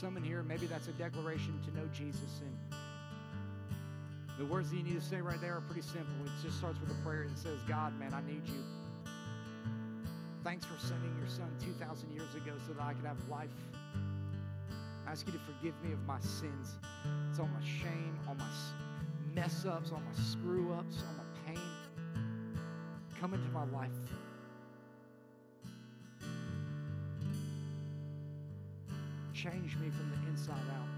Some 0.00 0.16
in 0.16 0.24
here, 0.24 0.42
maybe 0.42 0.66
that's 0.66 0.88
a 0.88 0.92
declaration 0.92 1.60
to 1.66 1.78
know 1.78 1.86
Jesus. 1.92 2.40
And 2.40 2.56
the 4.38 4.46
words 4.46 4.70
that 4.70 4.76
you 4.76 4.82
need 4.82 4.98
to 4.98 5.06
say 5.06 5.20
right 5.20 5.38
there 5.42 5.56
are 5.56 5.60
pretty 5.60 5.82
simple. 5.82 6.14
It 6.24 6.30
just 6.42 6.56
starts 6.56 6.80
with 6.80 6.90
a 6.90 7.02
prayer 7.04 7.26
that 7.28 7.38
says, 7.38 7.58
God, 7.68 7.98
man, 8.00 8.14
I 8.14 8.22
need 8.22 8.40
you. 8.46 8.64
Thanks 10.42 10.64
for 10.64 10.78
sending 10.78 11.14
your 11.18 11.28
son 11.28 11.50
2,000 11.60 12.10
years 12.12 12.34
ago 12.34 12.52
so 12.66 12.72
that 12.72 12.82
I 12.82 12.94
could 12.94 13.04
have 13.04 13.18
life. 13.28 13.50
I 15.06 15.10
ask 15.10 15.26
you 15.26 15.34
to 15.34 15.38
forgive 15.40 15.74
me 15.84 15.92
of 15.92 16.02
my 16.06 16.18
sins. 16.20 16.78
It's 17.28 17.38
all 17.38 17.48
my 17.48 17.66
shame, 17.66 18.18
all 18.26 18.36
my 18.36 18.48
mess 19.34 19.66
ups, 19.66 19.92
all 19.92 20.00
my 20.00 20.24
screw 20.24 20.72
ups, 20.72 21.04
all 21.06 21.14
my 21.18 21.52
pain. 21.52 21.70
come 23.20 23.34
into 23.34 23.48
my 23.50 23.64
life. 23.66 23.90
Change 29.42 29.74
me 29.76 29.88
from 29.88 30.10
the 30.10 30.28
inside 30.28 30.52
out. 30.52 30.88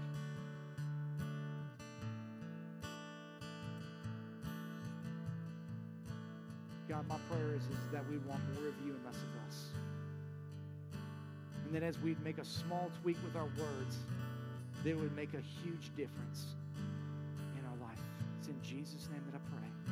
God, 6.89 7.07
my 7.07 7.15
prayer 7.31 7.55
is, 7.55 7.61
is 7.61 7.69
that 7.93 8.03
we 8.09 8.17
want 8.27 8.41
more 8.53 8.67
of 8.67 8.75
you 8.85 8.95
and 8.95 9.05
less 9.05 9.15
of 9.15 9.47
us. 9.47 9.69
And 11.63 11.73
then 11.73 11.83
as 11.83 11.97
we 11.99 12.17
make 12.21 12.37
a 12.37 12.43
small 12.43 12.91
tweak 13.01 13.15
with 13.23 13.37
our 13.37 13.47
words, 13.57 13.95
that 14.83 14.97
would 14.97 15.15
make 15.15 15.33
a 15.35 15.43
huge 15.63 15.95
difference 15.95 16.47
in 17.57 17.63
our 17.65 17.87
life. 17.87 18.03
It's 18.39 18.49
in 18.49 18.61
Jesus' 18.61 19.07
name 19.09 19.23
that 19.31 19.37
I 19.37 19.57
pray. 19.57 19.82